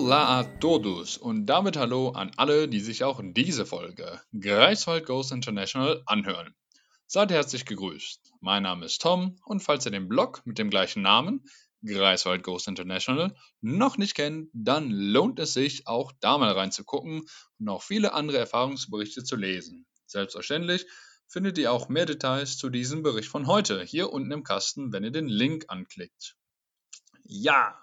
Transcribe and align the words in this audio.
Hola 0.00 0.38
a 0.38 0.44
todos 0.44 1.18
und 1.18 1.46
damit 1.46 1.76
hallo 1.76 2.10
an 2.10 2.30
alle, 2.36 2.68
die 2.68 2.78
sich 2.78 3.02
auch 3.02 3.20
diese 3.20 3.66
Folge 3.66 4.22
Greifswald 4.32 5.04
Ghost 5.04 5.32
International 5.32 6.04
anhören. 6.06 6.54
Seid 7.08 7.32
herzlich 7.32 7.64
gegrüßt. 7.64 8.32
Mein 8.40 8.62
Name 8.62 8.86
ist 8.86 9.02
Tom 9.02 9.40
und 9.44 9.58
falls 9.58 9.86
ihr 9.86 9.90
den 9.90 10.06
Blog 10.06 10.42
mit 10.44 10.56
dem 10.56 10.70
gleichen 10.70 11.02
Namen, 11.02 11.44
Greifswald 11.84 12.44
Ghost 12.44 12.68
International, 12.68 13.34
noch 13.60 13.98
nicht 13.98 14.14
kennt, 14.14 14.50
dann 14.52 14.88
lohnt 14.88 15.40
es 15.40 15.52
sich 15.52 15.88
auch 15.88 16.12
da 16.20 16.38
mal 16.38 16.52
reinzugucken 16.52 17.24
und 17.58 17.68
auch 17.68 17.82
viele 17.82 18.12
andere 18.12 18.38
Erfahrungsberichte 18.38 19.24
zu 19.24 19.34
lesen. 19.34 19.84
Selbstverständlich 20.06 20.86
findet 21.26 21.58
ihr 21.58 21.72
auch 21.72 21.88
mehr 21.88 22.06
Details 22.06 22.56
zu 22.56 22.70
diesem 22.70 23.02
Bericht 23.02 23.28
von 23.30 23.48
heute 23.48 23.82
hier 23.82 24.12
unten 24.12 24.30
im 24.30 24.44
Kasten, 24.44 24.92
wenn 24.92 25.02
ihr 25.02 25.10
den 25.10 25.26
Link 25.26 25.64
anklickt. 25.66 26.36
Ja, 27.24 27.80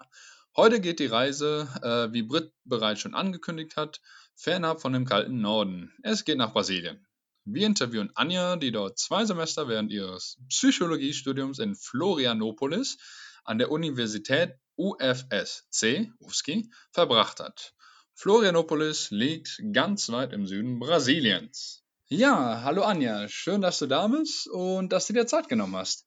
heute 0.56 0.80
geht 0.80 0.98
die 1.00 1.06
Reise, 1.06 1.68
äh, 1.82 2.12
wie 2.12 2.22
Britt 2.22 2.52
bereits 2.64 3.00
schon 3.00 3.14
angekündigt 3.14 3.76
hat, 3.76 4.00
fernab 4.34 4.80
von 4.80 4.92
dem 4.92 5.04
kalten 5.04 5.40
Norden. 5.40 5.92
Es 6.02 6.24
geht 6.24 6.38
nach 6.38 6.52
Brasilien. 6.52 7.06
Wir 7.44 7.66
interviewen 7.66 8.10
Anja, 8.14 8.56
die 8.56 8.72
dort 8.72 8.98
zwei 8.98 9.24
Semester 9.24 9.68
während 9.68 9.92
ihres 9.92 10.38
Psychologiestudiums 10.48 11.58
in 11.58 11.74
Florianopolis 11.74 12.98
an 13.44 13.58
der 13.58 13.70
Universität 13.70 14.56
UFSC 14.76 16.12
UFSC, 16.18 16.70
verbracht 16.92 17.40
hat. 17.40 17.74
Florianopolis 18.14 19.10
liegt 19.10 19.62
ganz 19.72 20.10
weit 20.10 20.32
im 20.32 20.46
Süden 20.46 20.78
Brasiliens. 20.78 21.84
Ja, 22.08 22.62
hallo 22.62 22.82
Anja, 22.82 23.28
schön, 23.28 23.60
dass 23.60 23.78
du 23.78 23.86
da 23.86 24.06
bist 24.08 24.48
und 24.48 24.92
dass 24.92 25.06
du 25.06 25.12
dir 25.12 25.26
Zeit 25.26 25.48
genommen 25.48 25.76
hast. 25.76 26.06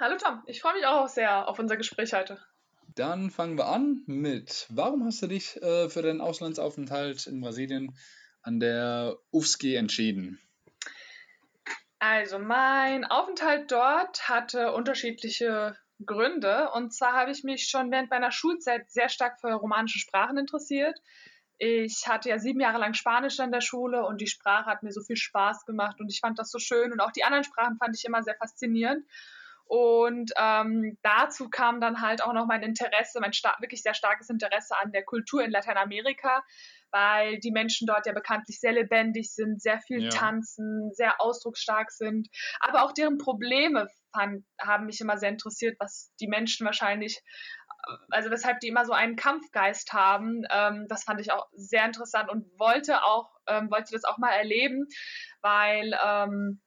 Hallo 0.00 0.16
Tom, 0.16 0.42
ich 0.46 0.60
freue 0.60 0.74
mich 0.74 0.86
auch 0.86 1.08
sehr 1.08 1.48
auf 1.48 1.58
unser 1.58 1.76
Gespräch 1.76 2.12
heute. 2.12 2.38
Dann 2.98 3.30
fangen 3.30 3.56
wir 3.56 3.68
an 3.68 4.02
mit, 4.06 4.66
warum 4.70 5.04
hast 5.04 5.22
du 5.22 5.28
dich 5.28 5.56
äh, 5.62 5.88
für 5.88 6.02
deinen 6.02 6.20
Auslandsaufenthalt 6.20 7.28
in 7.28 7.40
Brasilien 7.40 7.96
an 8.42 8.58
der 8.58 9.16
UFSC 9.30 9.76
entschieden? 9.76 10.40
Also 12.00 12.40
mein 12.40 13.04
Aufenthalt 13.04 13.70
dort 13.70 14.28
hatte 14.28 14.72
unterschiedliche 14.72 15.76
Gründe. 16.04 16.70
Und 16.72 16.92
zwar 16.92 17.12
habe 17.12 17.30
ich 17.30 17.44
mich 17.44 17.68
schon 17.68 17.92
während 17.92 18.10
meiner 18.10 18.32
Schulzeit 18.32 18.90
sehr 18.90 19.08
stark 19.08 19.40
für 19.40 19.52
romanische 19.52 20.00
Sprachen 20.00 20.36
interessiert. 20.36 20.98
Ich 21.58 22.08
hatte 22.08 22.30
ja 22.30 22.40
sieben 22.40 22.60
Jahre 22.60 22.78
lang 22.78 22.94
Spanisch 22.94 23.38
in 23.38 23.52
der 23.52 23.60
Schule 23.60 24.04
und 24.06 24.20
die 24.20 24.26
Sprache 24.26 24.66
hat 24.66 24.82
mir 24.82 24.92
so 24.92 25.02
viel 25.02 25.16
Spaß 25.16 25.66
gemacht 25.66 26.00
und 26.00 26.08
ich 26.08 26.18
fand 26.18 26.38
das 26.40 26.50
so 26.50 26.58
schön 26.58 26.92
und 26.92 27.00
auch 27.00 27.12
die 27.12 27.22
anderen 27.22 27.44
Sprachen 27.44 27.78
fand 27.78 27.96
ich 27.96 28.04
immer 28.04 28.24
sehr 28.24 28.36
faszinierend. 28.36 29.06
Und 29.68 30.32
ähm, 30.38 30.96
dazu 31.02 31.50
kam 31.50 31.80
dann 31.80 32.00
halt 32.00 32.22
auch 32.22 32.32
noch 32.32 32.46
mein 32.46 32.62
Interesse, 32.62 33.20
mein 33.20 33.32
wirklich 33.60 33.82
sehr 33.82 33.94
starkes 33.94 34.30
Interesse 34.30 34.74
an 34.80 34.92
der 34.92 35.04
Kultur 35.04 35.44
in 35.44 35.50
Lateinamerika 35.50 36.42
weil 36.90 37.38
die 37.40 37.50
Menschen 37.50 37.86
dort 37.86 38.06
ja 38.06 38.12
bekanntlich 38.12 38.60
sehr 38.60 38.72
lebendig 38.72 39.34
sind, 39.34 39.60
sehr 39.60 39.80
viel 39.80 40.04
ja. 40.04 40.10
tanzen, 40.10 40.90
sehr 40.94 41.20
ausdrucksstark 41.20 41.90
sind. 41.90 42.28
Aber 42.60 42.84
auch 42.84 42.92
deren 42.92 43.18
Probleme 43.18 43.88
fand, 44.14 44.44
haben 44.60 44.86
mich 44.86 45.00
immer 45.00 45.18
sehr 45.18 45.30
interessiert, 45.30 45.76
was 45.78 46.12
die 46.20 46.28
Menschen 46.28 46.64
wahrscheinlich, 46.64 47.20
also 48.10 48.30
weshalb 48.30 48.60
die 48.60 48.68
immer 48.68 48.86
so 48.86 48.92
einen 48.92 49.16
Kampfgeist 49.16 49.92
haben. 49.92 50.42
Ähm, 50.50 50.86
das 50.88 51.04
fand 51.04 51.20
ich 51.20 51.32
auch 51.32 51.46
sehr 51.52 51.84
interessant 51.84 52.30
und 52.30 52.46
wollte 52.58 53.04
auch, 53.04 53.30
ähm, 53.46 53.70
wollte 53.70 53.92
das 53.92 54.04
auch 54.04 54.18
mal 54.18 54.32
erleben, 54.32 54.86
weil 55.42 55.94
ähm, 56.04 56.60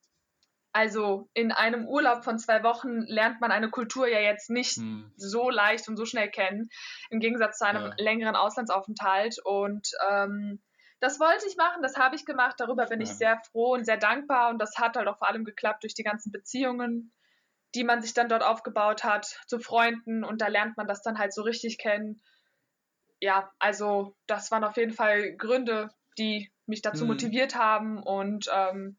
also 0.73 1.29
in 1.33 1.51
einem 1.51 1.85
Urlaub 1.87 2.23
von 2.23 2.39
zwei 2.39 2.63
Wochen 2.63 3.01
lernt 3.01 3.41
man 3.41 3.51
eine 3.51 3.69
Kultur 3.69 4.07
ja 4.07 4.19
jetzt 4.19 4.49
nicht 4.49 4.77
hm. 4.77 5.11
so 5.17 5.49
leicht 5.49 5.87
und 5.89 5.97
so 5.97 6.05
schnell 6.05 6.29
kennen, 6.29 6.69
im 7.09 7.19
Gegensatz 7.19 7.57
zu 7.57 7.65
einem 7.65 7.87
ja. 7.87 7.93
längeren 7.97 8.35
Auslandsaufenthalt. 8.35 9.37
Und 9.43 9.89
ähm, 10.09 10.61
das 10.99 11.19
wollte 11.19 11.45
ich 11.47 11.57
machen, 11.57 11.81
das 11.81 11.97
habe 11.97 12.15
ich 12.15 12.25
gemacht, 12.25 12.55
darüber 12.59 12.85
bin 12.85 13.01
ja. 13.01 13.03
ich 13.03 13.13
sehr 13.13 13.41
froh 13.51 13.73
und 13.73 13.85
sehr 13.85 13.97
dankbar. 13.97 14.49
Und 14.49 14.59
das 14.59 14.77
hat 14.77 14.95
halt 14.95 15.07
auch 15.07 15.17
vor 15.17 15.27
allem 15.27 15.43
geklappt 15.43 15.83
durch 15.83 15.93
die 15.93 16.03
ganzen 16.03 16.31
Beziehungen, 16.31 17.11
die 17.75 17.83
man 17.83 18.01
sich 18.01 18.13
dann 18.13 18.29
dort 18.29 18.43
aufgebaut 18.43 19.03
hat, 19.03 19.25
zu 19.47 19.59
Freunden. 19.59 20.23
Und 20.23 20.41
da 20.41 20.47
lernt 20.47 20.77
man 20.77 20.87
das 20.87 21.01
dann 21.01 21.17
halt 21.17 21.33
so 21.33 21.41
richtig 21.41 21.79
kennen. 21.79 22.21
Ja, 23.19 23.51
also 23.59 24.15
das 24.25 24.51
waren 24.51 24.63
auf 24.63 24.77
jeden 24.77 24.93
Fall 24.93 25.35
Gründe, 25.35 25.89
die 26.17 26.51
mich 26.65 26.81
dazu 26.81 27.01
hm. 27.01 27.09
motiviert 27.09 27.55
haben 27.55 28.01
und 28.01 28.49
ähm, 28.53 28.97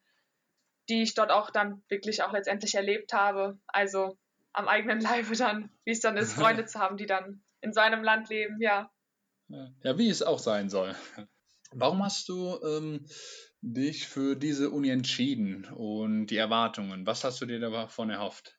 die 0.88 1.03
ich 1.03 1.15
dort 1.15 1.31
auch 1.31 1.50
dann 1.50 1.82
wirklich 1.88 2.22
auch 2.22 2.32
letztendlich 2.32 2.75
erlebt 2.75 3.12
habe. 3.12 3.59
Also 3.66 4.19
am 4.53 4.69
eigenen 4.69 5.00
Leibe 5.00 5.37
dann, 5.37 5.70
wie 5.84 5.93
es 5.93 6.00
dann 6.00 6.16
ist, 6.16 6.34
Freunde 6.34 6.65
zu 6.66 6.78
haben, 6.78 6.97
die 6.97 7.06
dann 7.06 7.43
in 7.60 7.72
seinem 7.72 8.03
Land 8.03 8.28
leben, 8.28 8.60
ja. 8.60 8.91
Ja, 9.82 9.98
wie 9.98 10.09
es 10.09 10.22
auch 10.22 10.38
sein 10.38 10.70
soll. 10.70 10.94
Warum 11.72 12.03
hast 12.04 12.28
du 12.28 12.59
ähm, 12.62 13.06
dich 13.60 14.09
für 14.09 14.34
diese 14.34 14.70
Uni 14.70 14.91
entschieden 14.91 15.66
und 15.66 16.26
die 16.26 16.37
Erwartungen? 16.37 17.06
Was 17.06 17.25
hast 17.25 17.41
du 17.41 17.47
dir 17.47 17.60
davon 17.60 18.10
erhofft? 18.10 18.59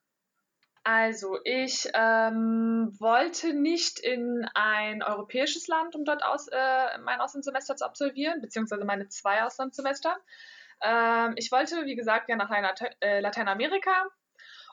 Also, 0.85 1.37
ich 1.45 1.87
ähm, 1.93 2.93
wollte 2.99 3.53
nicht 3.53 3.99
in 3.99 4.45
ein 4.53 5.01
europäisches 5.01 5.67
Land, 5.67 5.95
um 5.95 6.03
dort 6.03 6.23
aus, 6.23 6.49
äh, 6.49 6.97
mein 6.99 7.21
Auslandssemester 7.21 7.77
zu 7.77 7.85
absolvieren, 7.85 8.41
beziehungsweise 8.41 8.83
meine 8.83 9.07
zwei 9.07 9.43
Auslandssemester, 9.43 10.17
ähm, 10.81 11.33
ich 11.37 11.51
wollte, 11.51 11.85
wie 11.85 11.95
gesagt, 11.95 12.29
ja 12.29 12.35
nach 12.35 12.49
äh, 13.01 13.19
Lateinamerika. 13.19 14.07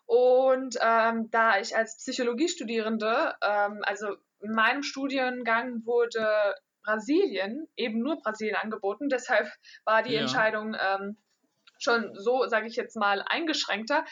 Und 0.06 0.76
ähm, 0.82 1.30
da 1.30 1.60
ich 1.60 1.76
als 1.76 1.96
Psychologiestudierende, 1.98 3.34
ähm, 3.42 3.80
also 3.82 4.16
in 4.40 4.52
meinem 4.52 4.82
Studiengang 4.82 5.84
wurde 5.84 6.54
Brasilien, 6.82 7.68
eben 7.76 8.00
nur 8.00 8.20
Brasilien 8.20 8.56
angeboten. 8.56 9.08
Deshalb 9.08 9.48
war 9.84 10.02
die 10.02 10.14
ja. 10.14 10.22
Entscheidung 10.22 10.74
ähm, 10.74 11.16
schon 11.78 12.14
so, 12.14 12.46
sage 12.46 12.66
ich 12.66 12.76
jetzt 12.76 12.96
mal, 12.96 13.22
eingeschränkter 13.22 14.04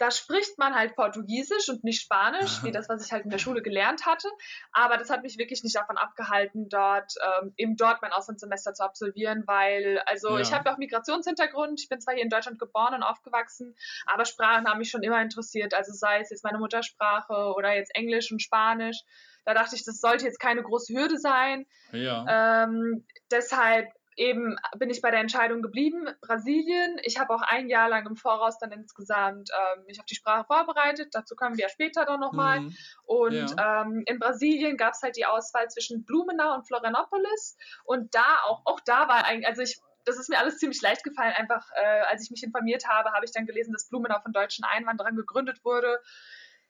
da 0.00 0.10
spricht 0.10 0.58
man 0.58 0.74
halt 0.74 0.96
Portugiesisch 0.96 1.68
und 1.68 1.84
nicht 1.84 2.00
Spanisch, 2.00 2.64
wie 2.64 2.72
das, 2.72 2.88
was 2.88 3.04
ich 3.04 3.12
halt 3.12 3.24
in 3.24 3.30
der 3.30 3.36
Schule 3.36 3.60
gelernt 3.60 4.06
hatte. 4.06 4.28
Aber 4.72 4.96
das 4.96 5.10
hat 5.10 5.22
mich 5.22 5.36
wirklich 5.36 5.62
nicht 5.62 5.76
davon 5.76 5.98
abgehalten, 5.98 6.70
dort 6.70 7.12
ähm, 7.42 7.52
eben 7.58 7.76
dort 7.76 8.00
mein 8.00 8.10
Auslandssemester 8.10 8.72
zu 8.72 8.82
absolvieren, 8.82 9.44
weil, 9.46 10.00
also 10.06 10.30
ja. 10.30 10.40
ich 10.40 10.54
habe 10.54 10.72
auch 10.72 10.78
Migrationshintergrund. 10.78 11.82
Ich 11.82 11.90
bin 11.90 12.00
zwar 12.00 12.14
hier 12.14 12.22
in 12.22 12.30
Deutschland 12.30 12.58
geboren 12.58 12.94
und 12.94 13.02
aufgewachsen, 13.02 13.76
aber 14.06 14.24
Sprachen 14.24 14.66
haben 14.66 14.78
mich 14.78 14.88
schon 14.88 15.02
immer 15.02 15.20
interessiert. 15.20 15.74
Also 15.74 15.92
sei 15.92 16.20
es 16.20 16.30
jetzt 16.30 16.44
meine 16.44 16.56
Muttersprache 16.56 17.52
oder 17.54 17.74
jetzt 17.74 17.94
Englisch 17.94 18.32
und 18.32 18.40
Spanisch. 18.40 19.02
Da 19.44 19.52
dachte 19.52 19.76
ich, 19.76 19.84
das 19.84 20.00
sollte 20.00 20.24
jetzt 20.24 20.40
keine 20.40 20.62
große 20.62 20.94
Hürde 20.94 21.18
sein. 21.18 21.66
Ja. 21.92 22.64
Ähm, 22.64 23.06
deshalb 23.30 23.86
eben 24.20 24.56
bin 24.76 24.90
ich 24.90 25.00
bei 25.00 25.10
der 25.10 25.20
Entscheidung 25.20 25.62
geblieben, 25.62 26.06
Brasilien. 26.20 27.00
Ich 27.04 27.18
habe 27.18 27.34
auch 27.34 27.40
ein 27.40 27.68
Jahr 27.68 27.88
lang 27.88 28.06
im 28.06 28.16
Voraus 28.16 28.58
dann 28.58 28.70
insgesamt 28.70 29.50
ähm, 29.50 29.84
mich 29.86 29.98
auf 29.98 30.04
die 30.04 30.14
Sprache 30.14 30.44
vorbereitet. 30.44 31.08
Dazu 31.12 31.34
kommen 31.34 31.56
wir 31.56 31.62
ja 31.64 31.68
später 31.70 32.04
dann 32.04 32.20
nochmal. 32.20 32.60
Mhm. 32.60 32.76
Und 33.04 33.56
ja. 33.56 33.82
ähm, 33.82 34.02
in 34.06 34.18
Brasilien 34.18 34.76
gab 34.76 34.92
es 34.92 35.02
halt 35.02 35.16
die 35.16 35.24
Auswahl 35.24 35.68
zwischen 35.68 36.04
Blumenau 36.04 36.54
und 36.54 36.66
Florianopolis. 36.66 37.56
Und 37.84 38.14
da 38.14 38.36
auch, 38.44 38.60
auch 38.66 38.80
da 38.80 39.08
war 39.08 39.24
eigentlich, 39.24 39.48
also 39.48 39.62
ich 39.62 39.80
das 40.06 40.18
ist 40.18 40.30
mir 40.30 40.38
alles 40.38 40.56
ziemlich 40.56 40.80
leicht 40.80 41.04
gefallen. 41.04 41.34
Einfach, 41.36 41.68
äh, 41.76 42.00
als 42.10 42.24
ich 42.24 42.30
mich 42.30 42.42
informiert 42.42 42.88
habe, 42.88 43.12
habe 43.12 43.24
ich 43.24 43.32
dann 43.32 43.46
gelesen, 43.46 43.72
dass 43.72 43.88
Blumenau 43.88 44.18
von 44.20 44.32
deutschen 44.32 44.64
Einwanderern 44.64 45.14
gegründet 45.14 45.62
wurde. 45.62 46.00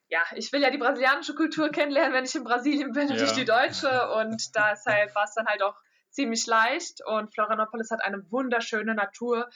Ja, 0.08 0.20
ich 0.34 0.52
will 0.52 0.60
ja 0.60 0.70
die 0.70 0.78
brasilianische 0.78 1.36
Kultur 1.36 1.70
kennenlernen, 1.70 2.12
wenn 2.12 2.24
ich 2.24 2.34
in 2.34 2.42
Brasilien 2.42 2.92
bin, 2.92 3.08
ja. 3.08 3.14
nicht 3.14 3.36
die 3.36 3.44
deutsche. 3.44 4.10
Und 4.14 4.42
deshalb 4.56 5.14
war 5.14 5.24
es 5.24 5.34
dann 5.34 5.46
halt 5.46 5.62
auch 5.62 5.76
ziemlich 6.10 6.46
leicht 6.46 7.04
und 7.06 7.32
Florianopolis 7.32 7.90
hat 7.90 8.02
eine 8.02 8.30
wunderschöne 8.30 8.94
Natur. 8.94 9.48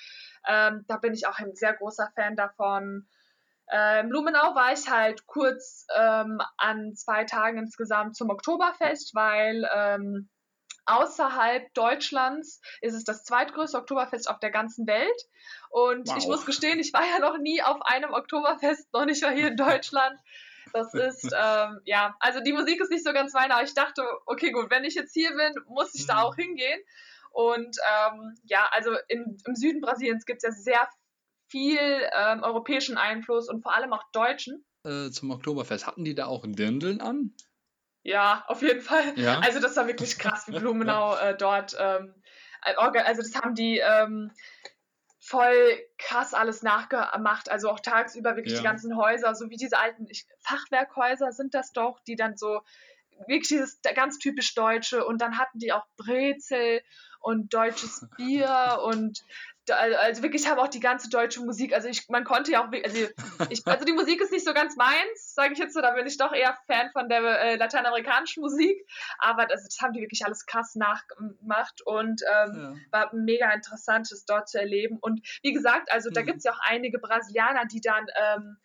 Ähm, 0.46 0.84
da 0.88 0.96
bin 0.98 1.14
ich 1.14 1.26
auch 1.26 1.38
ein 1.38 1.54
sehr 1.54 1.74
großer 1.74 2.10
Fan 2.14 2.36
davon. 2.36 3.06
Ähm, 3.70 4.08
Blumenau 4.10 4.54
war 4.54 4.72
ich 4.72 4.90
halt 4.90 5.26
kurz 5.26 5.86
ähm, 5.96 6.40
an 6.58 6.94
zwei 6.94 7.24
Tagen 7.24 7.58
insgesamt 7.58 8.16
zum 8.16 8.30
Oktoberfest, 8.30 9.14
weil 9.14 9.68
ähm, 9.74 10.28
außerhalb 10.86 11.72
Deutschlands 11.72 12.60
ist 12.80 12.94
es 12.94 13.04
das 13.04 13.24
zweitgrößte 13.24 13.78
Oktoberfest 13.78 14.28
auf 14.28 14.38
der 14.38 14.50
ganzen 14.50 14.86
Welt. 14.86 15.28
Und 15.70 16.08
wow. 16.08 16.16
ich 16.18 16.26
muss 16.26 16.44
gestehen, 16.44 16.78
ich 16.78 16.92
war 16.92 17.04
ja 17.06 17.18
noch 17.18 17.38
nie 17.38 17.62
auf 17.62 17.80
einem 17.82 18.12
Oktoberfest, 18.12 18.92
noch 18.92 19.06
nicht 19.06 19.22
mal 19.22 19.34
hier 19.34 19.48
in 19.48 19.56
Deutschland. 19.56 20.20
Das 20.75 20.93
ist, 20.93 21.32
ähm, 21.32 21.81
ja, 21.85 22.17
also 22.19 22.41
die 22.41 22.53
Musik 22.53 22.81
ist 22.81 22.91
nicht 22.91 23.05
so 23.05 23.12
ganz 23.12 23.32
meine, 23.32 23.55
aber 23.55 23.62
ich 23.62 23.75
dachte, 23.75 24.03
okay, 24.26 24.50
gut, 24.50 24.71
wenn 24.71 24.82
ich 24.82 24.97
jetzt 24.97 25.15
hier 25.15 25.31
bin, 25.31 25.55
muss 25.69 25.94
ich 25.94 26.05
da 26.06 26.15
mhm. 26.15 26.21
auch 26.21 26.35
hingehen. 26.35 26.81
Und 27.31 27.76
ähm, 27.88 28.37
ja, 28.43 28.69
also 28.73 28.91
in, 29.06 29.38
im 29.47 29.55
Süden 29.55 29.81
Brasiliens 29.81 30.26
gibt 30.26 30.43
es 30.43 30.49
ja 30.49 30.50
sehr 30.50 30.88
viel 31.47 31.79
ähm, 31.79 32.43
europäischen 32.43 32.99
Einfluss 32.99 33.49
und 33.49 33.62
vor 33.62 33.73
allem 33.73 33.93
auch 33.93 34.03
deutschen. 34.11 34.65
Äh, 34.85 35.11
zum 35.11 35.31
Oktoberfest, 35.31 35.87
hatten 35.87 36.05
die 36.05 36.17
da 36.17 36.26
auch 36.26 36.44
Dirndeln 36.44 37.00
an? 37.00 37.37
Ja, 38.03 38.44
auf 38.49 38.61
jeden 38.61 38.81
Fall. 38.81 39.17
Ja? 39.17 39.38
Also 39.44 39.61
das 39.61 39.76
war 39.76 39.87
wirklich 39.87 40.19
krass, 40.19 40.49
wie 40.49 40.59
Blumenau 40.59 41.17
äh, 41.17 41.37
dort, 41.37 41.76
ähm, 41.79 42.15
äh, 42.65 42.75
also 42.75 43.23
das 43.23 43.41
haben 43.41 43.55
die 43.55 43.79
ähm, 43.79 44.32
voll 45.25 45.79
krass 45.97 46.35
alles 46.35 46.62
nachgemacht. 46.62 47.50
Also 47.50 47.71
auch 47.71 47.81
tagsüber 47.81 48.37
wirklich 48.37 48.55
ja. 48.55 48.61
die 48.61 48.65
ganzen 48.65 48.97
Häuser, 48.97 49.35
so 49.35 49.49
wie 49.49 49.56
diese 49.56 49.79
alten 49.79 50.06
Fachwerkhäuser 50.41 51.32
sind 51.32 51.55
das 51.55 51.73
doch, 51.73 51.99
die 52.00 52.15
dann 52.15 52.37
so 52.37 52.61
wirklich 53.26 53.49
dieses 53.49 53.81
ganz 53.94 54.19
typisch 54.19 54.55
Deutsche 54.55 55.05
und 55.05 55.23
dann 55.23 55.38
hatten 55.38 55.59
die 55.59 55.73
auch 55.73 55.87
Brezel 55.97 56.82
und 57.21 57.55
deutsches 57.55 58.06
Bier 58.17 58.81
und 58.85 59.25
also 59.72 60.22
wirklich 60.22 60.49
haben 60.49 60.58
auch 60.58 60.69
die 60.69 60.81
ganze 60.81 61.08
deutsche 61.08 61.40
Musik, 61.40 61.72
also 61.72 61.88
ich, 61.88 62.08
man 62.08 62.25
konnte 62.25 62.52
ja 62.52 62.62
auch, 62.62 62.70
also, 62.72 63.08
ich, 63.50 63.66
also 63.66 63.84
die 63.84 63.93
Musik 63.93 64.20
ist 64.20 64.32
nicht 64.32 64.44
so 64.44 64.52
ganz 64.52 64.76
meins, 64.76 65.34
sage 65.34 65.52
ich 65.55 65.58
jetzt 65.58 65.75
so, 65.75 65.81
da 65.81 65.93
bin 65.93 66.06
ich 66.06 66.19
doch 66.19 66.32
eher 66.32 66.56
Fan 66.66 66.90
von 66.93 67.08
der 67.08 67.22
äh, 67.22 67.56
lateinamerikanischen 67.56 68.43
Musik, 68.43 68.87
aber 69.19 69.46
das, 69.46 69.64
das, 69.64 69.78
haben 69.81 69.93
die 69.93 70.00
wirklich 70.00 70.25
alles 70.25 70.46
krass 70.46 70.75
nachgemacht 70.75 71.82
und 71.84 72.22
ähm, 72.22 72.78
ja. 72.93 72.99
war 72.99 73.14
mega 73.14 73.50
interessant, 73.52 74.08
das 74.11 74.25
dort 74.25 74.49
zu 74.49 74.58
erleben 74.58 74.99
und 75.00 75.26
wie 75.43 75.52
gesagt, 75.52 75.90
also 75.90 76.11
da 76.11 76.20
mhm. 76.20 76.26
gibt 76.26 76.38
es 76.38 76.44
ja 76.44 76.52
auch 76.52 76.61
einige 76.62 76.99
Brasilianer, 76.99 77.64
die 77.66 77.81
dann 77.81 78.06
ähm, 78.20 78.56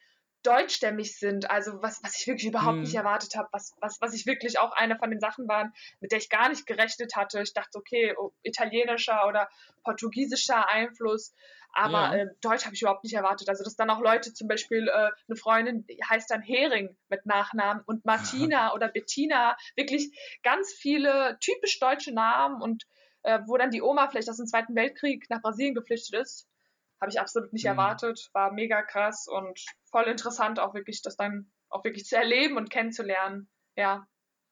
deutschstämmig 0.44 1.18
sind, 1.18 1.50
also 1.50 1.82
was, 1.82 2.02
was 2.04 2.18
ich 2.18 2.28
wirklich 2.28 2.48
überhaupt 2.48 2.78
mhm. 2.78 2.84
nicht 2.84 2.96
erwartet 2.96 3.36
habe, 3.36 3.50
was, 3.52 3.76
was, 3.82 4.00
was 4.00 4.14
ich 4.14 4.26
wirklich 4.26 4.60
auch 4.60 4.72
eine 4.72 4.98
von 4.98 5.10
den 5.10 5.20
Sachen 5.20 5.48
waren, 5.48 5.74
mit 6.00 6.12
der 6.12 6.20
ich 6.20 6.30
gar 6.30 6.50
nicht 6.50 6.66
gerechnet 6.66 7.16
hatte. 7.16 7.42
Ich 7.42 7.54
dachte, 7.54 7.78
okay, 7.78 8.16
oh, 8.18 8.32
italienischer 8.44 9.28
oder 9.28 9.50
portugiesischer 9.84 10.70
Einfluss, 10.70 11.34
aber 11.74 12.16
ja. 12.16 12.16
äh, 12.16 12.28
Deutsch 12.42 12.66
habe 12.66 12.76
ich 12.76 12.82
überhaupt 12.82 13.04
nicht 13.04 13.14
erwartet. 13.14 13.50
Also 13.50 13.64
dass 13.64 13.76
dann 13.76 13.90
auch 13.90 14.02
Leute, 14.02 14.34
zum 14.34 14.48
Beispiel 14.48 14.88
äh, 14.88 15.10
eine 15.28 15.36
Freundin 15.36 15.86
die 15.86 16.00
heißt 16.04 16.32
dann 16.32 16.42
Hering 16.42 16.96
mit 17.10 17.26
Nachnamen 17.26 17.84
und 17.86 18.06
Martina 18.06 18.74
oder 18.74 18.88
Bettina, 18.88 19.56
wirklich 19.76 20.12
ganz 20.44 20.74
viele 20.74 21.38
typisch 21.42 21.80
deutsche 21.80 22.14
Namen 22.14 22.62
und 22.62 22.86
äh, 23.24 23.40
wo 23.46 23.58
dann 23.58 23.72
die 23.72 23.82
Oma 23.82 24.08
vielleicht 24.08 24.30
aus 24.30 24.38
dem 24.38 24.48
Zweiten 24.48 24.76
Weltkrieg 24.76 25.30
nach 25.30 25.42
Brasilien 25.42 25.76
geflüchtet 25.76 26.20
ist 26.20 26.48
habe 27.02 27.12
ich 27.12 27.20
absolut 27.20 27.54
nicht 27.54 27.64
mhm. 27.64 27.72
erwartet. 27.72 28.30
War 28.34 28.52
mega 28.52 28.82
krass 28.82 29.28
und 29.28 29.60
voll 29.92 30.06
interessant, 30.06 30.60
auch 30.60 30.74
wirklich 30.74 31.02
das 31.02 31.16
dann 31.16 31.52
auch 31.70 31.84
wirklich 31.84 32.06
zu 32.06 32.18
erleben 32.18 32.58
und 32.58 32.70
kennenzulernen. 32.70 33.48
Ja. 33.76 34.08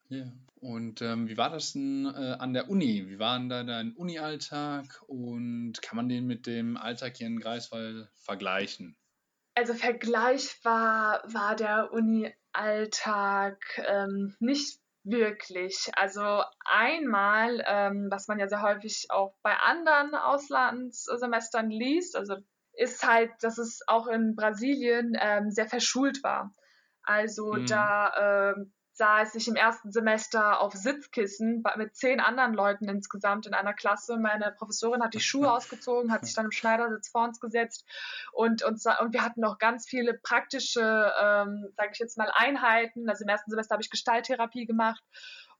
Ja. 0.08 0.32
Und 0.60 1.02
ähm, 1.02 1.28
wie 1.28 1.36
war 1.36 1.50
das 1.50 1.72
denn 1.72 2.06
äh, 2.06 2.36
an 2.38 2.52
der 2.52 2.68
Uni? 2.68 3.08
Wie 3.08 3.18
war 3.20 3.38
denn 3.38 3.48
da 3.48 3.62
dein 3.62 3.92
Uni-Alltag 3.92 5.02
und 5.06 5.74
kann 5.82 5.96
man 5.96 6.08
den 6.08 6.26
mit 6.26 6.46
dem 6.46 6.76
Alltag 6.76 7.16
hier 7.16 7.28
in 7.28 7.38
Greifswald 7.38 8.08
vergleichen? 8.16 8.96
Also 9.54 9.74
vergleichbar 9.74 11.22
war 11.26 11.54
der 11.54 11.92
Uni-Alltag 11.92 13.58
ähm, 13.86 14.34
nicht 14.40 14.80
Wirklich. 15.04 15.90
Also 15.94 16.42
einmal, 16.64 17.64
ähm, 17.66 18.08
was 18.10 18.28
man 18.28 18.38
ja 18.38 18.48
sehr 18.48 18.62
häufig 18.62 19.06
auch 19.10 19.34
bei 19.42 19.56
anderen 19.56 20.14
Auslandssemestern 20.14 21.70
liest, 21.70 22.16
also 22.16 22.36
ist 22.74 23.06
halt, 23.06 23.30
dass 23.40 23.58
es 23.58 23.80
auch 23.86 24.06
in 24.06 24.36
Brasilien 24.36 25.16
ähm, 25.20 25.50
sehr 25.50 25.66
verschult 25.66 26.22
war. 26.22 26.54
Also 27.02 27.54
mhm. 27.54 27.66
da 27.66 28.52
ähm, 28.52 28.72
saß 28.98 29.36
ich 29.36 29.46
im 29.46 29.54
ersten 29.54 29.92
Semester 29.92 30.60
auf 30.60 30.74
Sitzkissen 30.74 31.62
mit 31.76 31.94
zehn 31.94 32.18
anderen 32.18 32.52
Leuten 32.52 32.88
insgesamt 32.88 33.46
in 33.46 33.54
einer 33.54 33.72
Klasse. 33.72 34.18
Meine 34.18 34.50
Professorin 34.50 35.04
hat 35.04 35.14
die 35.14 35.20
Schuhe 35.20 35.50
ausgezogen, 35.52 36.12
hat 36.12 36.24
sich 36.24 36.34
dann 36.34 36.46
im 36.46 36.50
Schneidersitz 36.50 37.08
vor 37.08 37.22
uns 37.22 37.38
gesetzt 37.38 37.86
und, 38.32 38.64
und, 38.64 38.82
und 39.00 39.12
wir 39.12 39.24
hatten 39.24 39.40
noch 39.40 39.58
ganz 39.58 39.86
viele 39.86 40.14
praktische, 40.14 41.12
ähm, 41.22 41.72
sage 41.76 41.90
ich 41.92 41.98
jetzt 42.00 42.18
mal, 42.18 42.30
Einheiten. 42.34 43.08
Also 43.08 43.22
im 43.22 43.28
ersten 43.28 43.50
Semester 43.50 43.74
habe 43.74 43.82
ich 43.82 43.90
Gestalttherapie 43.90 44.66
gemacht 44.66 45.02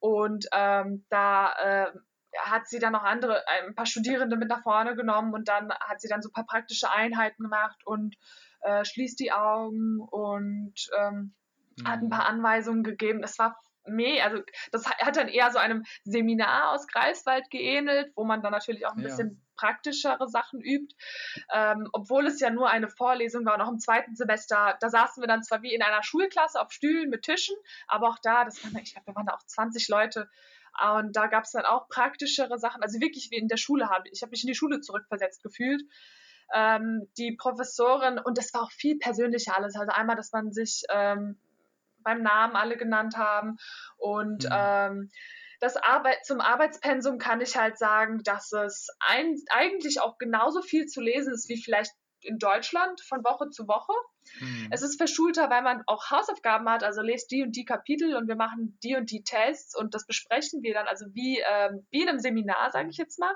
und 0.01 0.47
ähm, 0.53 1.07
da 1.09 1.53
äh, 1.53 1.93
hat 2.41 2.67
sie 2.67 2.81
dann 2.81 2.93
noch 2.93 3.05
andere, 3.05 3.45
ein 3.47 3.77
paar 3.77 3.87
Studierende 3.87 4.37
mit 4.37 4.49
nach 4.49 4.65
vorne 4.65 4.97
genommen 4.97 5.33
und 5.33 5.47
dann 5.47 5.73
hat 5.73 6.01
sie 6.01 6.09
dann 6.09 6.23
so 6.23 6.29
ein 6.29 6.33
paar 6.33 6.47
praktische 6.47 6.91
Einheiten 6.91 7.45
gemacht 7.45 7.81
und 7.85 8.17
äh, 8.63 8.85
schließt 8.85 9.21
die 9.21 9.31
Augen 9.31 10.01
und 10.01 10.75
ähm, 10.99 11.37
hat 11.85 12.01
ein 12.01 12.11
paar 12.11 12.31
mhm. 12.31 12.39
Anweisungen 12.39 12.83
gegeben. 12.83 13.23
Es 13.23 13.39
war 13.39 13.59
meh, 13.89 14.21
also 14.21 14.43
das 14.73 14.87
hat 14.87 15.17
dann 15.17 15.29
eher 15.29 15.51
so 15.51 15.59
einem 15.59 15.85
Seminar 16.05 16.73
aus 16.73 16.87
Greifswald 16.87 17.51
geähnelt, 17.51 18.13
wo 18.17 18.25
man 18.25 18.43
dann 18.43 18.53
natürlich 18.53 18.87
auch 18.87 18.93
ein 18.93 19.01
ja. 19.01 19.09
bisschen 19.09 19.43
praktischere 19.57 20.29
Sachen 20.29 20.61
übt, 20.61 20.95
ähm, 21.53 21.89
obwohl 21.93 22.27
es 22.27 22.39
ja 22.41 22.51
nur 22.51 22.71
eine 22.71 22.89
Vorlesung 22.89 23.45
war 23.45 23.55
und 23.55 23.61
auch 23.61 23.73
im 23.73 23.79
zweiten 23.79 24.15
Semester, 24.15 24.77
da 24.81 24.89
saßen 24.89 25.23
wir 25.23 25.27
dann 25.27 25.43
zwar 25.43 25.63
wie 25.63 25.75
in 25.75 25.83
einer 25.83 26.03
Schulklasse 26.03 26.61
auf 26.61 26.71
Stühlen 26.71 27.11
mit 27.11 27.23
Tischen, 27.23 27.57
aber 27.89 28.09
auch 28.09 28.19
da, 28.23 28.45
das 28.45 28.63
waren, 28.63 28.77
ich 28.83 28.93
glaube, 28.93 29.09
wir 29.09 29.17
waren 29.17 29.27
da 29.27 29.35
auch 29.35 29.45
20 29.45 29.89
Leute 29.89 30.29
und 30.97 31.17
da 31.17 31.27
gab 31.27 31.45
es 31.45 31.51
dann 31.51 31.65
auch 31.65 31.89
praktischere 31.89 32.59
Sachen, 32.59 32.83
also 32.83 33.01
wirklich 33.01 33.31
wie 33.33 33.37
in 33.37 33.49
der 33.49 33.57
Schule 33.57 33.89
habe 33.89 34.09
ich 34.13 34.23
habe 34.23 34.31
mich 34.31 34.45
in 34.45 34.49
die 34.49 34.55
Schule 34.55 34.81
zurückversetzt 34.81 35.43
gefühlt. 35.43 35.83
Ähm, 36.55 37.09
die 37.19 37.33
Professorin 37.33 38.19
und 38.19 38.39
das 38.39 38.55
war 38.55 38.63
auch 38.63 38.71
viel 38.71 38.97
persönlicher 38.97 39.55
alles. 39.55 39.77
Also 39.77 39.93
einmal, 39.93 40.17
dass 40.17 40.33
man 40.33 40.51
sich 40.51 40.83
ähm, 40.89 41.39
beim 42.09 42.23
Namen 42.23 42.57
alle 42.57 42.77
genannt 42.77 43.17
haben. 43.17 43.57
Und 43.99 44.45
mhm. 44.45 44.51
ähm, 44.51 45.11
das 45.61 45.77
Arbeit, 45.77 46.25
zum 46.25 46.41
Arbeitspensum 46.41 47.19
kann 47.19 47.41
ich 47.41 47.57
halt 47.57 47.79
sagen, 47.79 48.23
dass 48.23 48.53
es 48.53 48.89
ein, 49.01 49.37
eigentlich 49.51 50.01
auch 50.01 50.17
genauso 50.19 50.63
viel 50.63 50.87
zu 50.87 51.01
lesen 51.01 51.35
ist 51.35 51.49
wie 51.49 51.63
vielleicht 51.63 51.93
in 52.23 52.39
Deutschland 52.39 53.01
von 53.03 53.23
Woche 53.25 53.51
zu 53.51 53.69
Woche. 53.69 53.93
Mhm. 54.41 54.69
Es 54.71 54.83
ist 54.83 54.97
verschulter, 54.97 55.51
weil 55.51 55.63
man 55.63 55.83
auch 55.87 56.11
Hausaufgaben 56.11 56.69
hat, 56.69 56.83
also 56.83 57.01
lest 57.01 57.31
die 57.31 57.43
und 57.43 57.55
die 57.55 57.65
Kapitel 57.65 58.17
und 58.17 58.29
wir 58.29 58.37
machen 58.37 58.79
die 58.83 58.97
und 58.97 59.11
die 59.11 59.23
Tests 59.23 59.77
und 59.77 59.95
das 59.95 60.07
besprechen 60.07 60.63
wir 60.63 60.75
dann, 60.75 60.89
also 60.89 61.07
wie, 61.13 61.41
ähm, 61.49 61.87
wie 61.91 62.03
in 62.03 62.09
einem 62.09 62.19
Seminar, 62.19 62.71
sage 62.73 62.89
ich 62.91 62.97
jetzt 62.97 63.19
mal. 63.19 63.35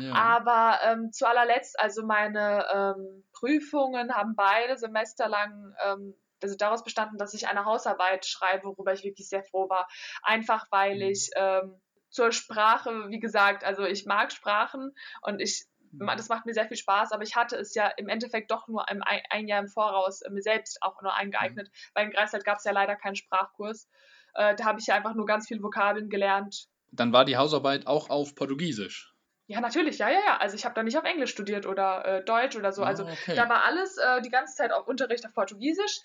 Ja. 0.00 0.12
Aber 0.12 0.78
ähm, 0.84 1.12
zu 1.12 1.26
allerletzt, 1.26 1.78
also 1.78 2.04
meine 2.04 2.66
ähm, 2.72 3.24
Prüfungen 3.32 4.14
haben 4.14 4.34
beide 4.36 4.76
Semester 4.76 5.28
lang 5.28 5.74
ähm, 5.84 6.14
also 6.44 6.56
daraus 6.56 6.84
bestanden, 6.84 7.16
dass 7.16 7.32
ich 7.32 7.48
eine 7.48 7.64
Hausarbeit 7.64 8.26
schreibe, 8.26 8.64
worüber 8.64 8.92
ich 8.92 9.02
wirklich 9.02 9.28
sehr 9.28 9.42
froh 9.42 9.68
war. 9.70 9.88
Einfach 10.22 10.66
weil 10.70 10.96
mhm. 10.96 11.02
ich 11.02 11.30
ähm, 11.36 11.80
zur 12.10 12.32
Sprache, 12.32 13.08
wie 13.08 13.18
gesagt, 13.18 13.64
also 13.64 13.84
ich 13.84 14.04
mag 14.04 14.30
Sprachen 14.30 14.94
und 15.22 15.40
ich 15.40 15.64
mhm. 15.90 16.06
das 16.06 16.28
macht 16.28 16.44
mir 16.44 16.52
sehr 16.52 16.68
viel 16.68 16.76
Spaß, 16.76 17.12
aber 17.12 17.22
ich 17.22 17.34
hatte 17.34 17.56
es 17.56 17.74
ja 17.74 17.88
im 17.96 18.08
Endeffekt 18.08 18.50
doch 18.50 18.68
nur 18.68 18.88
ein, 18.88 19.02
ein 19.02 19.48
Jahr 19.48 19.60
im 19.60 19.68
Voraus 19.68 20.20
mir 20.30 20.42
selbst 20.42 20.82
auch 20.82 21.00
nur 21.00 21.14
eingeeignet, 21.14 21.68
mhm. 21.68 21.90
weil 21.94 22.06
in 22.06 22.12
Greifswald 22.12 22.44
gab 22.44 22.58
es 22.58 22.64
ja 22.64 22.72
leider 22.72 22.94
keinen 22.94 23.16
Sprachkurs. 23.16 23.88
Äh, 24.34 24.54
da 24.54 24.64
habe 24.64 24.80
ich 24.80 24.86
ja 24.86 24.94
einfach 24.94 25.14
nur 25.14 25.24
ganz 25.24 25.48
viele 25.48 25.62
Vokabeln 25.62 26.10
gelernt. 26.10 26.66
Dann 26.92 27.12
war 27.14 27.24
die 27.24 27.38
Hausarbeit 27.38 27.86
auch 27.86 28.10
auf 28.10 28.34
Portugiesisch. 28.34 29.13
Ja, 29.46 29.60
natürlich, 29.60 29.98
ja, 29.98 30.08
ja, 30.08 30.20
ja. 30.26 30.36
Also 30.38 30.56
ich 30.56 30.64
habe 30.64 30.74
da 30.74 30.82
nicht 30.82 30.96
auf 30.96 31.04
Englisch 31.04 31.30
studiert 31.30 31.66
oder 31.66 32.04
äh, 32.06 32.24
Deutsch 32.24 32.56
oder 32.56 32.72
so. 32.72 32.82
Oh, 32.82 32.86
also 32.86 33.04
okay. 33.04 33.34
da 33.34 33.48
war 33.48 33.64
alles 33.64 33.98
äh, 33.98 34.22
die 34.22 34.30
ganze 34.30 34.56
Zeit 34.56 34.72
auf 34.72 34.88
Unterricht 34.88 35.26
auf 35.26 35.34
Portugiesisch 35.34 36.00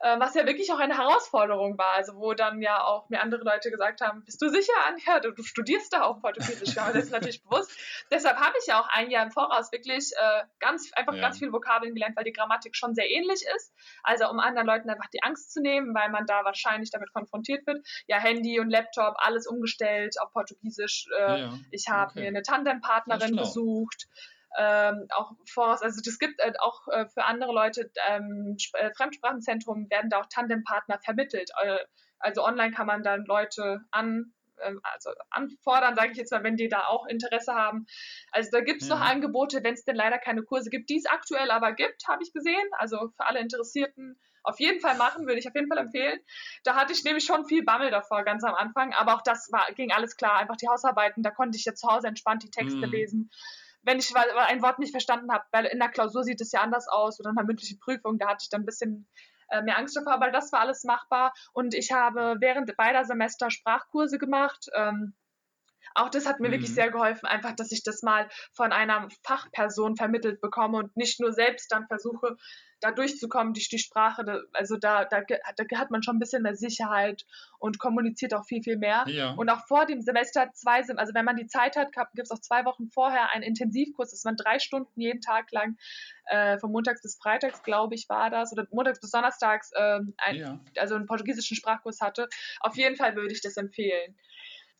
äh, 0.00 0.18
was 0.18 0.34
ja 0.34 0.46
wirklich 0.46 0.72
auch 0.72 0.78
eine 0.78 0.96
Herausforderung 0.96 1.78
war. 1.78 1.94
Also 1.94 2.14
wo 2.16 2.34
dann 2.34 2.60
ja 2.60 2.82
auch 2.82 3.08
mir 3.08 3.20
andere 3.20 3.42
Leute 3.42 3.70
gesagt 3.70 4.00
haben, 4.00 4.24
bist 4.24 4.40
du 4.40 4.48
sicher, 4.48 4.72
Anja, 4.86 5.20
du, 5.20 5.32
du 5.32 5.42
studierst 5.42 5.92
da 5.92 6.02
auch 6.02 6.20
Portugiesisch. 6.20 6.74
Ja, 6.74 6.92
das 6.92 7.04
ist 7.04 7.12
natürlich 7.12 7.42
bewusst. 7.42 7.70
Deshalb 8.10 8.36
habe 8.38 8.54
ich 8.60 8.66
ja 8.66 8.80
auch 8.80 8.88
ein 8.88 9.10
Jahr 9.10 9.24
im 9.24 9.30
Voraus 9.30 9.72
wirklich 9.72 10.12
äh, 10.16 10.42
ganz 10.60 10.90
einfach 10.94 11.14
ja. 11.14 11.20
ganz 11.20 11.38
viele 11.38 11.52
Vokabeln 11.52 11.94
gelernt, 11.94 12.16
weil 12.16 12.24
die 12.24 12.32
Grammatik 12.32 12.76
schon 12.76 12.94
sehr 12.94 13.10
ähnlich 13.10 13.44
ist. 13.56 13.72
Also 14.02 14.28
um 14.28 14.38
anderen 14.38 14.66
Leuten 14.66 14.90
einfach 14.90 15.08
die 15.12 15.22
Angst 15.22 15.52
zu 15.52 15.60
nehmen, 15.60 15.94
weil 15.94 16.10
man 16.10 16.26
da 16.26 16.44
wahrscheinlich 16.44 16.90
damit 16.90 17.12
konfrontiert 17.12 17.66
wird. 17.66 17.86
Ja, 18.06 18.18
Handy 18.18 18.60
und 18.60 18.70
Laptop, 18.70 19.14
alles 19.18 19.46
umgestellt 19.46 20.16
auf 20.20 20.32
Portugiesisch. 20.32 21.06
Äh, 21.18 21.40
ja. 21.40 21.58
Ich 21.70 21.88
habe 21.88 22.10
okay. 22.10 22.20
mir 22.20 22.28
eine 22.28 22.42
Tandempartnerin 22.42 23.36
besucht 23.36 24.08
ähm, 24.56 25.06
auch 25.10 25.32
voraus. 25.46 25.82
Also 25.82 26.00
das 26.04 26.18
gibt 26.18 26.40
äh, 26.40 26.52
auch 26.60 26.86
äh, 26.88 27.06
für 27.08 27.24
andere 27.24 27.52
Leute 27.52 27.90
ähm, 28.08 28.56
äh, 28.74 28.90
Fremdsprachenzentrum 28.94 29.88
werden 29.90 30.10
da 30.10 30.20
auch 30.20 30.26
Tandempartner 30.32 30.98
vermittelt. 30.98 31.50
Äh, 31.62 31.78
also 32.18 32.44
online 32.44 32.72
kann 32.72 32.86
man 32.86 33.02
dann 33.02 33.24
Leute 33.24 33.80
an 33.90 34.32
ähm, 34.62 34.80
also 34.82 35.10
anfordern, 35.30 35.96
sage 35.96 36.12
ich 36.12 36.18
jetzt 36.18 36.30
mal, 36.30 36.44
wenn 36.44 36.56
die 36.56 36.68
da 36.68 36.86
auch 36.86 37.06
Interesse 37.06 37.54
haben. 37.54 37.86
Also 38.30 38.50
da 38.52 38.60
gibt 38.60 38.82
es 38.82 38.88
ja. 38.88 38.94
noch 38.94 39.04
Angebote, 39.04 39.60
wenn 39.62 39.74
es 39.74 39.84
denn 39.84 39.96
leider 39.96 40.18
keine 40.18 40.42
Kurse 40.42 40.70
gibt, 40.70 40.88
die 40.90 40.98
es 40.98 41.06
aktuell 41.06 41.50
aber 41.50 41.72
gibt, 41.72 42.06
habe 42.08 42.22
ich 42.22 42.32
gesehen. 42.32 42.68
Also 42.78 43.10
für 43.16 43.26
alle 43.26 43.40
Interessierten 43.40 44.18
auf 44.44 44.60
jeden 44.60 44.80
Fall 44.80 44.96
machen, 44.96 45.26
würde 45.26 45.38
ich 45.38 45.48
auf 45.48 45.54
jeden 45.54 45.68
Fall 45.68 45.78
empfehlen. 45.78 46.20
Da 46.64 46.76
hatte 46.76 46.92
ich 46.92 47.02
nämlich 47.02 47.24
schon 47.24 47.46
viel 47.46 47.64
Bammel 47.64 47.90
davor, 47.90 48.24
ganz 48.24 48.44
am 48.44 48.54
Anfang, 48.54 48.92
aber 48.92 49.14
auch 49.14 49.22
das 49.22 49.48
war, 49.50 49.66
ging 49.74 49.90
alles 49.90 50.16
klar. 50.16 50.36
Einfach 50.36 50.56
die 50.56 50.68
Hausarbeiten, 50.68 51.22
da 51.22 51.30
konnte 51.30 51.56
ich 51.56 51.64
ja 51.64 51.74
zu 51.74 51.88
Hause 51.88 52.08
entspannt 52.08 52.42
die 52.42 52.50
Texte 52.50 52.86
mhm. 52.86 52.92
lesen 52.92 53.30
wenn 53.84 53.98
ich 53.98 54.14
ein 54.16 54.62
Wort 54.62 54.78
nicht 54.78 54.92
verstanden 54.92 55.32
habe, 55.32 55.44
weil 55.52 55.66
in 55.66 55.78
der 55.78 55.88
Klausur 55.88 56.24
sieht 56.24 56.40
es 56.40 56.52
ja 56.52 56.60
anders 56.60 56.88
aus 56.88 57.20
oder 57.20 57.30
in 57.30 57.36
der 57.36 57.44
mündlichen 57.44 57.78
Prüfung, 57.78 58.18
da 58.18 58.28
hatte 58.28 58.42
ich 58.42 58.50
dann 58.50 58.62
ein 58.62 58.66
bisschen 58.66 59.06
äh, 59.50 59.62
mehr 59.62 59.78
Angst 59.78 59.96
davor, 59.96 60.14
aber 60.14 60.30
das 60.30 60.52
war 60.52 60.60
alles 60.60 60.84
machbar 60.84 61.32
und 61.52 61.74
ich 61.74 61.92
habe 61.92 62.36
während 62.40 62.76
beider 62.76 63.04
Semester 63.04 63.50
Sprachkurse 63.50 64.18
gemacht. 64.18 64.68
Ähm, 64.74 65.14
auch 65.94 66.08
das 66.08 66.26
hat 66.26 66.40
mir 66.40 66.48
mhm. 66.48 66.52
wirklich 66.52 66.74
sehr 66.74 66.90
geholfen, 66.90 67.26
einfach, 67.26 67.54
dass 67.54 67.72
ich 67.72 67.82
das 67.82 68.02
mal 68.02 68.28
von 68.52 68.72
einer 68.72 69.08
Fachperson 69.22 69.96
vermittelt 69.96 70.40
bekomme 70.40 70.78
und 70.78 70.96
nicht 70.96 71.20
nur 71.20 71.32
selbst 71.32 71.70
dann 71.72 71.86
versuche, 71.86 72.36
da 72.84 72.90
durchzukommen 72.90 73.54
durch 73.54 73.68
die 73.68 73.78
Sprache. 73.78 74.44
Also 74.52 74.76
da, 74.76 75.04
da, 75.06 75.22
da 75.22 75.78
hat 75.78 75.90
man 75.90 76.02
schon 76.02 76.16
ein 76.16 76.18
bisschen 76.18 76.42
mehr 76.42 76.54
Sicherheit 76.54 77.24
und 77.58 77.78
kommuniziert 77.78 78.34
auch 78.34 78.44
viel, 78.44 78.62
viel 78.62 78.76
mehr. 78.76 79.04
Ja. 79.06 79.32
Und 79.32 79.48
auch 79.48 79.66
vor 79.66 79.86
dem 79.86 80.02
Semester 80.02 80.50
zwei, 80.52 80.82
also 80.96 81.14
wenn 81.14 81.24
man 81.24 81.36
die 81.36 81.46
Zeit 81.46 81.76
hat, 81.76 81.92
gibt 81.92 82.26
es 82.26 82.30
auch 82.30 82.40
zwei 82.40 82.64
Wochen 82.66 82.90
vorher 82.90 83.32
einen 83.32 83.42
Intensivkurs, 83.42 84.10
das 84.10 84.24
waren 84.24 84.36
drei 84.36 84.58
Stunden 84.58 85.00
jeden 85.00 85.22
Tag 85.22 85.50
lang, 85.50 85.78
äh, 86.26 86.58
von 86.58 86.72
Montags 86.72 87.00
bis 87.00 87.16
Freitags, 87.16 87.62
glaube 87.62 87.94
ich, 87.94 88.08
war 88.08 88.28
das, 88.30 88.52
oder 88.52 88.66
Montags 88.70 89.00
bis 89.00 89.10
Donnerstags, 89.10 89.70
äh, 89.72 90.00
ein, 90.18 90.36
ja. 90.36 90.60
also 90.78 90.94
einen 90.94 91.06
portugiesischen 91.06 91.56
Sprachkurs 91.56 92.00
hatte. 92.00 92.28
Auf 92.60 92.76
jeden 92.76 92.96
Fall 92.96 93.16
würde 93.16 93.32
ich 93.32 93.40
das 93.40 93.56
empfehlen. 93.56 94.14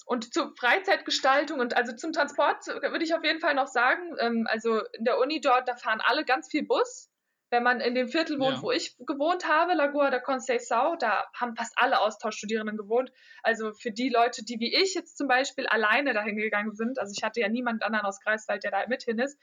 Und 0.06 0.34
zur 0.34 0.54
Freizeitgestaltung 0.58 1.60
und 1.60 1.76
also 1.76 1.94
zum 1.94 2.12
Transport 2.12 2.66
würde 2.66 3.04
ich 3.04 3.14
auf 3.14 3.24
jeden 3.24 3.40
Fall 3.40 3.54
noch 3.54 3.68
sagen, 3.68 4.14
ähm, 4.20 4.46
also 4.50 4.80
in 4.92 5.04
der 5.04 5.18
Uni 5.18 5.40
dort, 5.40 5.66
da 5.66 5.76
fahren 5.76 6.02
alle 6.04 6.24
ganz 6.24 6.50
viel 6.50 6.66
Bus. 6.66 7.10
Wenn 7.50 7.62
man 7.62 7.80
in 7.80 7.94
dem 7.94 8.08
Viertel 8.08 8.40
wohnt, 8.40 8.56
ja. 8.56 8.62
wo 8.62 8.72
ich 8.72 8.96
gewohnt 8.98 9.48
habe, 9.48 9.74
Lagoa 9.74 10.10
de 10.10 10.20
Conceição, 10.20 10.96
da 10.98 11.24
haben 11.38 11.54
fast 11.54 11.72
alle 11.76 12.00
Austauschstudierenden 12.00 12.76
gewohnt. 12.76 13.12
Also 13.42 13.72
für 13.72 13.92
die 13.92 14.08
Leute, 14.08 14.44
die 14.44 14.58
wie 14.58 14.74
ich 14.74 14.94
jetzt 14.94 15.16
zum 15.16 15.28
Beispiel 15.28 15.66
alleine 15.68 16.14
dahin 16.14 16.36
gegangen 16.36 16.74
sind, 16.74 16.98
also 16.98 17.12
ich 17.16 17.22
hatte 17.22 17.40
ja 17.40 17.48
niemand 17.48 17.82
anderen 17.84 18.06
aus 18.06 18.20
Greifswald, 18.20 18.64
der 18.64 18.72
da 18.72 18.86
mit 18.88 19.04
hin 19.04 19.20
ist, 19.20 19.38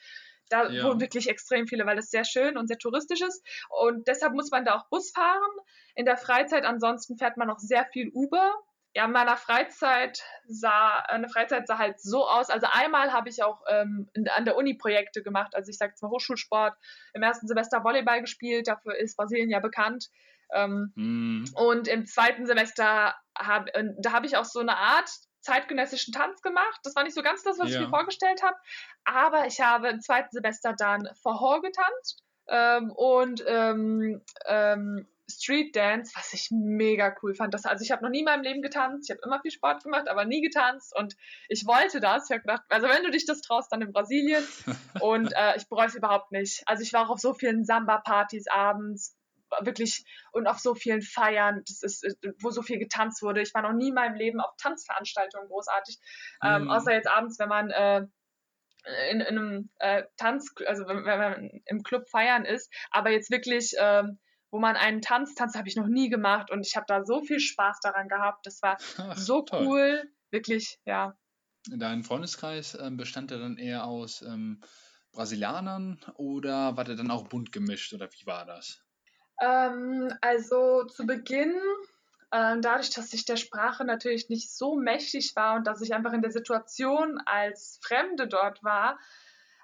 da 0.50 0.68
ja. 0.68 0.84
wohnen 0.84 1.00
wirklich 1.00 1.30
extrem 1.30 1.68
viele, 1.68 1.86
weil 1.86 1.96
das 1.96 2.10
sehr 2.10 2.26
schön 2.26 2.58
und 2.58 2.68
sehr 2.68 2.78
touristisch 2.78 3.22
ist. 3.22 3.46
Und 3.70 4.08
deshalb 4.08 4.34
muss 4.34 4.52
man 4.52 4.66
da 4.66 4.76
auch 4.76 4.90
Bus 4.90 5.12
fahren. 5.12 5.52
In 5.96 6.06
der 6.06 6.18
Freizeit 6.18 6.66
ansonsten 6.66 7.18
fährt 7.18 7.38
man 7.38 7.48
noch 7.48 7.60
sehr 7.60 7.86
viel 7.86 8.10
Uber 8.14 8.54
ja, 8.94 9.06
in 9.06 9.12
meiner 9.12 9.38
Freizeit 9.38 10.22
sah, 10.46 11.00
eine 11.08 11.30
Freizeit 11.30 11.66
sah 11.68 11.78
halt 11.78 12.02
so 12.02 12.28
aus. 12.28 12.50
Also 12.50 12.68
einmal 12.72 13.14
habe 13.14 13.30
ich 13.30 13.42
auch 13.42 13.62
ähm, 13.70 14.10
an 14.36 14.46
der 14.46 14.58
Uni 14.58 14.74
Projekte 14.74 15.24
gemacht. 15.24 15.56
Also 15.56 15.70
ich 15.70 15.78
sage 15.78 15.92
jetzt 15.92 16.02
mal 16.02 16.12
Hochschulsport. 16.12 16.76
Im 17.14 17.24
ersten 17.24 17.48
Semester 17.48 17.84
Volleyball 17.84 18.22
gespielt. 18.22 18.68
Dafür 18.68 18.96
ist 18.98 19.16
Brasilien 19.16 19.50
ja 19.50 19.60
bekannt. 19.60 20.10
Ähm, 20.54 20.92
mm. 20.96 21.46
Und 21.56 21.88
im 21.88 22.06
zweiten 22.06 22.46
Semester 22.46 23.16
habe, 23.38 23.74
äh, 23.74 23.86
da 24.00 24.12
habe 24.12 24.26
ich 24.26 24.36
auch 24.36 24.46
so 24.46 24.60
eine 24.60 24.76
Art 24.76 25.10
zeitgenössischen 25.40 26.14
Tanz 26.14 26.42
gemacht. 26.42 26.80
Das 26.84 26.96
war 26.96 27.04
nicht 27.04 27.16
so 27.16 27.24
ganz 27.24 27.44
das, 27.44 27.60
was 27.60 27.70
ja. 27.70 27.76
ich 27.76 27.86
mir 27.86 27.90
vorgestellt 27.90 28.44
habe. 28.44 28.58
Aber 29.06 29.48
ich 29.48 29.62
habe 29.62 29.88
im 29.88 30.02
zweiten 30.02 30.32
Semester 30.32 30.74
dann 30.78 31.10
Verhor 31.22 31.62
getanzt. 31.62 32.24
Ähm, 32.50 32.92
und 32.92 33.42
ähm, 33.48 34.22
ähm, 34.46 35.08
Street 35.32 35.76
Dance, 35.76 36.14
was 36.16 36.34
ich 36.34 36.50
mega 36.52 37.16
cool 37.22 37.34
fand. 37.34 37.54
Das, 37.54 37.66
also 37.66 37.84
ich 37.84 37.92
habe 37.92 38.04
noch 38.04 38.10
nie 38.10 38.20
in 38.20 38.26
meinem 38.26 38.44
Leben 38.44 38.62
getanzt. 38.62 39.10
Ich 39.10 39.16
habe 39.16 39.26
immer 39.26 39.42
viel 39.42 39.52
Sport 39.52 39.84
gemacht, 39.84 40.08
aber 40.08 40.26
nie 40.26 40.42
getanzt. 40.42 40.96
Und 40.98 41.16
ich 41.48 41.66
wollte 41.66 42.00
das. 42.00 42.30
Ich 42.30 42.32
habe 42.32 42.42
gedacht, 42.42 42.64
also 42.70 42.88
wenn 42.88 43.04
du 43.04 43.12
dich 43.12 43.26
das 43.26 43.42
traust, 43.42 43.72
dann 43.72 43.82
in 43.82 43.92
Brasilien. 43.92 44.44
und 45.02 45.34
äh, 45.34 45.58
ich 45.58 45.68
bereue 45.70 45.88
es 45.88 45.96
überhaupt 45.96 46.32
nicht. 46.32 46.64
Also 46.66 46.84
ich 46.84 46.94
war 46.94 47.06
auch 47.06 47.12
auf 47.12 47.20
so 47.20 47.34
vielen 47.34 47.66
Samba-Partys 47.66 48.48
abends, 48.48 49.18
wirklich 49.60 50.06
und 50.32 50.48
auf 50.48 50.60
so 50.60 50.76
vielen 50.76 51.02
Feiern, 51.02 51.62
das 51.68 51.84
ist, 51.84 52.18
wo 52.42 52.52
so 52.52 52.62
viel 52.62 52.80
getanzt 52.80 53.22
wurde. 53.22 53.42
Ich 53.42 53.54
war 53.54 53.62
noch 53.62 53.74
nie 53.74 53.90
in 53.90 53.96
meinem 53.96 54.16
Leben 54.16 54.40
auf 54.40 54.56
Tanzveranstaltungen 54.58 55.48
großartig, 55.48 56.00
ähm, 56.44 56.64
mhm. 56.64 56.70
außer 56.70 56.94
jetzt 56.94 57.10
abends, 57.10 57.38
wenn 57.40 57.50
man 57.50 57.70
äh, 57.70 58.06
in, 59.12 59.22
in, 59.22 59.38
einem 59.38 59.70
äh, 59.80 60.04
Tanz, 60.18 60.54
also 60.66 60.88
wenn, 60.88 61.06
wenn, 61.06 61.20
man 61.20 61.62
im 61.66 61.84
Club 61.84 62.10
feiern 62.10 62.46
ist, 62.46 62.74
aber 62.90 63.12
jetzt 63.12 63.30
wirklich 63.30 63.74
ähm, 63.78 64.20
wo 64.52 64.60
man 64.60 64.76
einen 64.76 65.02
Tanz, 65.02 65.36
Tanz 65.36 65.56
habe 65.56 65.68
ich 65.68 65.76
noch 65.76 65.88
nie 65.88 66.10
gemacht 66.10 66.52
und 66.52 66.66
ich 66.66 66.76
habe 66.76 66.86
da 66.88 67.04
so 67.04 67.22
viel 67.24 67.40
Spaß 67.40 67.80
daran 67.82 68.08
gehabt. 68.10 68.46
Das 68.46 68.62
war 68.62 68.78
Ach, 68.98 69.18
so 69.18 69.44
toll. 69.44 69.66
cool, 69.66 70.12
wirklich, 70.32 70.80
ja. 70.86 71.16
Dein 71.72 72.04
Freundeskreis 72.04 72.76
äh, 72.76 72.92
bestand 72.92 73.32
ja 73.32 73.40
dann 73.40 73.58
eher 73.58 73.86
aus 73.86 74.22
ähm, 74.22 74.62
Brasilianern 75.12 76.00
oder 76.16 76.78
war 76.78 76.84
der 76.84 76.96
dann 76.96 77.12
auch 77.12 77.28
bunt 77.28 77.52
gemischt 77.52 77.94
oder 77.94 78.10
wie 78.12 78.26
war 78.28 78.46
das? 78.46 78.84
Ähm, 79.42 80.14
also 80.22 80.86
zu 80.86 81.06
Beginn, 81.06 81.54
äh, 82.32 82.58
dadurch, 82.60 82.92
dass 82.92 83.14
ich 83.14 83.26
der 83.26 83.38
Sprache 83.38 83.86
natürlich 83.86 84.30
nicht 84.30 84.56
so 84.56 84.76
mächtig 84.76 85.36
war 85.36 85.56
und 85.56 85.66
dass 85.68 85.82
ich 85.82 85.94
einfach 85.94 86.14
in 86.14 86.22
der 86.22 86.32
Situation 86.32 87.20
als 87.26 87.80
Fremde 87.84 88.28
dort 88.28 88.64
war, 88.64 89.00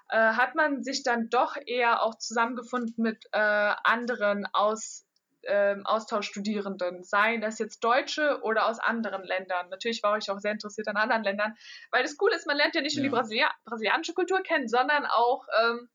äh, 0.08 0.32
hat 0.32 0.54
man 0.54 0.82
sich 0.82 1.02
dann 1.02 1.28
doch 1.28 1.56
eher 1.66 2.02
auch 2.02 2.16
zusammengefunden 2.16 3.02
mit 3.02 3.24
äh, 3.32 3.38
anderen 3.38 4.46
aus, 4.52 5.06
äh, 5.42 5.76
Austauschstudierenden, 5.84 7.04
seien 7.04 7.40
das 7.40 7.58
jetzt 7.58 7.84
Deutsche 7.84 8.40
oder 8.42 8.66
aus 8.66 8.78
anderen 8.78 9.22
Ländern. 9.24 9.68
Natürlich 9.68 10.02
war 10.02 10.16
ich 10.16 10.30
auch 10.30 10.38
sehr 10.38 10.52
interessiert 10.52 10.88
an 10.88 10.96
anderen 10.96 11.24
Ländern, 11.24 11.54
weil 11.90 12.02
das 12.02 12.16
Coole 12.16 12.34
ist, 12.34 12.46
man 12.46 12.56
lernt 12.56 12.74
ja 12.74 12.80
nicht 12.80 12.96
nur 12.96 13.04
die 13.04 13.10
Brasilia 13.10 13.50
brasilianische 13.64 14.14
Kultur 14.14 14.42
kennen, 14.42 14.68
sondern 14.68 15.04
auch 15.06 15.46
ähm, 15.62 15.88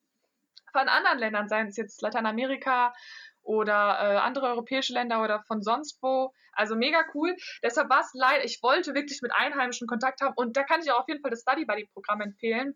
von 0.71 0.87
anderen 0.87 1.19
Ländern, 1.19 1.47
seien 1.47 1.67
es 1.67 1.77
jetzt 1.77 2.01
Lateinamerika 2.01 2.93
oder 3.41 3.73
äh, 3.99 4.17
andere 4.17 4.47
europäische 4.47 4.93
Länder 4.93 5.21
oder 5.23 5.43
von 5.47 5.61
sonst 5.61 6.01
wo. 6.01 6.33
Also 6.53 6.75
mega 6.75 7.03
cool. 7.13 7.35
Deshalb 7.61 7.89
war 7.89 8.01
es 8.01 8.11
leider, 8.13 8.45
ich 8.45 8.61
wollte 8.61 8.93
wirklich 8.93 9.21
mit 9.21 9.31
Einheimischen 9.33 9.87
Kontakt 9.87 10.21
haben 10.21 10.33
und 10.35 10.55
da 10.55 10.63
kann 10.63 10.81
ich 10.81 10.91
auch 10.91 11.01
auf 11.01 11.07
jeden 11.07 11.21
Fall 11.21 11.31
das 11.31 11.41
Study 11.41 11.65
Buddy 11.65 11.89
Programm 11.93 12.21
empfehlen 12.21 12.75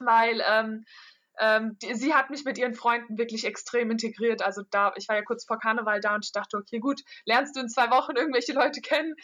weil 0.00 0.42
ähm, 0.48 0.84
ähm, 1.38 1.78
die, 1.80 1.94
sie 1.94 2.14
hat 2.14 2.30
mich 2.30 2.44
mit 2.44 2.58
ihren 2.58 2.74
Freunden 2.74 3.16
wirklich 3.16 3.46
extrem 3.46 3.90
integriert. 3.90 4.42
Also 4.42 4.62
da, 4.70 4.92
ich 4.96 5.08
war 5.08 5.16
ja 5.16 5.22
kurz 5.22 5.44
vor 5.46 5.58
Karneval 5.58 6.00
da 6.00 6.14
und 6.14 6.24
ich 6.24 6.32
dachte, 6.32 6.58
okay, 6.58 6.78
gut, 6.80 7.00
lernst 7.24 7.56
du 7.56 7.60
in 7.60 7.68
zwei 7.68 7.90
Wochen 7.90 8.16
irgendwelche 8.16 8.52
Leute 8.52 8.80
kennen? 8.80 9.14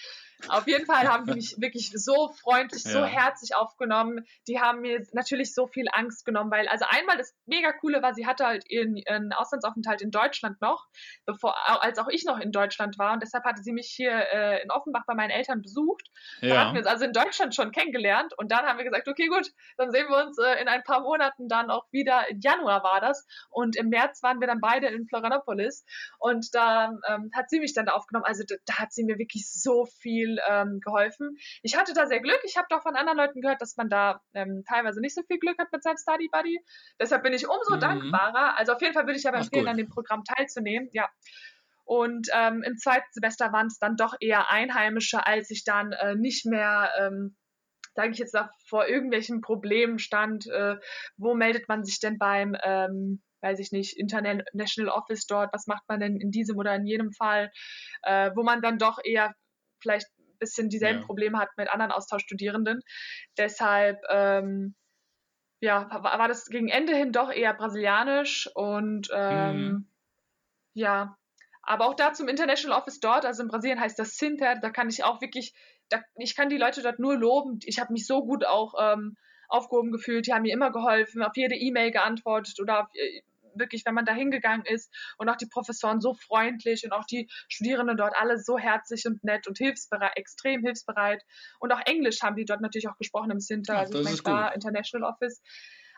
Auf 0.49 0.67
jeden 0.67 0.87
Fall 0.87 1.09
haben 1.09 1.27
die 1.27 1.35
mich 1.35 1.57
wirklich 1.59 1.91
so 1.95 2.31
freundlich, 2.41 2.85
ja. 2.85 2.91
so 2.91 3.05
herzlich 3.05 3.57
aufgenommen. 3.57 4.25
Die 4.47 4.61
haben 4.61 4.81
mir 4.81 5.05
natürlich 5.13 5.55
so 5.55 5.67
viel 5.67 5.87
Angst 5.93 6.25
genommen, 6.25 6.51
weil 6.51 6.69
also 6.69 6.85
einmal 6.89 7.17
das 7.17 7.35
mega 7.47 7.73
coole 7.73 8.03
war, 8.03 8.15
sie 8.15 8.27
hatte 8.27 8.47
halt 8.47 8.65
ihren, 8.71 8.97
ihren 8.97 9.33
Auslandsaufenthalt 9.33 10.03
in 10.03 10.11
Deutschland 10.11 10.61
noch, 10.61 10.87
bevor 11.25 11.55
als 11.83 11.99
auch 11.99 12.09
ich 12.09 12.25
noch 12.25 12.39
in 12.39 12.53
Deutschland 12.53 12.99
war 12.99 13.15
und 13.15 13.23
deshalb 13.23 13.45
hatte 13.45 13.63
sie 13.63 13.73
mich 13.73 13.89
hier 13.89 14.13
äh, 14.13 14.63
in 14.63 14.71
Offenbach 14.71 15.05
bei 15.07 15.15
meinen 15.15 15.31
Eltern 15.31 15.63
besucht. 15.63 16.07
Ja. 16.41 16.49
Da 16.49 16.61
hatten 16.61 16.75
wir 16.75 16.81
uns 16.81 16.89
also 16.89 17.05
in 17.07 17.13
Deutschland 17.13 17.55
schon 17.55 17.73
kennengelernt 17.73 18.35
und 18.37 18.53
dann 18.53 18.67
haben 18.67 18.79
wir 18.79 18.85
gesagt, 18.85 19.09
okay, 19.09 19.27
gut, 19.29 19.51
dann 19.79 19.91
sehen 19.91 20.07
wir 20.09 20.27
uns 20.27 20.39
äh, 20.39 20.61
in 20.61 20.69
ein 20.69 20.83
paar 20.83 21.01
Monaten 21.01 21.49
dann 21.49 21.71
auch 21.71 21.87
wieder. 21.93 22.29
Im 22.29 22.41
Januar 22.41 22.83
war 22.83 23.01
das 23.01 23.27
und 23.51 23.77
im 23.77 23.89
März 23.89 24.23
waren 24.23 24.41
wir 24.41 24.47
dann 24.47 24.61
beide 24.61 24.89
in 24.89 25.07
Florianopolis 25.07 25.85
und 26.19 26.55
da 26.55 26.93
ähm, 27.09 27.31
hat 27.35 27.49
sie 27.49 27.59
mich 27.59 27.75
dann 27.75 27.87
da 27.87 27.93
aufgenommen. 27.93 28.27
Also 28.27 28.45
da, 28.47 28.57
da 28.67 28.79
hat 28.79 28.93
sie 28.93 29.05
mir 29.05 29.19
wirklich 29.19 29.51
so 29.51 29.87
viel 29.87 30.26
viel 30.27 30.39
ähm, 30.49 30.81
geholfen. 30.81 31.37
Ich 31.63 31.77
hatte 31.77 31.93
da 31.95 32.07
sehr 32.07 32.21
Glück. 32.21 32.41
Ich 32.45 32.57
habe 32.57 32.67
doch 32.71 32.83
von 32.83 32.97
anderen 32.97 33.19
Leuten 33.19 33.41
gehört, 33.41 33.61
dass 33.61 33.77
man 33.77 33.89
da 33.89 34.21
ähm, 34.35 34.65
teilweise 34.69 35.01
nicht 35.01 35.15
so 35.15 35.23
viel 35.23 35.39
Glück 35.39 35.59
hat 35.59 35.69
mit 35.73 35.83
seinem 35.83 35.97
Study 35.97 36.29
Buddy. 36.31 36.59
Deshalb 37.01 37.23
bin 37.23 37.33
ich 37.33 37.49
umso 37.49 37.77
mhm. 37.77 37.81
dankbarer. 37.81 38.59
Also 38.59 38.73
auf 38.73 38.81
jeden 38.81 38.95
Fall 38.95 39.07
würde 39.07 39.19
ich 39.19 39.29
aber 39.29 39.39
empfehlen, 39.39 39.69
an 39.69 39.77
dem 39.77 39.89
Programm 39.89 40.23
teilzunehmen. 40.25 40.89
Ja. 40.93 41.09
Und 41.85 42.29
ähm, 42.35 42.63
im 42.65 42.77
zweiten 42.77 43.07
Semester 43.13 43.53
waren 43.53 43.69
es 43.69 43.79
dann 43.79 43.97
doch 43.97 44.15
eher 44.19 44.51
Einheimische, 44.51 45.25
als 45.25 45.51
ich 45.51 45.63
dann 45.63 45.93
äh, 45.93 46.17
nicht 46.17 46.45
mehr 46.45 46.91
ähm, 46.99 47.37
sage 47.95 48.13
ich 48.13 48.19
jetzt, 48.19 48.35
da 48.35 48.51
vor 48.69 48.87
irgendwelchen 48.87 49.41
Problemen 49.41 49.99
stand. 49.99 50.47
Äh, 50.49 50.77
wo 51.17 51.35
meldet 51.35 51.67
man 51.69 51.83
sich 51.83 51.99
denn 51.99 52.19
beim, 52.19 52.55
ähm, 52.63 53.23
weiß 53.41 53.59
ich 53.59 53.73
nicht, 53.73 53.97
International 53.97 54.93
Office 54.93 55.27
dort? 55.27 55.53
Was 55.53 55.67
macht 55.67 55.85
man 55.89 56.01
denn 56.01 56.21
in 56.21 56.31
diesem 56.31 56.59
oder 56.59 56.75
in 56.75 56.87
jenem 56.87 57.13
Fall? 57.13 57.51
Äh, 58.03 58.31
wo 58.35 58.43
man 58.43 58.61
dann 58.61 58.79
doch 58.79 58.99
eher 59.03 59.33
vielleicht 59.81 60.07
bisschen 60.39 60.69
dieselben 60.69 61.01
ja. 61.01 61.07
Probleme 61.07 61.39
hat 61.39 61.51
mit 61.57 61.69
anderen 61.69 61.93
Austauschstudierenden. 61.93 62.81
Deshalb 63.37 63.99
ähm, 64.11 64.75
ja, 65.61 65.89
war, 65.91 66.29
das 66.29 66.47
gegen 66.47 66.69
Ende 66.69 66.95
hin 66.95 67.13
doch 67.13 67.31
eher 67.33 67.55
brasilianisch 67.55 68.49
und 68.55 69.09
ähm, 69.13 69.57
mhm. 69.57 69.89
ja, 70.75 71.17
aber 71.63 71.87
auch 71.87 71.95
da 71.95 72.13
zum 72.13 72.29
International 72.29 72.79
Office 72.79 73.01
dort, 73.01 73.25
also 73.25 73.43
in 73.43 73.49
Brasilien 73.49 73.81
heißt 73.81 73.99
das 73.99 74.17
Sinter, 74.17 74.55
da 74.57 74.71
kann 74.71 74.89
ich 74.89 75.03
auch 75.03 75.21
wirklich, 75.21 75.55
da, 75.89 76.01
ich 76.17 76.37
kann 76.37 76.49
die 76.49 76.59
Leute 76.59 76.83
dort 76.83 77.01
nur 77.01 77.17
loben. 77.17 77.59
Ich 77.65 77.81
habe 77.81 77.93
mich 77.93 78.07
so 78.07 78.25
gut 78.25 78.47
auch 78.47 78.75
ähm, 78.81 79.17
aufgehoben 79.49 79.91
gefühlt, 79.91 80.27
die 80.27 80.33
haben 80.33 80.43
mir 80.43 80.53
immer 80.53 80.71
geholfen, 80.71 81.23
auf 81.23 81.37
jede 81.37 81.57
E-Mail 81.57 81.91
geantwortet 81.91 82.61
oder 82.61 82.81
auf, 82.81 82.87
äh, 82.95 83.23
wirklich, 83.59 83.85
wenn 83.85 83.95
man 83.95 84.05
da 84.05 84.13
hingegangen 84.13 84.65
ist 84.67 84.93
und 85.19 85.29
auch 85.29 85.37
die 85.37 85.47
Professoren 85.47 86.01
so 86.01 86.15
freundlich 86.15 86.85
und 86.85 86.93
auch 86.93 87.05
die 87.05 87.29
Studierenden 87.49 87.97
dort 87.97 88.15
alle 88.17 88.39
so 88.39 88.59
herzlich 88.59 89.07
und 89.07 89.23
nett 89.25 89.47
und 89.47 89.59
hilfsbereit, 89.59 90.17
extrem 90.17 90.63
hilfsbereit. 90.63 91.23
Und 91.61 91.73
auch 91.73 91.81
Englisch 91.87 92.23
haben 92.23 92.37
die 92.37 92.45
dort 92.45 92.61
natürlich 92.61 92.89
auch 92.89 92.97
gesprochen 92.99 93.31
im 93.31 93.41
Center, 93.41 93.75
ja, 93.75 93.81
also 93.81 93.99
ich 93.99 94.05
meine, 94.05 94.17
klar, 94.19 94.55
International 94.55 95.11
Office. 95.11 95.43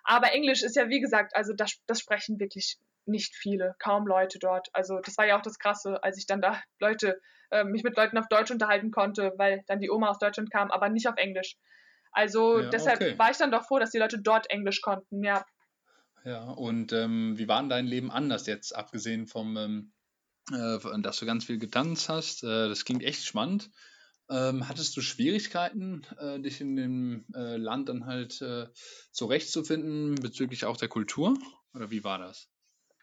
Aber 0.05 0.33
Englisch 0.33 0.63
ist 0.63 0.77
ja, 0.77 0.89
wie 0.89 1.01
gesagt, 1.01 1.37
also 1.37 1.53
das, 1.53 1.79
das 1.87 2.01
sprechen 2.01 2.41
wirklich 2.41 2.79
nicht 3.09 3.35
viele, 3.35 3.75
kaum 3.79 4.07
Leute 4.07 4.39
dort. 4.39 4.69
Also 4.73 5.01
das 5.01 5.17
war 5.19 5.27
ja 5.27 5.37
auch 5.37 5.43
das 5.43 5.59
Krasse, 5.59 6.03
als 6.03 6.19
ich 6.19 6.27
dann 6.27 6.41
da 6.41 6.61
Leute, 6.79 7.21
äh, 7.51 7.65
mich 7.65 7.83
mit 7.83 7.97
Leuten 7.97 8.19
auf 8.19 8.29
Deutsch 8.29 8.51
unterhalten 8.51 8.91
konnte, 8.91 9.33
weil 9.37 9.65
dann 9.67 9.81
die 9.81 9.91
Oma 9.91 10.11
aus 10.11 10.19
Deutschland 10.19 10.51
kam, 10.51 10.71
aber 10.71 10.89
nicht 10.89 11.09
auf 11.09 11.17
Englisch. 11.17 11.57
Also 12.13 12.61
ja, 12.61 12.69
deshalb 12.69 13.01
okay. 13.01 13.19
war 13.19 13.31
ich 13.31 13.37
dann 13.37 13.51
doch 13.51 13.67
froh, 13.67 13.79
dass 13.79 13.91
die 13.91 13.99
Leute 13.99 14.21
dort 14.21 14.51
Englisch 14.51 14.81
konnten, 14.81 15.23
ja. 15.23 15.45
Ja, 16.25 16.51
und 16.51 16.93
ähm, 16.93 17.39
wie 17.39 17.49
war 17.49 17.61
denn 17.61 17.71
dein 17.71 17.87
Leben 17.87 18.11
anders 18.11 18.47
jetzt, 18.47 18.75
abgesehen 18.75 19.27
vom, 19.27 19.57
ähm, 19.57 19.93
äh, 20.53 21.01
dass 21.01 21.19
du 21.19 21.27
ganz 21.27 21.45
viel 21.45 21.59
getanzt 21.59 22.09
hast? 22.09 22.43
Äh, 22.45 22.69
das 22.69 22.85
klingt 22.85 23.03
echt 23.03 23.25
spannend. 23.25 23.71
Ähm, 24.31 24.69
hattest 24.69 24.97
du 24.97 25.01
Schwierigkeiten, 25.01 26.07
äh, 26.19 26.39
dich 26.39 26.61
in 26.61 26.77
dem 26.77 27.25
äh, 27.35 27.57
Land 27.57 27.89
dann 27.89 28.05
halt 28.05 28.43
äh, 28.43 28.67
zurechtzufinden 29.11 30.17
bezüglich 30.17 30.67
auch 30.67 30.77
der 30.77 30.89
Kultur? 30.89 31.35
Oder 31.73 31.91
wie 31.91 32.05
war 32.05 32.19
das? 32.19 32.51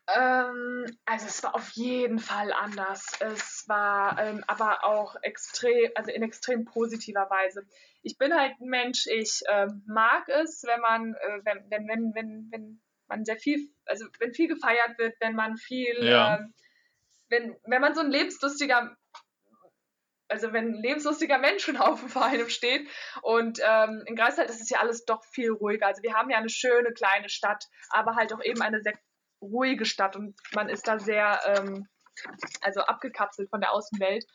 Ähm, 0.08 0.86
also 1.06 1.26
es 1.26 1.42
war 1.42 1.56
auf 1.56 1.72
jeden 1.72 2.20
Fall 2.20 2.54
anders. 2.54 3.14
Es 3.20 3.64
war 3.68 4.20
ähm, 4.20 4.44
aber 4.46 4.84
auch 4.84 5.16
extrem, 5.24 5.90
also 5.96 6.12
in 6.12 6.22
extrem 6.22 6.66
positiver 6.66 7.28
Weise. 7.32 7.66
Ich 8.04 8.20
bin 8.20 8.34
halt 8.34 8.54
ein 8.60 8.70
Mensch, 8.70 9.08
ich 9.08 9.42
ähm, 9.50 9.84
mag 9.88 10.30
es, 10.30 10.64
wenn 10.64 10.82
man, 10.82 11.16
äh, 11.16 11.40
wenn, 11.44 11.72
wenn, 11.72 11.88
wenn, 11.88 12.14
wenn, 12.14 12.48
wenn 12.52 12.82
man 13.08 13.26
sehr 13.26 13.38
viel, 13.38 13.70
also 13.86 14.06
wenn 14.20 14.34
viel 14.34 14.48
gefeiert 14.48 14.98
wird, 14.98 15.16
wenn 15.20 15.36
man 15.36 15.58
viel, 15.58 16.04
ja. 16.04 16.38
ähm, 16.38 16.54
wenn, 17.30 17.56
wenn 17.66 17.82
man 17.82 17.96
so 17.96 18.02
ein 18.02 18.12
lebenslustiger 18.12 18.96
also 20.28 20.54
wenn 20.54 20.74
ein 20.74 20.82
lebenslustiger 20.82 21.38
Menschenhaufen 21.38 22.10
vor 22.10 22.26
einem 22.26 22.50
steht. 22.50 22.90
Und 23.22 23.60
ähm, 23.64 24.04
in 24.06 24.16
Greifswald 24.16 24.50
ist 24.50 24.62
es 24.62 24.70
ja 24.70 24.80
alles 24.80 25.06
doch 25.06 25.24
viel 25.24 25.52
ruhiger. 25.52 25.88
Also 25.88 26.02
wir 26.04 26.14
haben 26.14 26.30
ja 26.30 26.38
eine 26.38 26.50
schöne 26.50 26.94
kleine 26.94 27.30
Stadt, 27.30 27.66
aber 27.90 28.16
halt 28.16 28.34
auch 28.34 28.44
eben 28.44 28.62
eine 28.62 28.82
sehr 28.82 28.94
ruhige 29.42 29.86
Stadt 29.86 30.16
und 30.16 30.36
man 30.54 30.70
ist 30.70 30.88
da 30.88 30.98
sehr 30.98 31.40
ähm, 31.46 31.88
also 32.62 32.82
abgekapselt 32.82 33.50
von 33.50 33.62
der 33.62 33.72
Außenwelt. 33.74 34.26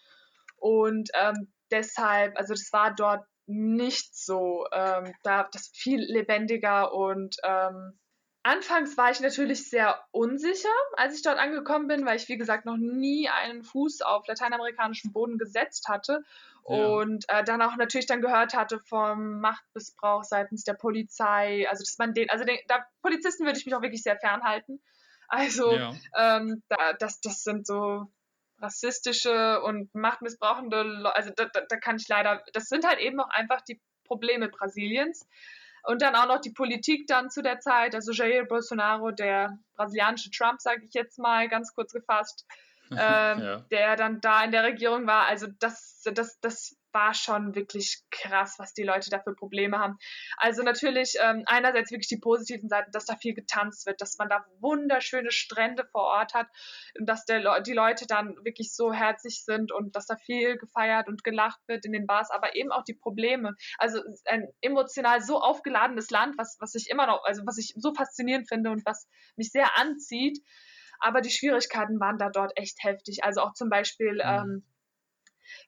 Und 0.56 1.10
ähm, 1.14 1.52
deshalb, 1.70 2.36
also 2.36 2.54
das 2.54 2.68
war 2.72 2.94
dort 2.94 3.24
nicht 3.46 4.14
so, 4.14 4.66
ähm, 4.72 5.12
da 5.22 5.48
das 5.50 5.70
viel 5.74 6.00
lebendiger 6.00 6.92
und 6.92 7.36
ähm, 7.42 7.98
Anfangs 8.42 8.96
war 8.96 9.10
ich 9.10 9.20
natürlich 9.20 9.68
sehr 9.68 10.02
unsicher, 10.12 10.68
als 10.94 11.14
ich 11.14 11.22
dort 11.22 11.38
angekommen 11.38 11.88
bin, 11.88 12.06
weil 12.06 12.16
ich, 12.16 12.28
wie 12.28 12.38
gesagt, 12.38 12.64
noch 12.64 12.78
nie 12.78 13.28
einen 13.28 13.62
Fuß 13.62 14.00
auf 14.00 14.26
lateinamerikanischem 14.26 15.12
Boden 15.12 15.36
gesetzt 15.36 15.88
hatte 15.88 16.24
ja. 16.66 16.86
und 16.86 17.26
äh, 17.28 17.44
dann 17.44 17.60
auch 17.60 17.76
natürlich 17.76 18.06
dann 18.06 18.22
gehört 18.22 18.54
hatte 18.54 18.78
vom 18.78 19.40
Machtmissbrauch 19.40 20.24
seitens 20.24 20.64
der 20.64 20.72
Polizei. 20.72 21.68
Also, 21.68 21.84
dass 21.84 21.98
man 21.98 22.14
den, 22.14 22.30
also 22.30 22.44
den, 22.44 22.58
da, 22.66 22.86
Polizisten 23.02 23.44
würde 23.44 23.58
ich 23.58 23.66
mich 23.66 23.74
auch 23.74 23.82
wirklich 23.82 24.02
sehr 24.02 24.16
fernhalten. 24.18 24.80
Also, 25.28 25.72
ja. 25.72 25.92
ähm, 26.16 26.62
da, 26.68 26.94
das, 26.94 27.20
das 27.20 27.44
sind 27.44 27.66
so 27.66 28.10
rassistische 28.58 29.62
und 29.62 29.94
machtmissbrauchende 29.94 30.82
Leute, 30.82 31.16
also 31.16 31.30
da, 31.36 31.44
da, 31.46 31.60
da 31.68 31.76
kann 31.76 31.96
ich 31.96 32.08
leider, 32.08 32.42
das 32.52 32.68
sind 32.68 32.86
halt 32.86 33.00
eben 33.00 33.20
auch 33.20 33.30
einfach 33.30 33.60
die 33.62 33.80
Probleme 34.04 34.48
Brasiliens. 34.48 35.26
Und 35.84 36.02
dann 36.02 36.14
auch 36.14 36.26
noch 36.26 36.40
die 36.40 36.50
Politik 36.50 37.06
dann 37.06 37.30
zu 37.30 37.42
der 37.42 37.60
Zeit, 37.60 37.94
also 37.94 38.12
Jair 38.12 38.44
Bolsonaro, 38.44 39.10
der 39.10 39.58
brasilianische 39.76 40.30
Trump, 40.30 40.60
sage 40.60 40.84
ich 40.84 40.94
jetzt 40.94 41.18
mal 41.18 41.48
ganz 41.48 41.74
kurz 41.74 41.92
gefasst, 41.92 42.46
ähm, 42.90 42.98
ja. 42.98 43.56
der 43.70 43.96
dann 43.96 44.20
da 44.20 44.44
in 44.44 44.50
der 44.50 44.64
Regierung 44.64 45.06
war. 45.06 45.26
Also 45.26 45.46
das, 45.58 46.02
das, 46.12 46.40
das 46.40 46.76
war 46.92 47.14
schon 47.14 47.54
wirklich 47.54 48.02
krass, 48.10 48.56
was 48.58 48.74
die 48.74 48.82
Leute 48.82 49.10
da 49.10 49.20
für 49.20 49.34
Probleme 49.34 49.78
haben. 49.78 49.98
Also 50.36 50.62
natürlich 50.62 51.14
ähm, 51.20 51.44
einerseits 51.46 51.90
wirklich 51.90 52.08
die 52.08 52.18
positiven 52.18 52.68
Seiten, 52.68 52.90
dass 52.92 53.06
da 53.06 53.16
viel 53.16 53.34
getanzt 53.34 53.86
wird, 53.86 54.00
dass 54.00 54.18
man 54.18 54.28
da 54.28 54.44
wunderschöne 54.60 55.30
Strände 55.30 55.84
vor 55.90 56.02
Ort 56.02 56.34
hat 56.34 56.48
und 56.98 57.08
dass 57.08 57.24
der, 57.24 57.60
die 57.62 57.72
Leute 57.72 58.06
dann 58.06 58.36
wirklich 58.44 58.74
so 58.74 58.92
herzlich 58.92 59.44
sind 59.44 59.72
und 59.72 59.96
dass 59.96 60.06
da 60.06 60.16
viel 60.16 60.56
gefeiert 60.56 61.08
und 61.08 61.24
gelacht 61.24 61.60
wird 61.66 61.84
in 61.84 61.92
den 61.92 62.06
Bars, 62.06 62.30
aber 62.30 62.56
eben 62.56 62.72
auch 62.72 62.84
die 62.84 62.94
Probleme. 62.94 63.54
Also 63.78 64.00
ein 64.26 64.48
emotional 64.60 65.22
so 65.22 65.40
aufgeladenes 65.40 66.10
Land, 66.10 66.36
was, 66.38 66.56
was 66.60 66.74
ich 66.74 66.88
immer 66.90 67.06
noch, 67.06 67.24
also 67.24 67.42
was 67.46 67.58
ich 67.58 67.74
so 67.76 67.94
faszinierend 67.94 68.48
finde 68.48 68.70
und 68.70 68.84
was 68.84 69.08
mich 69.36 69.50
sehr 69.50 69.78
anzieht. 69.78 70.38
Aber 71.00 71.22
die 71.22 71.30
Schwierigkeiten 71.30 71.98
waren 71.98 72.18
da 72.18 72.28
dort 72.28 72.52
echt 72.56 72.84
heftig. 72.84 73.24
Also 73.24 73.40
auch 73.40 73.54
zum 73.54 73.70
Beispiel 73.70 74.14
mhm. 74.14 74.20
ähm, 74.22 74.64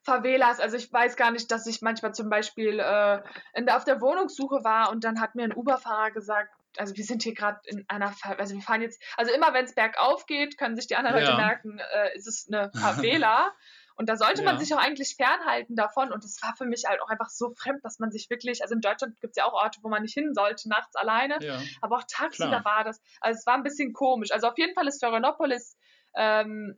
Favelas. 0.03 0.59
Also 0.59 0.77
ich 0.77 0.91
weiß 0.91 1.15
gar 1.15 1.31
nicht, 1.31 1.51
dass 1.51 1.67
ich 1.67 1.81
manchmal 1.81 2.13
zum 2.13 2.29
Beispiel 2.29 2.79
äh, 2.79 3.21
in, 3.53 3.69
auf 3.69 3.83
der 3.83 4.01
Wohnungssuche 4.01 4.63
war 4.63 4.91
und 4.91 5.03
dann 5.03 5.19
hat 5.19 5.35
mir 5.35 5.43
ein 5.43 5.53
Uber-Fahrer 5.53 6.11
gesagt, 6.11 6.53
also 6.77 6.95
wir 6.95 7.03
sind 7.03 7.23
hier 7.23 7.33
gerade 7.33 7.59
in 7.65 7.85
einer, 7.87 8.13
also 8.37 8.55
wir 8.55 8.61
fahren 8.61 8.81
jetzt, 8.81 9.01
also 9.17 9.31
immer 9.31 9.53
wenn 9.53 9.65
es 9.65 9.75
bergauf 9.75 10.25
geht, 10.25 10.57
können 10.57 10.75
sich 10.75 10.87
die 10.87 10.95
anderen 10.95 11.17
ja. 11.17 11.23
Leute 11.23 11.37
merken, 11.37 11.79
äh, 11.79 12.15
ist 12.15 12.27
es 12.27 12.47
eine 12.47 12.71
Favela. 12.79 13.51
Und 13.95 14.09
da 14.09 14.15
sollte 14.15 14.41
ja. 14.41 14.45
man 14.45 14.59
sich 14.59 14.73
auch 14.73 14.79
eigentlich 14.79 15.15
fernhalten 15.15 15.75
davon. 15.75 16.11
Und 16.11 16.23
es 16.23 16.41
war 16.41 16.55
für 16.57 16.65
mich 16.65 16.85
halt 16.87 16.99
auch 17.01 17.09
einfach 17.09 17.29
so 17.29 17.53
fremd, 17.55 17.85
dass 17.85 17.99
man 17.99 18.09
sich 18.11 18.27
wirklich, 18.29 18.63
also 18.63 18.73
in 18.73 18.81
Deutschland 18.81 19.19
gibt 19.21 19.31
es 19.31 19.35
ja 19.37 19.45
auch 19.45 19.53
Orte, 19.53 19.79
wo 19.83 19.89
man 19.89 20.01
nicht 20.01 20.15
hin 20.15 20.33
sollte, 20.33 20.67
nachts 20.67 20.95
alleine. 20.95 21.37
Ja. 21.41 21.59
Aber 21.81 21.97
auch 21.97 22.03
tagsüber 22.09 22.65
war 22.65 22.83
das, 22.83 23.01
also 23.21 23.37
es 23.37 23.45
war 23.45 23.53
ein 23.53 23.61
bisschen 23.61 23.93
komisch. 23.93 24.31
Also 24.31 24.47
auf 24.47 24.57
jeden 24.57 24.73
Fall 24.73 24.87
ist 24.87 24.99
Florianopolis 24.99 25.77
ähm, 26.15 26.77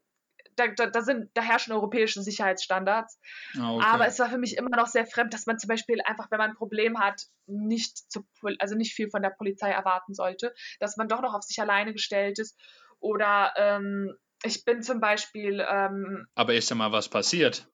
da, 0.55 0.67
da, 0.67 0.87
da, 0.87 1.01
sind, 1.01 1.29
da 1.33 1.41
herrschen 1.41 1.73
europäische 1.73 2.21
Sicherheitsstandards. 2.21 3.19
Ah, 3.59 3.73
okay. 3.73 3.85
Aber 3.85 4.07
es 4.07 4.19
war 4.19 4.29
für 4.29 4.37
mich 4.37 4.57
immer 4.57 4.75
noch 4.75 4.87
sehr 4.87 5.05
fremd, 5.05 5.33
dass 5.33 5.45
man 5.45 5.59
zum 5.59 5.67
Beispiel 5.67 5.99
einfach, 6.05 6.31
wenn 6.31 6.37
man 6.37 6.51
ein 6.51 6.55
Problem 6.55 6.99
hat, 6.99 7.23
nicht 7.45 8.11
zu, 8.11 8.25
also 8.59 8.75
nicht 8.75 8.93
viel 8.93 9.09
von 9.09 9.21
der 9.21 9.29
Polizei 9.29 9.69
erwarten 9.69 10.13
sollte, 10.13 10.53
dass 10.79 10.97
man 10.97 11.07
doch 11.07 11.21
noch 11.21 11.33
auf 11.33 11.43
sich 11.43 11.59
alleine 11.59 11.93
gestellt 11.93 12.39
ist. 12.39 12.59
Oder 12.99 13.53
ähm, 13.57 14.15
ich 14.43 14.65
bin 14.65 14.81
zum 14.81 14.99
Beispiel. 14.99 15.65
Ähm, 15.67 16.27
Aber 16.35 16.53
ist 16.53 16.69
ja 16.69 16.75
mal 16.75 16.91
was 16.91 17.09
passiert? 17.09 17.67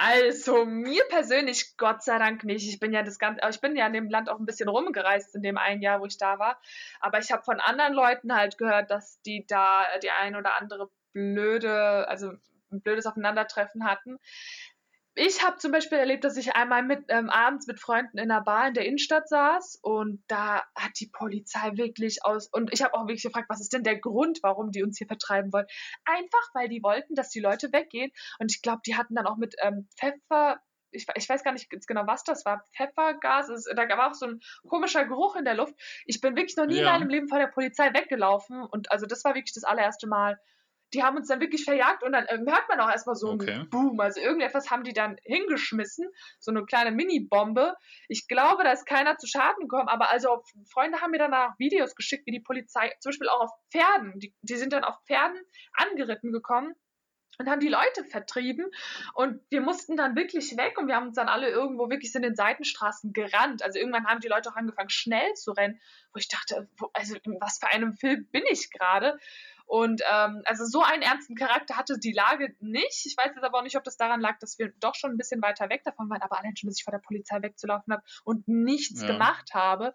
Also 0.00 0.64
mir 0.64 1.02
persönlich 1.08 1.76
Gott 1.76 2.04
sei 2.04 2.18
Dank 2.18 2.44
nicht. 2.44 2.68
Ich 2.68 2.78
bin 2.78 2.92
ja 2.92 3.02
das 3.02 3.18
ganze, 3.18 3.40
ich 3.50 3.60
bin 3.60 3.74
ja 3.74 3.84
in 3.88 3.92
dem 3.92 4.08
Land 4.08 4.28
auch 4.28 4.38
ein 4.38 4.46
bisschen 4.46 4.68
rumgereist 4.68 5.34
in 5.34 5.42
dem 5.42 5.58
einen 5.58 5.82
Jahr, 5.82 6.00
wo 6.00 6.06
ich 6.06 6.16
da 6.16 6.38
war. 6.38 6.60
Aber 7.00 7.18
ich 7.18 7.32
habe 7.32 7.42
von 7.42 7.58
anderen 7.58 7.94
Leuten 7.94 8.32
halt 8.32 8.58
gehört, 8.58 8.92
dass 8.92 9.20
die 9.22 9.44
da 9.48 9.84
die 10.00 10.10
ein 10.10 10.36
oder 10.36 10.60
andere 10.60 10.88
blöde, 11.18 12.08
also 12.08 12.32
ein 12.70 12.82
blödes 12.82 13.06
Aufeinandertreffen 13.06 13.84
hatten. 13.84 14.18
Ich 15.20 15.44
habe 15.44 15.56
zum 15.56 15.72
Beispiel 15.72 15.98
erlebt, 15.98 16.22
dass 16.22 16.36
ich 16.36 16.54
einmal 16.54 16.84
mit, 16.84 17.06
ähm, 17.08 17.28
abends 17.28 17.66
mit 17.66 17.80
Freunden 17.80 18.18
in 18.18 18.30
einer 18.30 18.40
Bar 18.40 18.68
in 18.68 18.74
der 18.74 18.86
Innenstadt 18.86 19.28
saß 19.28 19.80
und 19.82 20.22
da 20.28 20.62
hat 20.76 20.92
die 21.00 21.08
Polizei 21.08 21.72
wirklich 21.76 22.24
aus 22.24 22.48
und 22.52 22.72
ich 22.72 22.82
habe 22.82 22.94
auch 22.94 23.08
wirklich 23.08 23.24
gefragt, 23.24 23.48
was 23.48 23.60
ist 23.60 23.72
denn 23.72 23.82
der 23.82 23.98
Grund, 23.98 24.38
warum 24.42 24.70
die 24.70 24.84
uns 24.84 24.96
hier 24.96 25.08
vertreiben 25.08 25.52
wollen? 25.52 25.66
Einfach, 26.04 26.54
weil 26.54 26.68
die 26.68 26.84
wollten, 26.84 27.16
dass 27.16 27.30
die 27.30 27.40
Leute 27.40 27.72
weggehen 27.72 28.12
und 28.38 28.52
ich 28.52 28.62
glaube, 28.62 28.82
die 28.86 28.94
hatten 28.94 29.16
dann 29.16 29.26
auch 29.26 29.38
mit 29.38 29.56
ähm, 29.60 29.88
Pfeffer 29.96 30.60
ich, 30.90 31.06
ich, 31.16 31.28
weiß 31.28 31.44
gar 31.44 31.52
nicht 31.52 31.68
genau, 31.86 32.06
was 32.06 32.24
das 32.24 32.46
war. 32.46 32.64
Pfeffergas, 32.74 33.50
es, 33.50 33.64
da 33.64 33.88
war 33.98 34.10
auch 34.10 34.14
so 34.14 34.26
ein 34.26 34.40
komischer 34.68 35.04
Geruch 35.04 35.36
in 35.36 35.44
der 35.44 35.54
Luft. 35.54 35.74
Ich 36.06 36.22
bin 36.22 36.34
wirklich 36.34 36.56
noch 36.56 36.64
nie 36.64 36.76
ja. 36.76 36.94
in 36.94 37.00
meinem 37.00 37.10
Leben 37.10 37.28
vor 37.28 37.38
der 37.38 37.48
Polizei 37.48 37.92
weggelaufen 37.92 38.62
und 38.62 38.90
also 38.90 39.04
das 39.04 39.24
war 39.24 39.34
wirklich 39.34 39.52
das 39.52 39.64
allererste 39.64 40.06
Mal, 40.06 40.38
die 40.94 41.02
haben 41.02 41.16
uns 41.16 41.28
dann 41.28 41.40
wirklich 41.40 41.64
verjagt 41.64 42.02
und 42.02 42.12
dann 42.12 42.26
ähm, 42.28 42.46
hört 42.48 42.68
man 42.68 42.80
auch 42.80 42.90
erstmal 42.90 43.14
so 43.14 43.30
okay. 43.30 43.52
einen 43.52 43.70
Boom. 43.70 44.00
Also 44.00 44.20
irgendetwas 44.20 44.70
haben 44.70 44.84
die 44.84 44.92
dann 44.92 45.16
hingeschmissen, 45.24 46.08
so 46.38 46.50
eine 46.50 46.64
kleine 46.64 46.92
Mini-Bombe. 46.92 47.74
Ich 48.08 48.28
glaube, 48.28 48.64
da 48.64 48.72
ist 48.72 48.86
keiner 48.86 49.18
zu 49.18 49.26
Schaden 49.26 49.68
gekommen, 49.68 49.88
aber 49.88 50.10
also 50.10 50.42
Freunde 50.72 51.00
haben 51.00 51.10
mir 51.10 51.18
danach 51.18 51.58
Videos 51.58 51.94
geschickt, 51.94 52.26
wie 52.26 52.32
die 52.32 52.40
Polizei, 52.40 52.92
zum 53.00 53.10
Beispiel 53.10 53.28
auch 53.28 53.40
auf 53.40 53.50
Pferden, 53.70 54.18
die, 54.18 54.34
die 54.42 54.56
sind 54.56 54.72
dann 54.72 54.84
auf 54.84 54.96
Pferden 55.06 55.40
angeritten 55.74 56.32
gekommen 56.32 56.74
und 57.38 57.48
haben 57.48 57.60
die 57.60 57.68
Leute 57.68 58.04
vertrieben 58.04 58.66
und 59.14 59.40
wir 59.50 59.60
mussten 59.60 59.96
dann 59.96 60.16
wirklich 60.16 60.56
weg 60.56 60.76
und 60.76 60.88
wir 60.88 60.96
haben 60.96 61.08
uns 61.08 61.16
dann 61.16 61.28
alle 61.28 61.48
irgendwo 61.48 61.88
wirklich 61.88 62.14
in 62.14 62.22
den 62.22 62.34
Seitenstraßen 62.34 63.12
gerannt. 63.12 63.62
Also 63.62 63.78
irgendwann 63.78 64.06
haben 64.06 64.20
die 64.20 64.28
Leute 64.28 64.50
auch 64.50 64.56
angefangen 64.56 64.90
schnell 64.90 65.32
zu 65.34 65.52
rennen, 65.52 65.80
wo 66.12 66.18
ich 66.18 66.28
dachte, 66.28 66.68
wo, 66.76 66.90
also 66.94 67.14
in 67.22 67.36
was 67.40 67.58
für 67.58 67.68
einem 67.68 67.94
Film 67.94 68.26
bin 68.32 68.42
ich 68.50 68.70
gerade? 68.70 69.18
Und 69.68 70.00
ähm, 70.10 70.40
also 70.46 70.64
so 70.64 70.82
einen 70.82 71.02
ernsten 71.02 71.34
Charakter 71.34 71.76
hatte 71.76 71.98
die 71.98 72.12
Lage 72.12 72.56
nicht. 72.58 73.04
Ich 73.04 73.14
weiß 73.18 73.32
jetzt 73.34 73.44
aber 73.44 73.58
auch 73.58 73.62
nicht, 73.62 73.76
ob 73.76 73.84
das 73.84 73.98
daran 73.98 74.22
lag, 74.22 74.38
dass 74.38 74.58
wir 74.58 74.72
doch 74.80 74.94
schon 74.94 75.10
ein 75.10 75.18
bisschen 75.18 75.42
weiter 75.42 75.68
weg 75.68 75.84
davon 75.84 76.08
waren, 76.08 76.22
aber 76.22 76.38
allein 76.38 76.56
schon, 76.56 76.68
dass 76.68 76.78
ich 76.78 76.84
vor 76.84 76.92
der 76.92 77.00
Polizei 77.06 77.42
wegzulaufen 77.42 77.92
habe 77.92 78.02
und 78.24 78.48
nichts 78.48 79.02
ja. 79.02 79.08
gemacht 79.08 79.52
habe. 79.52 79.94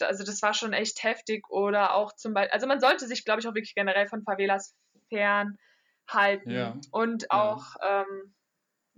Also 0.00 0.22
das 0.22 0.40
war 0.40 0.54
schon 0.54 0.72
echt 0.72 1.02
heftig. 1.02 1.50
Oder 1.50 1.94
auch 1.94 2.14
zum 2.14 2.32
Beispiel, 2.32 2.52
also 2.52 2.68
man 2.68 2.78
sollte 2.78 3.08
sich, 3.08 3.24
glaube 3.24 3.40
ich, 3.40 3.48
auch 3.48 3.56
wirklich 3.56 3.74
generell 3.74 4.06
von 4.06 4.22
Favelas 4.22 4.76
fernhalten. 5.08 6.50
Ja. 6.50 6.76
Und 6.92 7.28
auch, 7.32 7.74
ja. 7.80 8.02
ähm, 8.02 8.34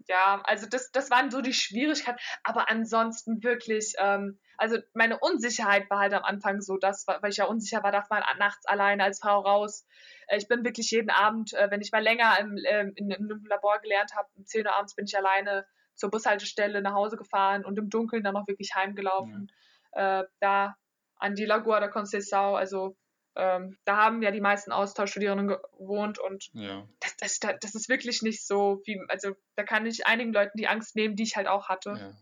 ja, 0.06 0.42
also 0.44 0.66
das, 0.68 0.90
das 0.92 1.10
waren 1.10 1.30
so 1.30 1.40
die 1.40 1.54
Schwierigkeiten, 1.54 2.18
aber 2.42 2.70
ansonsten 2.70 3.42
wirklich, 3.42 3.94
ähm, 3.98 4.38
also 4.58 4.78
meine 4.92 5.18
Unsicherheit 5.18 5.88
war 5.90 6.00
halt 6.00 6.12
am 6.12 6.24
Anfang 6.24 6.60
so, 6.60 6.76
dass, 6.76 7.06
weil 7.06 7.30
ich 7.30 7.38
ja 7.38 7.46
unsicher 7.46 7.82
war, 7.82 7.92
darf 7.92 8.10
man 8.10 8.22
nachts 8.38 8.66
alleine 8.66 9.04
als 9.04 9.20
Frau 9.20 9.40
raus. 9.40 9.86
Äh, 10.26 10.38
ich 10.38 10.48
bin 10.48 10.64
wirklich 10.64 10.90
jeden 10.90 11.10
Abend, 11.10 11.54
äh, 11.54 11.70
wenn 11.70 11.80
ich 11.80 11.92
mal 11.92 12.02
länger 12.02 12.38
im, 12.40 12.58
ähm, 12.66 12.92
in, 12.96 13.10
in 13.10 13.30
einem 13.30 13.44
Labor 13.46 13.78
gelernt 13.80 14.14
habe, 14.14 14.28
um 14.36 14.44
10 14.44 14.66
Uhr 14.66 14.74
abends 14.74 14.94
bin 14.94 15.06
ich 15.06 15.16
alleine 15.16 15.66
zur 15.94 16.10
Bushaltestelle 16.10 16.82
nach 16.82 16.94
Hause 16.94 17.16
gefahren 17.16 17.64
und 17.64 17.78
im 17.78 17.88
Dunkeln 17.88 18.24
dann 18.24 18.36
auch 18.36 18.48
wirklich 18.48 18.74
heimgelaufen. 18.74 19.50
Ja. 19.94 20.20
Äh, 20.20 20.26
da 20.40 20.76
an 21.16 21.34
die 21.34 21.44
Lagoa 21.44 21.80
de 21.80 21.88
Conceição, 21.88 22.56
also 22.56 22.96
ähm, 23.36 23.76
da 23.84 23.96
haben 23.96 24.22
ja 24.22 24.30
die 24.30 24.40
meisten 24.40 24.72
Austauschstudierenden 24.72 25.56
gewohnt 25.78 26.18
und 26.18 26.50
ja. 26.54 26.86
das, 27.00 27.38
das, 27.40 27.56
das, 27.60 27.74
ist 27.74 27.88
wirklich 27.88 28.22
nicht 28.22 28.46
so, 28.46 28.80
wie, 28.84 29.00
also 29.08 29.34
da 29.56 29.64
kann 29.64 29.86
ich 29.86 30.06
einigen 30.06 30.32
Leuten 30.32 30.56
die 30.56 30.68
Angst 30.68 30.94
nehmen, 30.94 31.16
die 31.16 31.24
ich 31.24 31.36
halt 31.36 31.48
auch 31.48 31.68
hatte. 31.68 31.90
Ja, 31.90 32.12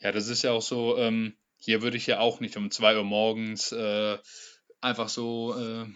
ja 0.00 0.12
das 0.12 0.28
ist 0.28 0.42
ja 0.42 0.52
auch 0.52 0.62
so, 0.62 0.98
ähm, 0.98 1.36
hier 1.56 1.82
würde 1.82 1.96
ich 1.96 2.06
ja 2.06 2.18
auch 2.18 2.40
nicht 2.40 2.56
um 2.56 2.70
2 2.70 2.96
Uhr 2.96 3.04
morgens 3.04 3.72
äh, 3.72 4.18
einfach 4.80 5.08
so 5.08 5.54
äh, 5.58 5.86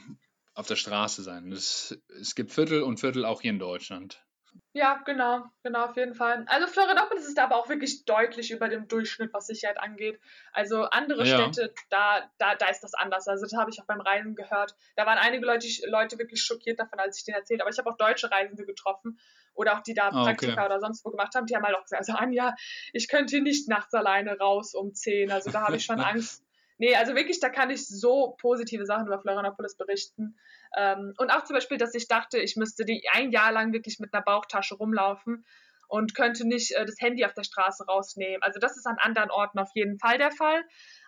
auf 0.55 0.66
der 0.66 0.77
Straße 0.77 1.22
sein. 1.22 1.53
Es, 1.53 1.98
es 2.20 2.35
gibt 2.35 2.53
Viertel 2.53 2.83
und 2.83 3.01
Viertel 3.01 3.24
auch 3.24 3.42
hier 3.42 3.51
in 3.51 3.59
Deutschland. 3.59 4.24
Ja, 4.72 5.02
genau, 5.04 5.44
genau, 5.62 5.87
auf 5.87 5.96
jeden 5.96 6.14
Fall. 6.14 6.44
Also 6.46 6.66
Florianopolis 6.66 7.26
ist 7.26 7.38
aber 7.38 7.56
auch 7.56 7.68
wirklich 7.68 8.04
deutlich 8.04 8.50
über 8.50 8.68
dem 8.68 8.87
Durchschnitt, 8.87 9.32
was 9.32 9.46
Sicherheit 9.46 9.78
angeht. 9.80 10.20
Also 10.52 10.84
andere 10.84 11.26
ja. 11.26 11.37
Städte, 11.37 11.74
da, 11.90 12.30
da, 12.38 12.54
da 12.54 12.66
ist 12.66 12.80
das 12.80 12.94
anders. 12.94 13.26
Also 13.26 13.44
das 13.44 13.58
habe 13.58 13.70
ich 13.70 13.80
auch 13.80 13.87
beim 13.87 14.00
Reisen 14.00 14.37
gehört. 14.37 14.76
Da 14.94 15.06
waren 15.06 15.18
einige 15.18 15.44
Leute, 15.44 15.66
Leute 15.88 16.18
wirklich 16.18 16.42
schockiert 16.42 16.78
davon, 16.78 17.00
als 17.00 17.18
ich 17.18 17.24
denen 17.24 17.38
erzählt 17.38 17.61
Aber 17.61 17.70
ich 17.70 17.78
habe 17.78 17.90
auch 17.90 17.96
deutsche 17.96 18.30
Reisende 18.30 18.66
getroffen 18.66 19.18
oder 19.54 19.76
auch 19.76 19.82
die 19.82 19.94
da 19.94 20.08
ah, 20.08 20.24
Praktika 20.24 20.52
okay. 20.52 20.66
oder 20.66 20.80
sonst 20.80 21.04
wo 21.04 21.11
gemacht 21.11 21.34
haben. 21.34 21.46
Die 21.46 21.56
haben 21.56 21.64
halt 21.64 21.76
auch 21.76 21.82
gesagt, 21.82 22.00
also 22.00 22.12
Anja, 22.12 22.54
ich 22.92 23.08
könnte 23.08 23.40
nicht 23.40 23.68
nachts 23.68 23.92
alleine 23.94 24.38
raus 24.38 24.74
um 24.74 24.94
10. 24.94 25.32
Also 25.32 25.50
da 25.50 25.62
habe 25.62 25.76
ich 25.76 25.84
schon 25.84 25.98
Angst. 26.00 26.44
Nee, 26.78 26.94
also 26.94 27.14
wirklich, 27.14 27.40
da 27.40 27.48
kann 27.48 27.70
ich 27.70 27.86
so 27.88 28.36
positive 28.40 28.86
Sachen 28.86 29.06
über 29.06 29.20
Florianopolis 29.20 29.76
berichten. 29.76 30.38
Ähm, 30.76 31.12
und 31.18 31.30
auch 31.30 31.44
zum 31.44 31.54
Beispiel, 31.54 31.76
dass 31.76 31.94
ich 31.94 32.06
dachte, 32.06 32.38
ich 32.38 32.56
müsste 32.56 32.84
die 32.84 33.02
ein 33.12 33.32
Jahr 33.32 33.52
lang 33.52 33.72
wirklich 33.72 33.98
mit 33.98 34.14
einer 34.14 34.22
Bauchtasche 34.22 34.76
rumlaufen 34.76 35.44
und 35.88 36.14
könnte 36.14 36.46
nicht 36.46 36.72
äh, 36.72 36.86
das 36.86 37.00
Handy 37.00 37.24
auf 37.24 37.34
der 37.34 37.42
Straße 37.42 37.84
rausnehmen. 37.86 38.42
Also 38.42 38.60
das 38.60 38.76
ist 38.76 38.86
an 38.86 38.96
anderen 39.00 39.30
Orten 39.30 39.58
auf 39.58 39.70
jeden 39.74 39.98
Fall 39.98 40.18
der 40.18 40.30
Fall, 40.30 40.62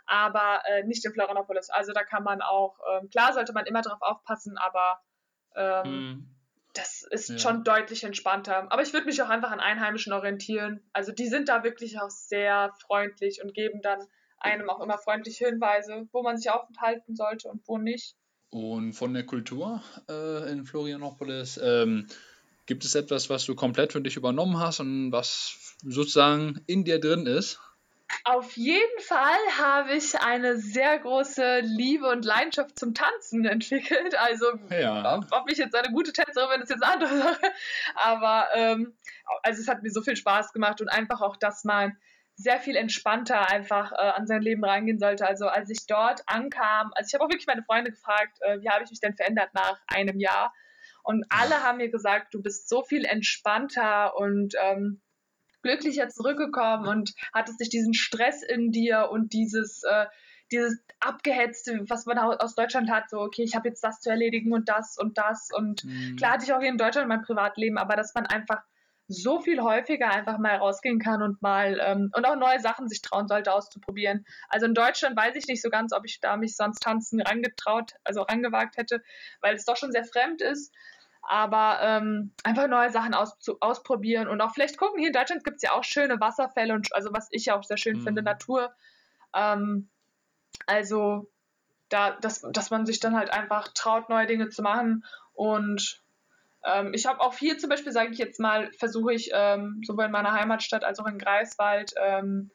aber 0.07 0.63
äh, 0.67 0.83
nicht 0.85 1.05
in 1.05 1.13
Florianopolis. 1.13 1.71
Also 1.71 1.93
da 1.93 2.03
kann 2.03 2.25
man 2.25 2.43
auch, 2.43 2.79
ähm, 2.93 3.09
klar 3.11 3.33
sollte 3.33 3.53
man 3.53 3.67
immer 3.67 3.83
drauf 3.83 4.01
aufpassen, 4.01 4.59
aber 4.59 5.01
ähm, 5.55 5.85
hm. 5.85 6.37
das 6.75 7.07
ist 7.11 7.29
ja. 7.29 7.39
schon 7.39 7.63
deutlich 7.63 8.03
entspannter. 8.03 8.73
Aber 8.73 8.83
ich 8.83 8.93
würde 8.93 9.07
mich 9.07 9.23
auch 9.23 9.29
einfach 9.29 9.53
an 9.53 9.61
Einheimischen 9.61 10.13
orientieren. 10.13 10.83
Also 10.93 11.13
die 11.13 11.29
sind 11.29 11.49
da 11.49 11.63
wirklich 11.63 12.01
auch 12.01 12.11
sehr 12.11 12.73
freundlich 12.87 13.41
und 13.45 13.55
geben 13.55 13.83
dann 13.83 14.09
einem 14.41 14.69
auch 14.71 14.81
immer 14.81 14.99
freundliche 14.99 15.47
Hinweise, 15.47 16.09
wo 16.13 16.23
man 16.23 16.37
sich 16.37 16.51
aufhalten 16.51 17.15
sollte 17.15 17.49
und 17.49 17.67
wo 17.67 17.79
nicht. 17.79 18.17
Und 18.51 18.95
von 18.95 19.15
der 19.15 19.25
Kultur 19.25 19.83
äh, 20.09 20.51
in 20.51 20.65
Florianopolis, 20.65 21.61
ähm, 21.63 22.07
gibt 22.67 22.85
es 22.85 22.95
etwas, 22.95 23.31
was 23.31 23.45
du 23.47 23.55
komplett 23.55 23.93
für 23.93 24.01
dich 24.01 24.17
übernommen 24.17 24.59
hast 24.59 24.81
und 24.81 25.13
was 25.13 25.77
sozusagen 25.83 26.61
in 26.67 26.85
dir 26.85 27.01
drin 27.01 27.27
ist? 27.27 27.61
Auf 28.25 28.57
jeden 28.57 29.01
Fall 29.01 29.39
habe 29.59 29.95
ich 29.95 30.19
eine 30.21 30.57
sehr 30.57 30.99
große 30.99 31.61
Liebe 31.61 32.09
und 32.09 32.25
Leidenschaft 32.25 32.79
zum 32.79 32.95
Tanzen 32.95 33.45
entwickelt. 33.45 34.19
Also, 34.19 34.47
ja. 34.71 35.17
ob, 35.17 35.27
ob, 35.31 35.51
ich 35.51 35.59
jetzt 35.59 35.75
eine 35.75 35.93
gute 35.93 36.13
Tänzerin 36.13 36.49
bin, 36.51 36.63
ist 36.63 36.71
jetzt 36.71 36.83
eine 36.83 36.93
andere 36.93 37.19
Sache. 37.19 37.53
Aber 37.95 38.49
ähm, 38.55 38.95
also 39.43 39.63
es 39.63 39.69
hat 39.69 39.83
mir 39.83 39.91
so 39.91 40.03
viel 40.03 40.17
Spaß 40.17 40.53
gemacht 40.53 40.81
und 40.81 40.89
einfach 40.89 41.21
auch, 41.21 41.37
dass 41.37 41.65
man 41.65 41.97
sehr 42.41 42.59
viel 42.59 42.77
entspannter 42.77 43.51
einfach 43.51 43.93
äh, 43.93 43.97
an 43.97 44.27
sein 44.27 44.41
Leben 44.41 44.65
reingehen 44.65 44.99
sollte. 44.99 45.27
Also 45.27 45.47
als 45.47 45.69
ich 45.71 45.87
dort 45.87 46.23
ankam, 46.27 46.91
also 46.95 47.09
ich 47.09 47.15
habe 47.15 47.25
auch 47.25 47.31
wirklich 47.31 47.47
meine 47.47 47.63
Freunde 47.63 47.91
gefragt, 47.91 48.39
äh, 48.41 48.61
wie 48.61 48.69
habe 48.71 48.83
ich 48.85 48.91
mich 48.91 49.01
denn 49.01 49.15
verändert 49.15 49.51
nach 49.53 49.79
einem 49.87 50.19
Jahr? 50.19 50.53
Und 51.03 51.25
alle 51.29 51.63
haben 51.63 51.79
mir 51.79 51.91
gesagt, 51.91 52.35
du 52.35 52.43
bist 52.43 52.69
so 52.69 52.83
viel 52.83 53.05
entspannter 53.05 54.17
und 54.17 54.55
ähm, 54.63 55.01
glücklicher 55.63 56.09
zurückgekommen 56.09 56.87
und 56.87 57.13
hattest 57.35 57.61
nicht 57.61 57.73
diesen 57.73 57.95
Stress 57.95 58.43
in 58.43 58.73
dir 58.73 59.09
und 59.11 59.33
dieses, 59.33 59.83
äh, 59.83 60.07
dieses 60.51 60.83
abgehetzte, 60.99 61.85
was 61.89 62.07
man 62.07 62.19
aus 62.19 62.55
Deutschland 62.55 62.91
hat, 62.91 63.11
so, 63.11 63.21
okay, 63.21 63.43
ich 63.43 63.55
habe 63.55 63.69
jetzt 63.69 63.85
das 63.85 64.01
zu 64.01 64.11
erledigen 64.11 64.53
und 64.53 64.69
das 64.69 64.97
und 64.99 65.19
das. 65.19 65.49
Und 65.55 65.85
mhm. 65.85 66.17
klar 66.17 66.33
hatte 66.33 66.45
ich 66.45 66.53
auch 66.53 66.61
hier 66.61 66.71
in 66.71 66.79
Deutschland 66.79 67.09
mein 67.09 67.23
Privatleben, 67.23 67.79
aber 67.79 67.97
dass 67.97 68.15
man 68.15 68.27
einfach 68.27 68.63
so 69.11 69.41
viel 69.41 69.61
häufiger 69.61 70.09
einfach 70.09 70.39
mal 70.39 70.57
rausgehen 70.57 71.01
kann 71.01 71.21
und 71.21 71.43
mal 71.43 71.81
ähm, 71.83 72.13
und 72.15 72.25
auch 72.25 72.37
neue 72.37 72.61
Sachen 72.61 72.89
sich 72.89 73.03
trauen 73.03 73.27
sollte 73.27 73.53
auszuprobieren. 73.53 74.25
Also 74.49 74.67
in 74.67 74.75
Deutschland 74.75 75.17
weiß 75.17 75.35
ich 75.35 75.49
nicht 75.49 75.63
so 75.63 75.69
ganz, 75.69 75.93
ob 75.93 76.05
ich 76.05 76.21
da 76.21 76.37
mich 76.37 76.55
sonst 76.55 76.81
tanzen 76.81 77.21
rangetraut, 77.21 77.95
also 78.05 78.23
rangewagt 78.23 78.77
hätte, 78.77 79.03
weil 79.41 79.57
es 79.57 79.65
doch 79.65 79.77
schon 79.77 79.91
sehr 79.91 80.05
fremd 80.05 80.41
ist. 80.41 80.73
Aber 81.23 81.81
ähm, 81.83 82.33
einfach 82.45 82.69
neue 82.69 82.91
Sachen 82.91 83.13
aus, 83.13 83.39
zu, 83.41 83.59
ausprobieren 83.61 84.29
und 84.29 84.41
auch 84.41 84.55
vielleicht 84.55 84.79
gucken. 84.79 85.01
Hier 85.01 85.09
in 85.09 85.13
Deutschland 85.13 85.45
gibt 85.45 85.57
es 85.57 85.63
ja 85.63 85.73
auch 85.73 85.85
schöne 85.85 86.21
Wasserfälle 86.21 86.73
und 86.73 86.95
also 86.95 87.13
was 87.13 87.29
ich 87.31 87.51
auch 87.51 87.65
sehr 87.65 87.77
schön 87.77 87.99
mhm. 87.99 88.03
finde, 88.03 88.23
Natur. 88.23 88.73
Ähm, 89.35 89.91
also 90.67 91.31
da, 91.89 92.13
dass, 92.13 92.43
dass 92.53 92.71
man 92.71 92.87
sich 92.87 93.01
dann 93.01 93.17
halt 93.17 93.33
einfach 93.33 93.69
traut, 93.75 94.09
neue 94.09 94.27
Dinge 94.27 94.49
zu 94.51 94.63
machen 94.63 95.05
und 95.35 96.01
ähm, 96.65 96.93
ich 96.95 97.07
habe 97.07 97.21
auch 97.21 97.37
hier 97.37 97.59
zum 97.59 97.71
Beispiel, 97.71 97.93
sage 97.93 98.13
ich 98.13 98.19
jetzt 98.19 98.41
mal, 98.41 98.71
versuche 98.73 99.13
ich 99.13 99.31
ähm, 99.33 99.81
sowohl 99.85 100.07
in 100.07 100.11
meiner 100.11 100.33
Heimatstadt 100.33 100.85
als 100.85 100.99
auch 100.99 101.07
in 101.07 101.19
Greifswald 101.19 101.93
ähm, 101.99 102.51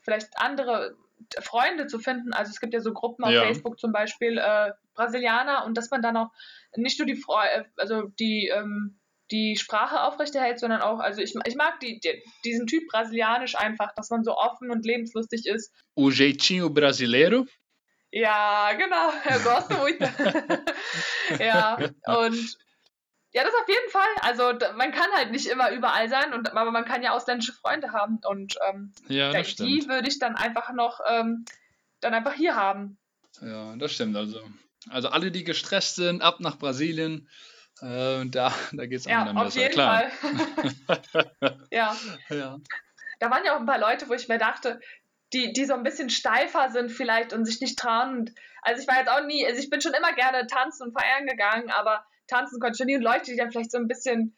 vielleicht 0.00 0.28
andere 0.36 0.96
Freunde 1.40 1.86
zu 1.86 1.98
finden. 1.98 2.32
Also 2.32 2.50
es 2.50 2.60
gibt 2.60 2.74
ja 2.74 2.80
so 2.80 2.92
Gruppen 2.92 3.24
auf 3.24 3.30
ja. 3.30 3.42
Facebook 3.42 3.78
zum 3.78 3.92
Beispiel, 3.92 4.38
äh, 4.38 4.72
Brasilianer, 4.94 5.64
und 5.64 5.76
dass 5.76 5.90
man 5.90 6.02
dann 6.02 6.16
auch 6.16 6.30
nicht 6.76 6.98
nur 6.98 7.06
die 7.06 7.16
Freu 7.16 7.44
äh, 7.44 7.64
also 7.76 8.02
die, 8.18 8.48
ähm, 8.48 8.98
die 9.30 9.56
Sprache 9.56 10.02
aufrechterhält, 10.02 10.58
sondern 10.58 10.82
auch, 10.82 11.00
also 11.00 11.20
ich, 11.20 11.34
ich 11.46 11.54
mag 11.54 11.80
die, 11.80 12.00
die, 12.00 12.22
diesen 12.44 12.66
Typ 12.66 12.86
brasilianisch 12.88 13.56
einfach, 13.56 13.94
dass 13.94 14.10
man 14.10 14.24
so 14.24 14.36
offen 14.36 14.70
und 14.70 14.84
lebenslustig 14.84 15.46
ist. 15.46 15.72
O 15.94 16.10
jeitinho 16.10 16.70
brasileiro? 16.70 17.46
Ja, 18.10 18.72
genau, 18.74 19.08
eu 19.24 19.38
gosto 19.44 19.74
muito. 19.78 20.04
ja, 21.42 21.78
und 22.06 22.58
ja, 23.32 23.44
das 23.44 23.54
auf 23.54 23.68
jeden 23.68 23.90
Fall. 23.90 24.08
Also 24.20 24.52
man 24.76 24.92
kann 24.92 25.10
halt 25.16 25.30
nicht 25.30 25.46
immer 25.46 25.70
überall 25.70 26.08
sein, 26.08 26.34
und, 26.34 26.52
aber 26.54 26.70
man 26.70 26.84
kann 26.84 27.02
ja 27.02 27.12
ausländische 27.12 27.54
Freunde 27.54 27.92
haben. 27.92 28.20
Und 28.24 28.56
ähm, 28.68 28.92
ja, 29.08 29.32
das 29.32 29.54
die 29.56 29.88
würde 29.88 30.08
ich 30.08 30.18
dann 30.18 30.36
einfach 30.36 30.72
noch 30.72 31.00
ähm, 31.08 31.44
dann 32.00 32.12
einfach 32.12 32.34
hier 32.34 32.56
haben. 32.56 32.98
Ja, 33.40 33.74
das 33.76 33.92
stimmt. 33.92 34.16
Also, 34.16 34.40
also 34.90 35.08
alle, 35.08 35.30
die 35.30 35.44
gestresst 35.44 35.96
sind, 35.96 36.20
ab 36.20 36.40
nach 36.40 36.58
Brasilien. 36.58 37.28
Äh, 37.80 38.26
da 38.26 38.52
da 38.72 38.86
geht 38.86 38.98
es 38.98 39.06
ja, 39.06 39.32
auf 39.32 39.54
jeden 39.54 39.72
klar. 39.72 40.10
Fall. 40.10 41.58
ja. 41.70 41.96
ja. 42.28 42.58
Da 43.18 43.30
waren 43.30 43.44
ja 43.44 43.54
auch 43.54 43.60
ein 43.60 43.66
paar 43.66 43.78
Leute, 43.78 44.08
wo 44.08 44.14
ich 44.14 44.28
mir 44.28 44.38
dachte, 44.38 44.80
die, 45.32 45.54
die 45.54 45.64
so 45.64 45.72
ein 45.72 45.84
bisschen 45.84 46.10
steifer 46.10 46.70
sind 46.70 46.90
vielleicht 46.90 47.32
und 47.32 47.46
sich 47.46 47.60
nicht 47.62 47.78
trauen. 47.78 48.34
Also 48.60 48.82
ich 48.82 48.88
war 48.88 48.98
jetzt 48.98 49.08
auch 49.08 49.24
nie, 49.24 49.46
also 49.46 49.58
ich 49.58 49.70
bin 49.70 49.80
schon 49.80 49.94
immer 49.94 50.12
gerne 50.12 50.46
tanzen 50.46 50.88
und 50.88 50.98
feiern 50.98 51.26
gegangen, 51.26 51.70
aber 51.70 52.04
tanzen 52.26 52.60
konnte. 52.60 52.78
Schon 52.78 52.88
die 52.88 52.96
Leute, 52.96 53.30
die 53.30 53.36
dann 53.36 53.50
vielleicht 53.50 53.72
so 53.72 53.78
ein 53.78 53.88
bisschen 53.88 54.36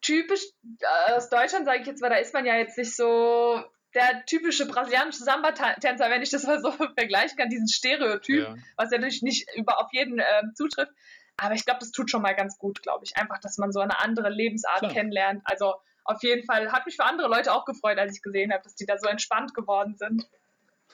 typisch 0.00 0.42
äh, 0.80 1.12
aus 1.12 1.28
Deutschland, 1.28 1.66
sage 1.66 1.80
ich 1.80 1.86
jetzt, 1.86 2.02
weil 2.02 2.10
da 2.10 2.16
ist 2.16 2.34
man 2.34 2.46
ja 2.46 2.56
jetzt 2.56 2.78
nicht 2.78 2.94
so 2.94 3.62
der 3.94 4.24
typische 4.26 4.66
brasilianische 4.66 5.24
Samba-Tänzer, 5.24 6.10
wenn 6.10 6.22
ich 6.22 6.30
das 6.30 6.44
mal 6.44 6.60
so 6.60 6.70
vergleichen 6.94 7.36
kann, 7.38 7.48
diesen 7.48 7.68
Stereotyp, 7.68 8.42
ja. 8.42 8.54
was 8.76 8.90
ja 8.90 8.98
natürlich 8.98 9.22
nicht 9.22 9.48
über 9.56 9.80
auf 9.80 9.88
jeden 9.92 10.18
äh, 10.18 10.42
zutrifft. 10.54 10.92
Aber 11.38 11.54
ich 11.54 11.64
glaube, 11.64 11.80
das 11.80 11.92
tut 11.92 12.10
schon 12.10 12.22
mal 12.22 12.34
ganz 12.34 12.58
gut, 12.58 12.82
glaube 12.82 13.04
ich. 13.04 13.16
Einfach, 13.16 13.38
dass 13.40 13.58
man 13.58 13.72
so 13.72 13.80
eine 13.80 14.00
andere 14.00 14.30
Lebensart 14.30 14.78
Klar. 14.78 14.92
kennenlernt. 14.92 15.42
Also 15.44 15.74
auf 16.04 16.22
jeden 16.22 16.44
Fall 16.44 16.72
hat 16.72 16.86
mich 16.86 16.96
für 16.96 17.04
andere 17.04 17.28
Leute 17.28 17.52
auch 17.52 17.64
gefreut, 17.64 17.98
als 17.98 18.16
ich 18.16 18.22
gesehen 18.22 18.52
habe, 18.52 18.62
dass 18.62 18.74
die 18.74 18.86
da 18.86 18.98
so 18.98 19.08
entspannt 19.08 19.54
geworden 19.54 19.96
sind. 19.96 20.28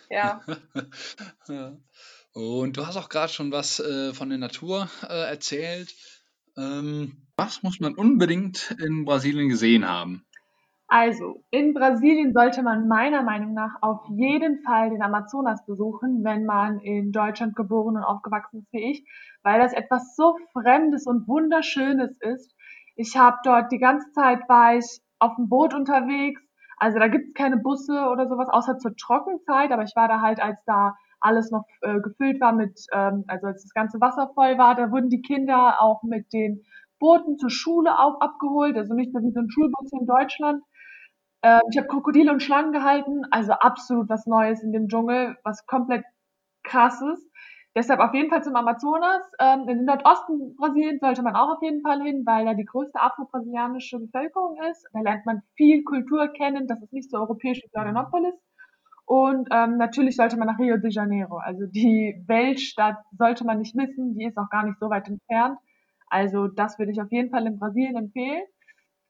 Ja. 0.08 0.42
ja. 1.48 1.76
Und 2.32 2.76
du 2.76 2.86
hast 2.86 2.96
auch 2.96 3.08
gerade 3.08 3.32
schon 3.32 3.52
was 3.52 3.78
äh, 3.78 4.14
von 4.14 4.30
der 4.30 4.38
Natur 4.38 4.88
äh, 5.02 5.28
erzählt. 5.28 5.94
Ähm, 6.56 7.26
was 7.36 7.62
muss 7.62 7.80
man 7.80 7.94
unbedingt 7.94 8.76
in 8.78 9.04
Brasilien 9.04 9.48
gesehen 9.48 9.88
haben? 9.88 10.24
Also, 10.94 11.42
in 11.50 11.72
Brasilien 11.72 12.34
sollte 12.34 12.62
man 12.62 12.86
meiner 12.86 13.22
Meinung 13.22 13.54
nach 13.54 13.76
auf 13.80 14.04
jeden 14.10 14.62
Fall 14.62 14.90
den 14.90 15.00
Amazonas 15.00 15.64
besuchen, 15.64 16.22
wenn 16.22 16.44
man 16.44 16.80
in 16.80 17.12
Deutschland 17.12 17.56
geboren 17.56 17.96
und 17.96 18.04
aufgewachsen 18.04 18.58
ist 18.58 18.72
wie 18.74 18.90
ich, 18.90 19.08
weil 19.42 19.58
das 19.58 19.72
etwas 19.72 20.14
so 20.16 20.36
Fremdes 20.52 21.06
und 21.06 21.26
Wunderschönes 21.26 22.18
ist. 22.20 22.54
Ich 22.94 23.16
habe 23.16 23.38
dort 23.42 23.72
die 23.72 23.78
ganze 23.78 24.10
Zeit 24.12 24.46
war 24.50 24.76
ich 24.76 25.00
auf 25.18 25.34
dem 25.36 25.48
Boot 25.48 25.72
unterwegs. 25.72 26.42
Also 26.76 26.98
da 26.98 27.08
gibt 27.08 27.28
es 27.28 27.34
keine 27.34 27.56
Busse 27.56 28.08
oder 28.10 28.28
sowas, 28.28 28.48
außer 28.50 28.76
zur 28.76 28.94
Trockenzeit, 28.94 29.72
aber 29.72 29.84
ich 29.84 29.96
war 29.96 30.08
da 30.08 30.20
halt, 30.20 30.40
als 30.42 30.62
da 30.66 30.94
alles 31.22 31.50
noch 31.50 31.64
äh, 31.82 32.00
gefüllt 32.00 32.40
war 32.40 32.52
mit, 32.52 32.78
ähm, 32.92 33.24
also 33.28 33.46
als 33.46 33.62
das 33.62 33.72
ganze 33.74 34.00
Wasser 34.00 34.30
voll 34.34 34.58
war, 34.58 34.74
da 34.74 34.90
wurden 34.90 35.08
die 35.10 35.22
Kinder 35.22 35.80
auch 35.80 36.02
mit 36.02 36.32
den 36.32 36.62
Booten 36.98 37.36
zur 37.38 37.50
Schule 37.50 37.98
auch 37.98 38.20
abgeholt, 38.20 38.76
also 38.76 38.94
nicht 38.94 39.12
nur 39.12 39.22
wie 39.22 39.32
so 39.32 39.40
ein 39.40 39.50
Schulbus 39.50 39.92
in 39.92 40.06
Deutschland. 40.06 40.62
Ähm, 41.42 41.60
ich 41.70 41.78
habe 41.78 41.88
Krokodile 41.88 42.32
und 42.32 42.42
Schlangen 42.42 42.72
gehalten, 42.72 43.22
also 43.30 43.52
absolut 43.52 44.08
was 44.08 44.26
Neues 44.26 44.62
in 44.62 44.72
dem 44.72 44.88
Dschungel, 44.88 45.36
was 45.44 45.66
komplett 45.66 46.04
krasses. 46.64 47.28
Deshalb 47.74 48.00
auf 48.00 48.12
jeden 48.14 48.28
Fall 48.28 48.42
zum 48.44 48.54
Amazonas. 48.54 49.22
Ähm, 49.40 49.60
in 49.68 49.78
den 49.78 49.84
Nordosten 49.86 50.56
Brasiliens 50.56 51.00
sollte 51.00 51.22
man 51.22 51.34
auch 51.36 51.56
auf 51.56 51.62
jeden 51.62 51.80
Fall 51.82 52.02
hin, 52.02 52.22
weil 52.26 52.44
da 52.44 52.54
die 52.54 52.66
größte 52.66 53.00
afro-brasilianische 53.00 53.98
Bevölkerung 53.98 54.58
ist. 54.70 54.86
Da 54.92 55.00
lernt 55.00 55.24
man 55.24 55.42
viel 55.56 55.82
Kultur 55.84 56.28
kennen. 56.28 56.66
Das 56.68 56.82
ist 56.82 56.92
nicht 56.92 57.10
so 57.10 57.16
europäisch 57.18 57.60
wie 57.62 57.68
Florianopolis. 57.70 58.34
Und 59.04 59.48
ähm, 59.52 59.76
natürlich 59.76 60.16
sollte 60.16 60.36
man 60.36 60.46
nach 60.46 60.58
Rio 60.58 60.76
de 60.76 60.90
Janeiro. 60.90 61.36
Also 61.38 61.66
die 61.66 62.22
Weltstadt 62.26 62.98
sollte 63.18 63.44
man 63.44 63.58
nicht 63.58 63.74
missen, 63.74 64.14
die 64.14 64.24
ist 64.24 64.38
auch 64.38 64.48
gar 64.48 64.64
nicht 64.64 64.78
so 64.78 64.90
weit 64.90 65.08
entfernt. 65.08 65.58
Also 66.08 66.48
das 66.48 66.78
würde 66.78 66.92
ich 66.92 67.00
auf 67.00 67.10
jeden 67.10 67.30
Fall 67.30 67.46
in 67.46 67.58
Brasilien 67.58 67.96
empfehlen. 67.96 68.42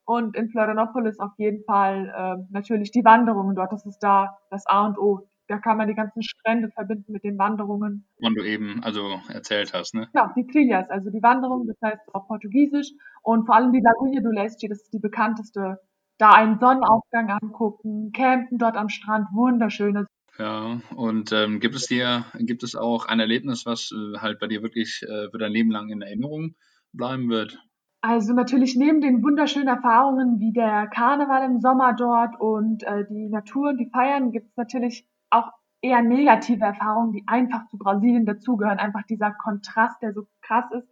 Und 0.04 0.36
in 0.36 0.48
Florianopolis 0.48 1.20
auf 1.20 1.32
jeden 1.38 1.62
Fall 1.64 2.12
äh, 2.16 2.44
natürlich 2.50 2.90
die 2.90 3.04
Wanderungen 3.04 3.54
dort. 3.54 3.72
Das 3.72 3.86
ist 3.86 4.00
da 4.00 4.38
das 4.50 4.66
A 4.66 4.86
und 4.86 4.98
O 4.98 5.28
da 5.52 5.58
kann 5.58 5.76
man 5.76 5.88
die 5.88 5.94
ganzen 5.94 6.22
Strände 6.22 6.70
verbinden 6.70 7.12
mit 7.12 7.24
den 7.24 7.38
Wanderungen. 7.38 8.06
Wann 8.20 8.34
du 8.34 8.42
eben 8.42 8.82
also 8.82 9.20
erzählt 9.28 9.72
hast, 9.74 9.94
ne? 9.94 10.08
Ja, 10.14 10.32
die 10.36 10.46
Trilhas, 10.46 10.88
also 10.88 11.10
die 11.10 11.22
Wanderung, 11.22 11.66
das 11.66 11.76
heißt 11.82 12.14
auf 12.14 12.26
Portugiesisch 12.26 12.90
und 13.22 13.44
vor 13.44 13.56
allem 13.56 13.72
die 13.72 13.80
Laguna 13.80 14.20
do 14.20 14.30
Leste, 14.30 14.68
das 14.68 14.82
ist 14.82 14.92
die 14.94 14.98
bekannteste. 14.98 15.78
Da 16.18 16.32
einen 16.32 16.58
Sonnenaufgang 16.58 17.30
angucken, 17.30 18.12
campen 18.12 18.58
dort 18.58 18.76
am 18.76 18.88
Strand, 18.88 19.28
wunderschön. 19.32 20.06
Ja, 20.38 20.80
und 20.96 21.32
ähm, 21.32 21.60
gibt 21.60 21.74
es 21.74 21.86
dir, 21.86 22.24
gibt 22.38 22.62
es 22.62 22.74
auch 22.74 23.06
ein 23.06 23.20
Erlebnis, 23.20 23.66
was 23.66 23.92
äh, 23.92 24.18
halt 24.18 24.38
bei 24.38 24.46
dir 24.46 24.62
wirklich 24.62 25.02
äh, 25.02 25.30
für 25.30 25.38
dein 25.38 25.52
Leben 25.52 25.70
lang 25.70 25.88
in 25.90 26.00
Erinnerung 26.00 26.54
bleiben 26.92 27.28
wird? 27.28 27.58
Also 28.00 28.32
natürlich 28.32 28.74
neben 28.74 29.00
den 29.00 29.22
wunderschönen 29.22 29.68
Erfahrungen 29.68 30.40
wie 30.40 30.52
der 30.52 30.88
Karneval 30.88 31.44
im 31.44 31.60
Sommer 31.60 31.92
dort 31.92 32.40
und 32.40 32.82
äh, 32.82 33.04
die 33.08 33.28
Natur 33.28 33.68
und 33.68 33.78
die 33.78 33.90
Feiern 33.90 34.32
gibt 34.32 34.50
es 34.50 34.56
natürlich 34.56 35.06
auch 35.30 35.52
eher 35.82 36.02
negative 36.02 36.64
Erfahrungen, 36.64 37.12
die 37.12 37.24
einfach 37.26 37.68
zu 37.68 37.78
Brasilien 37.78 38.26
dazugehören. 38.26 38.78
Einfach 38.78 39.02
dieser 39.08 39.32
Kontrast, 39.32 40.00
der 40.02 40.14
so 40.14 40.26
krass 40.40 40.64
ist. 40.72 40.88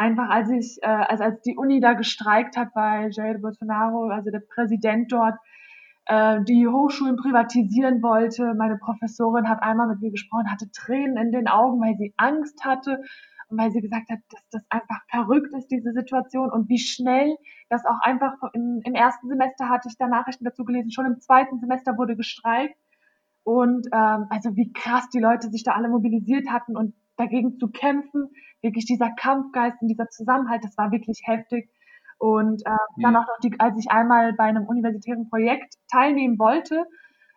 Einfach 0.00 0.30
als 0.30 0.48
ich, 0.48 0.78
äh, 0.80 0.86
als, 0.86 1.20
als 1.20 1.42
die 1.42 1.58
Uni 1.58 1.78
da 1.78 1.92
gestreikt 1.92 2.56
hat 2.56 2.72
bei 2.72 3.10
Jair 3.10 3.36
Bolsonaro, 3.36 4.08
also 4.08 4.30
der 4.30 4.40
Präsident 4.40 5.12
dort, 5.12 5.34
äh, 6.06 6.42
die 6.44 6.66
Hochschulen 6.66 7.16
privatisieren 7.16 8.02
wollte. 8.02 8.54
Meine 8.54 8.78
Professorin 8.78 9.46
hat 9.46 9.62
einmal 9.62 9.88
mit 9.88 10.00
mir 10.00 10.10
gesprochen, 10.10 10.50
hatte 10.50 10.70
Tränen 10.72 11.18
in 11.18 11.32
den 11.32 11.48
Augen, 11.48 11.82
weil 11.82 11.98
sie 11.98 12.14
Angst 12.16 12.64
hatte 12.64 13.02
und 13.50 13.58
weil 13.58 13.72
sie 13.72 13.82
gesagt 13.82 14.08
hat, 14.08 14.20
dass 14.30 14.40
das 14.50 14.64
einfach 14.70 15.02
verrückt 15.10 15.52
ist, 15.54 15.70
diese 15.70 15.92
Situation 15.92 16.50
und 16.50 16.70
wie 16.70 16.78
schnell 16.78 17.36
das 17.68 17.84
auch 17.84 18.00
einfach 18.00 18.32
im, 18.54 18.80
im 18.82 18.94
ersten 18.94 19.28
Semester 19.28 19.68
hatte 19.68 19.88
ich 19.90 19.98
da 19.98 20.06
Nachrichten 20.06 20.46
dazu 20.46 20.64
gelesen, 20.64 20.92
schon 20.92 21.04
im 21.04 21.20
zweiten 21.20 21.60
Semester 21.60 21.98
wurde 21.98 22.16
gestreikt 22.16 22.78
und 23.44 23.86
ähm, 23.92 24.28
also 24.30 24.56
wie 24.56 24.72
krass 24.72 25.10
die 25.10 25.20
Leute 25.20 25.50
sich 25.50 25.62
da 25.62 25.72
alle 25.72 25.90
mobilisiert 25.90 26.48
hatten 26.48 26.74
und 26.74 26.94
dagegen 27.20 27.58
zu 27.58 27.68
kämpfen, 27.68 28.30
wirklich 28.62 28.86
dieser 28.86 29.10
Kampfgeist 29.10 29.80
und 29.80 29.88
dieser 29.88 30.08
Zusammenhalt, 30.08 30.64
das 30.64 30.76
war 30.76 30.90
wirklich 30.90 31.20
heftig. 31.24 31.70
Und 32.18 32.62
äh, 32.66 32.70
mhm. 32.70 33.02
dann 33.02 33.16
auch 33.16 33.26
noch, 33.26 33.38
die, 33.42 33.58
als 33.58 33.78
ich 33.78 33.90
einmal 33.90 34.34
bei 34.34 34.44
einem 34.44 34.66
universitären 34.66 35.28
Projekt 35.30 35.74
teilnehmen 35.90 36.38
wollte, 36.38 36.84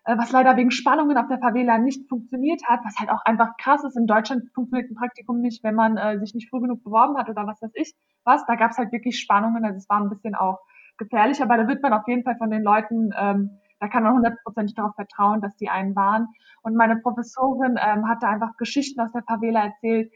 äh, 0.06 0.17
was 0.17 0.32
leider 0.32 0.58
wegen 0.58 0.72
Spannungen 0.72 1.17
auf 1.17 1.28
der 1.28 1.39
Favela 1.39 1.78
nicht 1.78 2.10
funktioniert 2.10 2.62
hat, 2.67 2.82
was 2.84 2.98
halt 3.00 3.10
auch 3.10 3.24
einfach 3.24 3.56
krass 3.58 3.84
ist. 3.86 3.96
In 3.96 4.08
Deutschland 4.08 4.43
funktioniert 4.54 4.91
ein 4.91 4.96
Praktikum 4.96 5.39
nicht, 5.39 5.63
wenn 5.63 5.76
man 5.76 5.98
äh, 5.98 6.19
sich 6.19 6.34
nicht 6.34 6.50
früh 6.50 6.60
genug 6.60 6.84
beworben 6.84 7.17
hat 7.17 7.30
oder 7.30 7.48
was 7.48 7.62
weiß 7.62 7.72
ich 7.76 7.93
was. 8.26 8.46
Da 8.46 8.56
gab 8.56 8.72
es 8.72 8.78
halt 8.78 8.91
wirklich 8.91 9.19
Spannungen, 9.19 9.65
also 9.65 9.78
es 9.78 9.89
war 9.89 10.02
ein 10.02 10.10
bisschen 10.10 10.36
auch 10.36 10.60
gefährlich, 10.98 11.41
aber 11.41 11.58
da 11.58 11.67
wird 11.67 11.82
man 11.82 11.93
auf 11.93 12.08
jeden 12.08 12.24
Fall 12.24 12.38
von 12.38 12.52
den 12.52 12.63
Leuten, 12.63 13.12
ähm, 13.17 13.60
da 13.84 13.89
kann 13.89 14.04
man 14.04 14.13
hundertprozentig 14.13 14.76
darauf 14.76 14.96
vertrauen, 14.96 15.41
dass 15.41 15.58
die 15.58 15.67
einen 15.67 15.93
waren. 15.93 16.30
Und 16.62 16.78
meine 16.78 16.96
Professorin 16.96 17.76
ähm, 17.78 18.08
hat 18.08 18.24
da 18.24 18.30
einfach 18.30 18.56
Geschichten 18.56 19.02
aus 19.02 19.12
der 19.12 19.24
Favela 19.24 19.65
erzählt. 19.65 20.10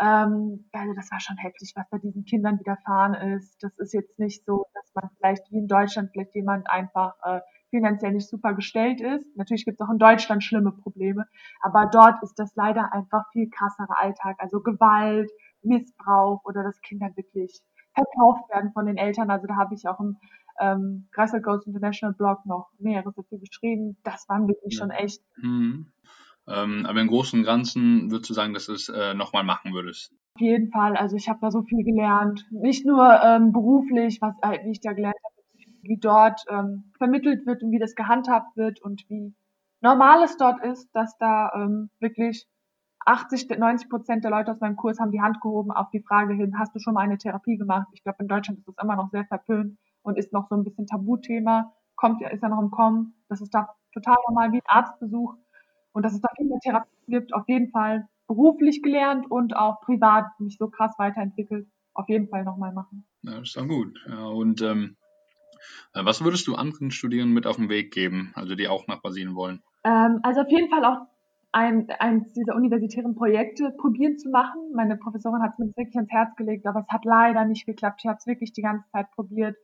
Ähm, 0.00 0.68
also 0.72 0.94
das 0.94 1.12
war 1.12 1.20
schon 1.20 1.36
heftig, 1.36 1.74
was 1.76 1.88
bei 1.90 1.98
diesen 1.98 2.24
Kindern 2.24 2.58
widerfahren 2.58 3.14
ist. 3.14 3.62
Das 3.62 3.78
ist 3.78 3.94
jetzt 3.94 4.18
nicht 4.18 4.44
so, 4.44 4.66
dass 4.74 4.92
man 4.96 5.10
vielleicht 5.16 5.48
wie 5.52 5.58
in 5.58 5.68
Deutschland 5.68 6.10
vielleicht 6.10 6.34
jemand 6.34 6.68
einfach 6.68 7.14
äh, 7.22 7.40
finanziell 7.70 8.14
nicht 8.14 8.28
super 8.28 8.52
gestellt 8.52 9.00
ist. 9.00 9.36
Natürlich 9.36 9.64
gibt 9.64 9.80
es 9.80 9.86
auch 9.86 9.92
in 9.92 9.98
Deutschland 9.98 10.42
schlimme 10.42 10.72
Probleme, 10.72 11.28
aber 11.62 11.86
dort 11.86 12.20
ist 12.24 12.36
das 12.40 12.56
leider 12.56 12.92
einfach 12.92 13.30
viel 13.30 13.48
krasserer 13.48 13.96
Alltag. 13.96 14.34
Also 14.40 14.60
Gewalt, 14.60 15.30
Missbrauch 15.62 16.44
oder 16.44 16.64
dass 16.64 16.80
Kinder 16.80 17.10
wirklich 17.14 17.60
verkauft 17.94 18.50
werden 18.50 18.72
von 18.72 18.86
den 18.86 18.96
Eltern. 18.96 19.30
Also 19.30 19.46
da 19.46 19.54
habe 19.54 19.76
ich 19.76 19.86
auch 19.86 20.00
im 20.00 20.16
ähm, 20.60 21.08
Greifswald 21.12 21.42
Ghost 21.42 21.66
International 21.66 22.14
Blog 22.14 22.46
noch 22.46 22.70
mehreres 22.78 23.14
dazu 23.14 23.38
geschrieben. 23.38 23.96
Das 24.04 24.28
waren 24.28 24.48
wirklich 24.48 24.74
ja. 24.74 24.80
schon 24.80 24.90
echt. 24.90 25.22
Mhm. 25.36 25.92
Ähm, 26.46 26.86
aber 26.86 27.00
im 27.00 27.08
Großen 27.08 27.38
und 27.38 27.44
Ganzen 27.44 28.10
würdest 28.10 28.30
du 28.30 28.34
sagen, 28.34 28.52
dass 28.52 28.66
du 28.66 28.72
es 28.72 28.88
äh, 28.88 29.14
nochmal 29.14 29.44
machen 29.44 29.72
würdest? 29.72 30.12
Auf 30.34 30.40
jeden 30.40 30.70
Fall. 30.70 30.96
Also 30.96 31.16
ich 31.16 31.28
habe 31.28 31.38
da 31.40 31.50
so 31.50 31.62
viel 31.62 31.84
gelernt. 31.84 32.46
Nicht 32.50 32.84
nur 32.84 33.20
ähm, 33.22 33.52
beruflich, 33.52 34.20
was 34.20 34.34
halt, 34.42 34.64
wie 34.64 34.72
ich 34.72 34.80
da 34.80 34.92
gelernt 34.92 35.16
habe, 35.24 35.34
wie 35.82 35.98
dort 35.98 36.44
ähm, 36.48 36.92
vermittelt 36.98 37.46
wird 37.46 37.62
und 37.62 37.70
wie 37.70 37.78
das 37.78 37.94
gehandhabt 37.94 38.56
wird 38.56 38.80
und 38.82 39.04
wie 39.08 39.34
normal 39.80 40.22
es 40.22 40.36
dort 40.36 40.62
ist, 40.64 40.90
dass 40.94 41.16
da 41.18 41.50
ähm, 41.54 41.90
wirklich 42.00 42.46
80, 43.06 43.50
90 43.50 43.90
Prozent 43.90 44.24
der 44.24 44.30
Leute 44.30 44.50
aus 44.50 44.60
meinem 44.60 44.76
Kurs 44.76 44.98
haben 44.98 45.12
die 45.12 45.20
Hand 45.20 45.40
gehoben 45.40 45.70
auf 45.72 45.90
die 45.90 46.02
Frage 46.02 46.34
hin, 46.34 46.58
hast 46.58 46.74
du 46.74 46.78
schon 46.78 46.94
mal 46.94 47.02
eine 47.02 47.18
Therapie 47.18 47.58
gemacht? 47.58 47.86
Ich 47.92 48.02
glaube, 48.02 48.18
in 48.20 48.28
Deutschland 48.28 48.58
ist 48.60 48.68
das 48.68 48.82
immer 48.82 48.96
noch 48.96 49.10
sehr 49.10 49.26
verpönt 49.26 49.78
und 50.04 50.16
ist 50.16 50.32
noch 50.32 50.48
so 50.48 50.54
ein 50.54 50.62
bisschen 50.62 50.86
Tabuthema. 50.86 51.72
Kommt, 51.96 52.22
ist 52.22 52.42
ja 52.42 52.48
noch 52.48 52.60
im 52.60 52.70
Kommen. 52.70 53.14
Das 53.28 53.40
ist 53.40 53.52
da 53.52 53.74
total 53.92 54.16
normal 54.28 54.52
wie 54.52 54.58
ein 54.58 54.66
Arztbesuch. 54.66 55.34
Und 55.92 56.04
dass 56.04 56.12
es 56.12 56.20
da 56.20 56.28
viele 56.36 56.58
Therapien 56.62 56.90
gibt, 57.08 57.34
auf 57.34 57.48
jeden 57.48 57.70
Fall 57.70 58.08
beruflich 58.26 58.82
gelernt 58.82 59.30
und 59.30 59.56
auch 59.56 59.80
privat 59.80 60.26
mich 60.38 60.56
so 60.58 60.68
krass 60.68 60.94
weiterentwickelt, 60.98 61.66
auf 61.94 62.08
jeden 62.08 62.28
Fall 62.28 62.44
nochmal 62.44 62.72
machen. 62.72 63.06
Ja, 63.22 63.40
ist 63.40 63.56
dann 63.56 63.68
gut. 63.68 63.98
Ja, 64.08 64.26
und 64.26 64.62
ähm, 64.62 64.96
äh, 65.94 66.04
was 66.04 66.24
würdest 66.24 66.46
du 66.46 66.54
anderen 66.54 66.90
Studierenden 66.90 67.34
mit 67.34 67.46
auf 67.46 67.56
den 67.56 67.68
Weg 67.68 67.92
geben, 67.92 68.32
also 68.34 68.54
die 68.54 68.68
auch 68.68 68.86
nach 68.86 69.02
Brasilien 69.02 69.34
wollen? 69.34 69.62
Ähm, 69.84 70.20
also 70.22 70.42
auf 70.42 70.50
jeden 70.50 70.70
Fall 70.70 70.84
auch 70.84 71.06
ein, 71.52 71.88
eins 72.00 72.32
dieser 72.32 72.56
universitären 72.56 73.14
Projekte 73.14 73.70
probieren 73.70 74.18
zu 74.18 74.28
machen. 74.30 74.72
Meine 74.74 74.96
Professorin 74.96 75.42
hat 75.42 75.52
es 75.52 75.58
mir 75.58 75.66
wirklich 75.76 75.94
ans 75.96 76.10
Herz 76.10 76.34
gelegt, 76.36 76.66
aber 76.66 76.80
es 76.80 76.88
hat 76.88 77.04
leider 77.04 77.44
nicht 77.44 77.66
geklappt. 77.66 78.00
Ich 78.02 78.08
habe 78.08 78.18
es 78.18 78.26
wirklich 78.26 78.52
die 78.52 78.62
ganze 78.62 78.88
Zeit 78.90 79.10
probiert. 79.12 79.56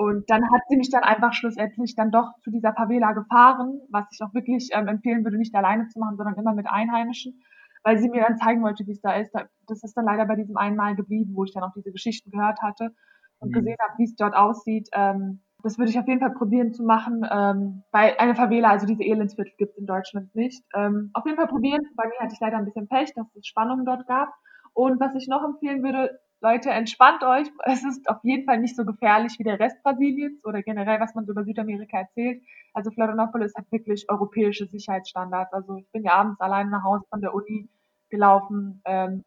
Und 0.00 0.30
dann 0.30 0.42
hat 0.50 0.62
sie 0.70 0.78
mich 0.78 0.88
dann 0.88 1.02
einfach 1.02 1.34
schlussendlich 1.34 1.94
dann 1.94 2.10
doch 2.10 2.32
zu 2.42 2.50
dieser 2.50 2.72
Favela 2.72 3.12
gefahren, 3.12 3.82
was 3.90 4.06
ich 4.10 4.22
auch 4.22 4.32
wirklich 4.32 4.70
ähm, 4.72 4.88
empfehlen 4.88 5.24
würde, 5.24 5.36
nicht 5.36 5.54
alleine 5.54 5.88
zu 5.88 5.98
machen, 5.98 6.16
sondern 6.16 6.36
immer 6.36 6.54
mit 6.54 6.66
Einheimischen, 6.66 7.42
weil 7.82 7.98
sie 7.98 8.08
mir 8.08 8.22
dann 8.22 8.38
zeigen 8.38 8.62
wollte, 8.62 8.86
wie 8.86 8.92
es 8.92 9.02
da 9.02 9.12
ist. 9.12 9.30
Das 9.66 9.82
ist 9.82 9.94
dann 9.98 10.06
leider 10.06 10.24
bei 10.24 10.36
diesem 10.36 10.56
einen 10.56 10.74
Mal 10.74 10.96
geblieben, 10.96 11.32
wo 11.34 11.44
ich 11.44 11.52
dann 11.52 11.64
auch 11.64 11.74
diese 11.74 11.92
Geschichten 11.92 12.30
gehört 12.30 12.62
hatte 12.62 12.94
und 13.40 13.50
mhm. 13.50 13.52
gesehen 13.52 13.76
habe, 13.78 13.98
wie 13.98 14.04
es 14.04 14.16
dort 14.16 14.34
aussieht. 14.34 14.88
Ähm, 14.94 15.42
das 15.62 15.76
würde 15.76 15.90
ich 15.90 15.98
auf 15.98 16.08
jeden 16.08 16.20
Fall 16.20 16.32
probieren 16.32 16.72
zu 16.72 16.82
machen. 16.82 17.20
Ähm, 17.30 17.82
bei 17.92 18.18
einer 18.18 18.34
Favela, 18.34 18.70
also 18.70 18.86
diese 18.86 19.04
Elendsviertel 19.04 19.52
gibt 19.58 19.72
es 19.72 19.78
in 19.80 19.84
Deutschland 19.84 20.34
nicht. 20.34 20.64
Ähm, 20.74 21.10
auf 21.12 21.26
jeden 21.26 21.36
Fall 21.36 21.48
probieren. 21.48 21.82
Bei 21.96 22.06
mir 22.06 22.18
hatte 22.20 22.32
ich 22.32 22.40
leider 22.40 22.56
ein 22.56 22.64
bisschen 22.64 22.88
Pech, 22.88 23.12
dass 23.16 23.26
es 23.34 23.46
Spannungen 23.46 23.84
dort 23.84 24.06
gab. 24.06 24.30
Und 24.72 24.98
was 24.98 25.14
ich 25.14 25.28
noch 25.28 25.44
empfehlen 25.44 25.82
würde, 25.82 26.18
Leute, 26.42 26.70
entspannt 26.70 27.22
euch. 27.22 27.48
Es 27.64 27.84
ist 27.84 28.08
auf 28.08 28.18
jeden 28.22 28.46
Fall 28.46 28.58
nicht 28.60 28.74
so 28.74 28.84
gefährlich 28.84 29.38
wie 29.38 29.44
der 29.44 29.60
Rest 29.60 29.82
Brasiliens 29.82 30.42
oder 30.44 30.62
generell, 30.62 30.98
was 30.98 31.14
man 31.14 31.26
so 31.26 31.32
über 31.32 31.44
Südamerika 31.44 31.98
erzählt. 31.98 32.42
Also 32.72 32.90
Florianopolis 32.90 33.54
hat 33.54 33.70
wirklich 33.70 34.08
europäische 34.08 34.66
Sicherheitsstandards. 34.66 35.52
Also 35.52 35.76
ich 35.76 35.90
bin 35.92 36.02
ja 36.02 36.12
abends 36.14 36.40
allein 36.40 36.70
nach 36.70 36.82
Hause 36.82 37.04
von 37.10 37.20
der 37.20 37.34
Uni 37.34 37.68
gelaufen. 38.08 38.80
Ähm, 38.86 39.22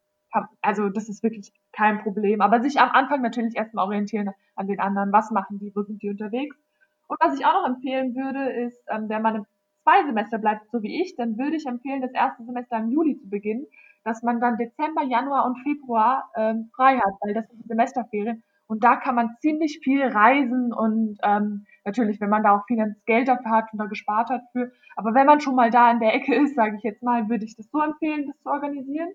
also 0.62 0.90
das 0.90 1.08
ist 1.08 1.22
wirklich 1.22 1.54
kein 1.72 2.02
Problem. 2.02 2.42
Aber 2.42 2.62
sich 2.62 2.80
am 2.80 2.90
Anfang 2.90 3.22
natürlich 3.22 3.56
erstmal 3.56 3.86
orientieren 3.86 4.32
an 4.56 4.66
den 4.68 4.80
anderen. 4.80 5.12
Was 5.12 5.30
machen 5.30 5.60
die? 5.60 5.72
Wo 5.76 5.84
sind 5.84 6.02
die 6.02 6.10
unterwegs? 6.10 6.56
Und 7.08 7.18
was 7.20 7.38
ich 7.38 7.46
auch 7.46 7.54
noch 7.54 7.76
empfehlen 7.76 8.16
würde, 8.16 8.52
ist, 8.66 8.82
ähm, 8.90 9.08
wenn 9.08 9.22
man 9.22 9.46
zwei 9.84 10.04
Semester 10.06 10.40
bleibt, 10.40 10.72
so 10.72 10.82
wie 10.82 11.04
ich, 11.04 11.16
dann 11.16 11.38
würde 11.38 11.58
ich 11.58 11.68
empfehlen, 11.68 12.02
das 12.02 12.14
erste 12.14 12.44
Semester 12.44 12.78
im 12.80 12.90
Juli 12.90 13.20
zu 13.20 13.30
beginnen, 13.30 13.68
dass 14.04 14.24
man 14.24 14.40
dann 14.40 14.58
Dezember, 14.58 15.04
Januar 15.04 15.46
und 15.46 15.58
Februar 15.60 16.30
ähm, 16.36 16.70
frei 16.76 16.98
hat, 16.98 17.14
weil 17.22 17.34
das 17.34 17.48
sind 17.48 17.68
Semesterferien. 17.68 18.44
Und 18.68 18.84
da 18.84 18.96
kann 18.96 19.16
man 19.16 19.36
ziemlich 19.40 19.82
viel 19.84 20.04
reisen 20.04 20.74
und 20.74 21.18
ähm, 21.22 21.66
natürlich, 21.86 22.20
wenn 22.22 22.30
man 22.30 22.44
da 22.44 22.56
auch 22.56 22.66
viel 22.66 22.96
Geld 23.06 23.28
dafür 23.28 23.52
hat 23.52 23.74
und 23.74 23.80
da 23.80 23.86
gespart 23.86 24.30
hat 24.30 24.42
für. 24.52 24.72
Aber 24.96 25.14
wenn 25.14 25.28
man 25.28 25.42
schon 25.42 25.56
mal 25.56 25.70
da 25.70 25.92
in 25.92 26.00
der 26.00 26.14
Ecke 26.14 26.34
ist, 26.36 26.56
sage 26.56 26.78
ich 26.78 26.84
jetzt 26.84 27.04
mal, 27.04 27.30
würde 27.30 27.46
ich 27.46 27.56
das 27.56 27.70
so 27.70 27.82
empfehlen, 27.82 28.28
das 28.28 28.40
zu 28.42 28.50
organisieren. 28.50 29.10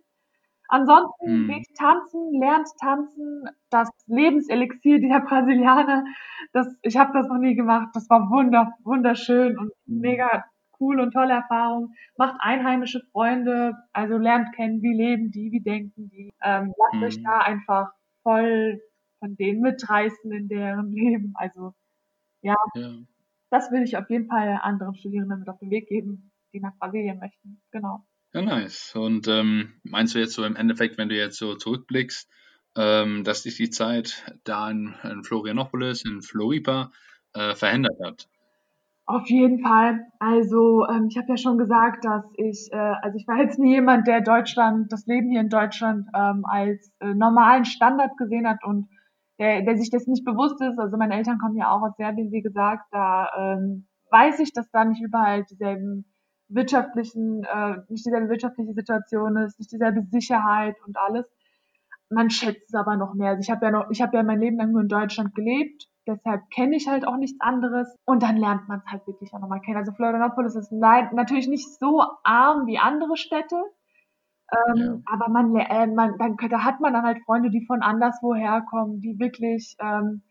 Ansonsten 0.68 1.26
hm. 1.26 1.48
geht 1.48 1.66
tanzen, 1.76 2.38
lernt 2.38 2.68
tanzen, 2.78 3.48
das 3.70 3.88
Lebenselixier 4.06 5.00
dieser 5.00 5.20
Brasilianer. 5.20 6.04
Das, 6.52 6.76
ich 6.82 6.98
habe 6.98 7.12
das 7.14 7.26
noch 7.26 7.38
nie 7.38 7.54
gemacht. 7.54 7.88
Das 7.94 8.08
war 8.10 8.30
wunder, 8.30 8.74
wunderschön 8.84 9.58
und 9.58 9.72
hm. 9.86 10.00
mega 10.00 10.44
cool 10.80 11.00
und 11.00 11.12
tolle 11.12 11.34
Erfahrung. 11.34 11.94
Macht 12.16 12.36
einheimische 12.40 13.00
Freunde, 13.12 13.74
also 13.92 14.16
lernt 14.18 14.54
kennen, 14.54 14.82
wie 14.82 14.94
leben 14.94 15.30
die, 15.30 15.50
wie 15.52 15.60
denken 15.60 16.08
die. 16.10 16.30
Ähm, 16.42 16.72
lasst 16.78 16.94
hm. 16.94 17.02
euch 17.02 17.22
da 17.22 17.38
einfach 17.38 17.90
voll 18.22 18.80
von 19.18 19.36
denen 19.36 19.60
mitreißen 19.60 20.32
in 20.32 20.48
deren 20.48 20.92
Leben. 20.92 21.32
Also 21.34 21.74
ja, 22.42 22.56
ja, 22.74 22.98
das 23.50 23.70
will 23.70 23.82
ich 23.82 23.96
auf 23.96 24.08
jeden 24.10 24.28
Fall 24.28 24.58
anderen 24.62 24.94
Studierenden 24.94 25.40
mit 25.40 25.48
auf 25.48 25.58
den 25.58 25.70
Weg 25.70 25.88
geben, 25.88 26.30
die 26.52 26.60
nach 26.60 26.76
Brasilien 26.78 27.18
möchten. 27.18 27.60
Genau. 27.70 28.04
Ja, 28.32 28.42
nice. 28.42 28.94
Und 28.94 29.26
ähm, 29.28 29.80
meinst 29.82 30.14
du 30.14 30.18
jetzt 30.18 30.34
so 30.34 30.44
im 30.44 30.56
Endeffekt, 30.56 30.98
wenn 30.98 31.08
du 31.08 31.16
jetzt 31.16 31.38
so 31.38 31.54
zurückblickst, 31.54 32.28
ähm, 32.76 33.24
dass 33.24 33.42
dich 33.42 33.56
die 33.56 33.70
Zeit 33.70 34.24
da 34.44 34.70
in, 34.70 34.94
in 35.02 35.24
Florianopolis, 35.24 36.04
in 36.04 36.20
Floripa 36.20 36.92
äh, 37.32 37.54
verändert 37.54 37.98
hat? 38.04 38.28
Auf 39.08 39.30
jeden 39.30 39.60
Fall. 39.60 40.06
Also 40.18 40.86
ähm, 40.86 41.06
ich 41.08 41.16
habe 41.16 41.28
ja 41.30 41.38
schon 41.38 41.56
gesagt, 41.56 42.04
dass 42.04 42.26
ich, 42.36 42.68
äh, 42.72 42.76
also 42.76 43.16
ich 43.16 43.26
war 43.26 43.38
jetzt 43.38 43.58
nie 43.58 43.72
jemand, 43.72 44.06
der 44.06 44.20
Deutschland, 44.20 44.92
das 44.92 45.06
Leben 45.06 45.30
hier 45.30 45.40
in 45.40 45.48
Deutschland 45.48 46.06
ähm, 46.14 46.44
als 46.44 46.92
äh, 47.00 47.14
normalen 47.14 47.64
Standard 47.64 48.18
gesehen 48.18 48.46
hat 48.46 48.62
und 48.64 48.90
der, 49.38 49.62
der 49.62 49.78
sich 49.78 49.88
das 49.88 50.06
nicht 50.06 50.26
bewusst 50.26 50.60
ist. 50.60 50.78
Also 50.78 50.98
meine 50.98 51.14
Eltern 51.14 51.38
kommen 51.38 51.56
ja 51.56 51.70
auch 51.70 51.80
aus 51.80 51.96
Serbien, 51.96 52.32
wie 52.32 52.42
gesagt, 52.42 52.84
da 52.90 53.30
ähm, 53.38 53.86
weiß 54.10 54.40
ich, 54.40 54.52
dass 54.52 54.70
da 54.72 54.84
nicht 54.84 55.00
überall 55.00 55.42
dieselben 55.44 56.04
wirtschaftlichen, 56.48 57.44
äh, 57.44 57.76
nicht 57.88 58.04
dieselbe 58.04 58.28
wirtschaftliche 58.28 58.74
Situation 58.74 59.38
ist, 59.38 59.58
nicht 59.58 59.72
dieselbe 59.72 60.02
Sicherheit 60.10 60.76
und 60.86 60.98
alles. 60.98 61.24
Man 62.10 62.28
schätzt 62.28 62.68
es 62.68 62.74
aber 62.74 62.96
noch 62.96 63.14
mehr. 63.14 63.30
Also 63.30 63.40
ich 63.40 63.50
habe 63.50 63.64
ja 63.64 63.72
noch, 63.72 63.88
ich 63.90 64.02
habe 64.02 64.18
ja 64.18 64.22
mein 64.22 64.40
Leben 64.40 64.58
lang 64.58 64.72
nur 64.72 64.82
in 64.82 64.88
Deutschland 64.88 65.34
gelebt, 65.34 65.86
deshalb 66.08 66.48
kenne 66.50 66.76
ich 66.76 66.88
halt 66.88 67.06
auch 67.06 67.16
nichts 67.16 67.40
anderes 67.40 67.94
und 68.04 68.22
dann 68.22 68.36
lernt 68.36 68.68
man 68.68 68.80
es 68.80 68.90
halt 68.90 69.06
wirklich 69.06 69.32
auch 69.32 69.40
nochmal 69.40 69.60
kennen. 69.60 69.76
Also 69.76 69.92
Florianopolis 69.92 70.56
ist 70.56 70.72
natürlich 70.72 71.48
nicht 71.48 71.68
so 71.78 72.02
arm 72.24 72.66
wie 72.66 72.78
andere 72.78 73.16
Städte, 73.16 73.62
ähm, 74.50 74.76
ja. 74.76 75.12
aber 75.12 75.28
man, 75.28 75.54
äh, 75.56 75.86
man, 75.86 76.16
dann 76.18 76.36
da 76.36 76.64
hat 76.64 76.80
man 76.80 76.94
dann 76.94 77.04
halt 77.04 77.22
Freunde, 77.24 77.50
die 77.50 77.66
von 77.66 77.82
anderswo 77.82 78.34
herkommen, 78.34 79.00
die 79.00 79.18
wirklich 79.18 79.76
ähm, 79.78 80.22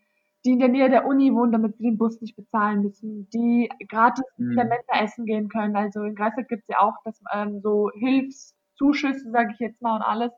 die 0.44 0.52
in 0.52 0.58
der 0.58 0.68
Nähe 0.68 0.88
der 0.88 1.06
Uni 1.06 1.32
wohnen, 1.34 1.52
damit 1.52 1.76
sie 1.76 1.84
den 1.84 1.98
Bus 1.98 2.20
nicht 2.20 2.36
bezahlen 2.36 2.82
müssen, 2.82 3.28
die 3.30 3.68
gratis 3.88 4.24
mhm. 4.36 4.50
in 4.50 4.56
der 4.56 4.64
Messe 4.66 4.92
essen 4.92 5.26
gehen 5.26 5.48
können. 5.48 5.76
Also 5.76 6.02
in 6.02 6.14
Greifswald 6.14 6.48
gibt 6.48 6.62
es 6.62 6.68
ja 6.68 6.80
auch 6.80 6.94
das, 7.04 7.20
ähm, 7.32 7.60
so 7.60 7.90
Hilfszuschüsse, 7.94 9.30
sage 9.30 9.50
ich 9.52 9.58
jetzt 9.58 9.82
mal, 9.82 9.96
und 9.96 10.02
alles. 10.02 10.32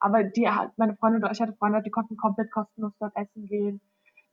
Aber 0.00 0.24
die 0.24 0.48
meine 0.76 0.96
Freunde, 0.96 1.26
ich 1.32 1.40
hatte 1.40 1.54
Freunde, 1.54 1.82
die 1.82 1.90
konnten 1.90 2.16
komplett 2.16 2.50
kostenlos 2.50 2.92
dort 2.98 3.16
essen 3.16 3.46
gehen. 3.46 3.80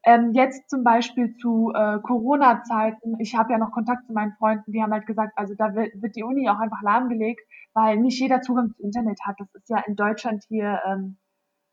Ähm, 0.06 0.32
jetzt 0.34 0.68
zum 0.70 0.84
Beispiel 0.84 1.34
zu 1.36 1.72
äh, 1.74 1.98
Corona-Zeiten, 2.00 3.16
ich 3.20 3.34
habe 3.36 3.52
ja 3.52 3.58
noch 3.58 3.72
Kontakt 3.72 4.06
zu 4.06 4.12
meinen 4.12 4.32
Freunden, 4.34 4.70
die 4.72 4.82
haben 4.82 4.92
halt 4.92 5.06
gesagt, 5.06 5.32
also 5.36 5.54
da 5.56 5.74
wird, 5.74 5.94
die 6.16 6.22
Uni 6.22 6.48
auch 6.48 6.58
einfach 6.58 6.82
lahmgelegt, 6.82 7.40
weil 7.74 7.96
nicht 7.98 8.20
jeder 8.20 8.42
Zugang 8.42 8.70
zu 8.76 8.82
Internet 8.82 9.18
hat. 9.24 9.36
Das 9.40 9.48
ist 9.54 9.68
ja 9.70 9.78
in 9.86 9.96
Deutschland 9.96 10.44
hier 10.48 10.80
ähm, 10.86 11.16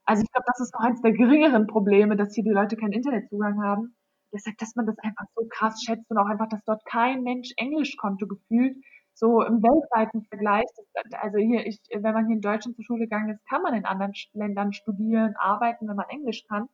also 0.06 0.24
ich 0.24 0.32
glaube, 0.32 0.46
das 0.48 0.60
ist 0.60 0.74
noch 0.74 0.82
eines 0.82 1.02
der 1.02 1.13
geringeren 1.13 1.67
Probleme, 1.67 2.15
dass 2.17 2.34
hier 2.36 2.44
die 2.44 2.50
Leute 2.50 2.76
keinen 2.76 2.94
Internetzugang 2.94 3.63
haben. 3.63 3.96
Deshalb, 4.34 4.58
dass 4.58 4.76
man 4.76 4.86
das 4.86 4.98
einfach 5.00 5.26
so 5.36 5.46
krass 5.50 5.82
schätzt 5.84 6.10
und 6.10 6.17
auch 6.17 6.26
einfach, 6.28 6.48
dass 6.50 6.63
dort 6.65 6.86
kein 6.86 7.24
Mensch 7.24 7.52
Englisch 7.58 7.98
konnte 7.98 8.28
gefühlt. 8.28 8.78
So 9.13 9.41
im 9.44 9.62
weltweiten 9.62 10.24
Vergleich. 10.24 10.65
Also 11.22 11.38
hier, 11.38 11.65
ich, 11.67 11.80
wenn 11.94 12.13
man 12.13 12.28
hier 12.28 12.36
in 12.36 12.41
Deutschland 12.41 12.76
zur 12.76 12.86
Schule 12.86 13.02
gegangen 13.06 13.30
ist, 13.30 13.46
kann 13.50 13.62
man 13.62 13.74
in 13.74 13.86
anderen 13.86 14.13
Ländern 14.34 14.74
studieren, 14.74 15.36
arbeiten, 15.38 15.88
wenn 15.88 15.98
man 15.98 16.10
Englisch 16.10 16.46
kann. 16.48 16.67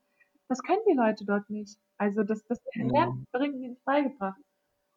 Das 0.49 0.62
können 0.63 0.81
die 0.89 0.95
Leute 0.95 1.25
dort 1.25 1.49
nicht. 1.49 1.77
Also 1.97 2.23
das, 2.23 2.43
das 2.45 2.60
Lernen 2.73 3.25
bringen 3.31 3.60
die 3.60 3.69
nicht 3.69 3.83
beigebracht. 3.86 4.39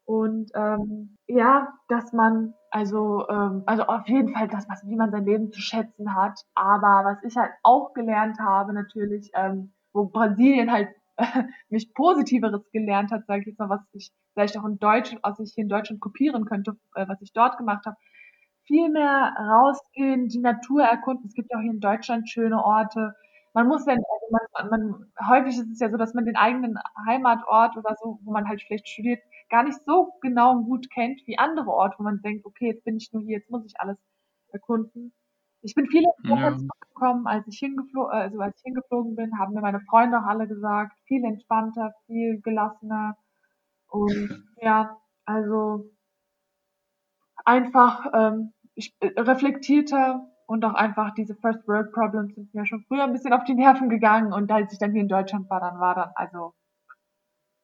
Und 0.05 0.51
ähm, 0.55 1.17
ja, 1.29 1.73
dass 1.89 2.13
man, 2.13 2.55
also, 2.71 3.29
ähm, 3.29 3.63
also 3.67 3.85
auf 3.85 4.09
jeden 4.09 4.35
Fall, 4.35 4.49
dass 4.49 4.67
man, 4.67 4.79
wie 4.85 4.97
man 4.97 5.13
sein 5.13 5.25
Leben 5.25 5.53
zu 5.53 5.61
schätzen 5.61 6.15
hat. 6.15 6.41
Aber 6.55 7.05
was 7.05 7.23
ich 7.23 7.37
halt 7.37 7.53
auch 7.63 7.93
gelernt 7.95 8.39
habe, 8.41 8.73
natürlich, 8.73 9.31
ähm, 9.35 9.73
wo 9.93 10.07
Brasilien 10.07 10.73
halt 10.73 10.89
mich 11.69 11.95
Positiveres 11.95 12.63
gelernt 12.73 13.13
hat, 13.13 13.27
sage 13.27 13.43
ich 13.43 13.47
jetzt 13.47 13.59
mal, 13.61 13.69
was 13.69 13.83
ich 13.93 14.11
vielleicht 14.35 14.59
auch 14.59 14.65
in 14.65 14.79
Deutsch, 14.79 15.15
was 15.23 15.39
ich 15.39 15.53
hier 15.55 15.63
in 15.63 15.69
Deutschland 15.69 16.01
kopieren 16.01 16.45
könnte, 16.45 16.77
äh, 16.95 17.07
was 17.07 17.21
ich 17.23 17.33
dort 17.33 17.57
gemacht 17.57 17.87
habe. 17.87 17.97
Viel 18.65 18.89
mehr 18.91 19.33
rausgehen, 19.39 20.29
die 20.29 20.41
Natur 20.41 20.83
erkunden. 20.83 21.27
Es 21.27 21.35
gibt 21.35 21.51
ja 21.51 21.59
auch 21.59 21.63
hier 21.63 21.73
in 21.73 21.81
Deutschland 21.81 22.29
schöne 22.29 22.65
Orte. 22.65 23.15
Man 23.53 23.67
muss 23.67 23.85
ja, 23.87 23.95
also 23.95 24.05
man, 24.31 24.71
man, 24.71 25.13
häufig 25.29 25.59
ist 25.59 25.71
es 25.73 25.81
ja 25.81 25.91
so, 25.91 25.97
dass 25.97 26.15
man 26.15 26.25
den 26.25 26.37
eigenen 26.37 26.79
Heimatort 27.07 27.77
oder 27.77 27.97
so, 28.01 28.21
wo 28.23 28.33
man 28.33 28.49
halt 28.49 28.61
schlecht 28.61 28.89
studiert, 28.89 29.21
gar 29.49 29.65
nicht 29.65 29.79
so 29.85 30.13
genau 30.21 30.53
und 30.53 30.65
gut 30.67 30.89
kennt 30.91 31.21
wie 31.27 31.39
andere 31.39 31.69
Orte, 31.69 31.97
wo 31.99 32.05
man 32.05 32.23
denkt, 32.23 32.47
okay, 32.47 32.69
jetzt 32.69 32.85
bin 32.85 32.97
ich 32.97 33.13
nur 33.13 33.23
hier, 33.23 33.39
jetzt 33.39 33.51
muss 33.51 33.67
ich 33.67 33.75
alles 33.81 33.99
erkunden. 34.53 35.13
Ich 35.63 35.75
bin 35.75 35.87
viele 35.87 36.07
Wochen 36.25 36.59
zurückgekommen, 36.59 37.27
als 37.27 37.47
ich 37.49 37.59
hingeflogen, 37.59 38.13
also 38.13 38.39
als 38.41 38.57
ich 38.59 38.63
hingeflogen 38.63 39.17
bin, 39.17 39.39
haben 39.39 39.53
mir 39.53 39.61
meine 39.61 39.81
Freunde 39.81 40.19
auch 40.19 40.27
alle 40.27 40.47
gesagt, 40.47 40.97
viel 41.07 41.25
entspannter, 41.25 41.93
viel 42.07 42.41
gelassener 42.41 43.17
und 43.89 44.47
ja, 44.63 44.97
also 45.25 45.91
einfach 47.45 48.07
ähm, 48.15 48.53
ich, 48.75 48.95
äh, 49.01 49.21
reflektierter 49.21 50.30
und 50.51 50.65
auch 50.65 50.75
einfach 50.75 51.15
diese 51.15 51.37
First 51.37 51.67
World 51.69 51.93
Problems 51.93 52.35
sind 52.35 52.53
mir 52.53 52.67
schon 52.67 52.83
früher 52.89 53.05
ein 53.05 53.13
bisschen 53.13 53.33
auf 53.33 53.45
die 53.45 53.55
Nerven 53.55 53.89
gegangen 53.89 54.33
und 54.33 54.51
als 54.51 54.73
ich 54.73 54.81
dann 54.81 54.91
hier 54.91 55.03
in 55.03 55.09
Deutschland 55.09 55.49
war, 55.49 55.61
dann 55.61 55.79
war 55.79 55.95
dann 55.95 56.11
also 56.17 56.55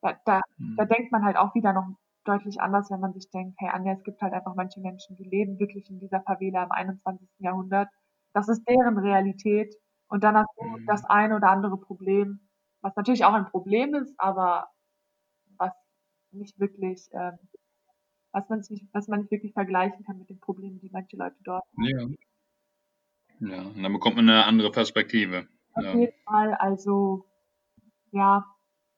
da, 0.02 0.12
da, 0.24 0.40
da 0.76 0.84
mhm. 0.84 0.88
denkt 0.88 1.10
man 1.10 1.24
halt 1.24 1.36
auch 1.36 1.52
wieder 1.56 1.72
noch 1.72 1.88
deutlich 2.22 2.60
anders, 2.60 2.88
wenn 2.88 3.00
man 3.00 3.12
sich 3.12 3.28
denkt, 3.30 3.56
hey 3.58 3.70
Anja, 3.72 3.94
es 3.94 4.04
gibt 4.04 4.22
halt 4.22 4.32
einfach 4.32 4.54
manche 4.54 4.80
Menschen, 4.80 5.16
die 5.16 5.24
leben 5.24 5.58
wirklich 5.58 5.90
in 5.90 5.98
dieser 5.98 6.20
Favela 6.20 6.62
im 6.62 6.70
21. 6.70 7.28
Jahrhundert. 7.38 7.88
Das 8.32 8.48
ist 8.48 8.62
deren 8.68 8.98
Realität. 8.98 9.74
Und 10.06 10.22
dann 10.22 10.36
hast 10.36 10.50
du 10.56 10.64
mhm. 10.64 10.86
das 10.86 11.04
eine 11.06 11.34
oder 11.34 11.50
andere 11.50 11.78
Problem, 11.78 12.38
was 12.82 12.94
natürlich 12.94 13.24
auch 13.24 13.34
ein 13.34 13.46
Problem 13.46 13.94
ist, 13.96 14.14
aber 14.16 14.68
was 15.56 15.72
nicht 16.30 16.60
wirklich, 16.60 17.08
ähm, 17.10 17.36
was 18.30 18.48
man 18.48 18.62
nicht, 18.70 18.86
was 18.92 19.08
man 19.08 19.20
nicht 19.22 19.32
wirklich 19.32 19.54
vergleichen 19.54 20.04
kann 20.04 20.18
mit 20.18 20.30
den 20.30 20.38
Problemen, 20.38 20.78
die 20.78 20.90
manche 20.92 21.16
Leute 21.16 21.36
dort 21.42 21.64
haben. 21.76 22.16
Ja. 23.40 23.62
Und 23.62 23.82
dann 23.82 23.92
bekommt 23.92 24.16
man 24.16 24.28
eine 24.28 24.44
andere 24.44 24.70
Perspektive. 24.70 25.46
Auf 25.74 25.84
ja. 25.84 25.94
jeden 25.94 26.22
Fall, 26.24 26.54
also 26.54 27.26
ja, 28.12 28.44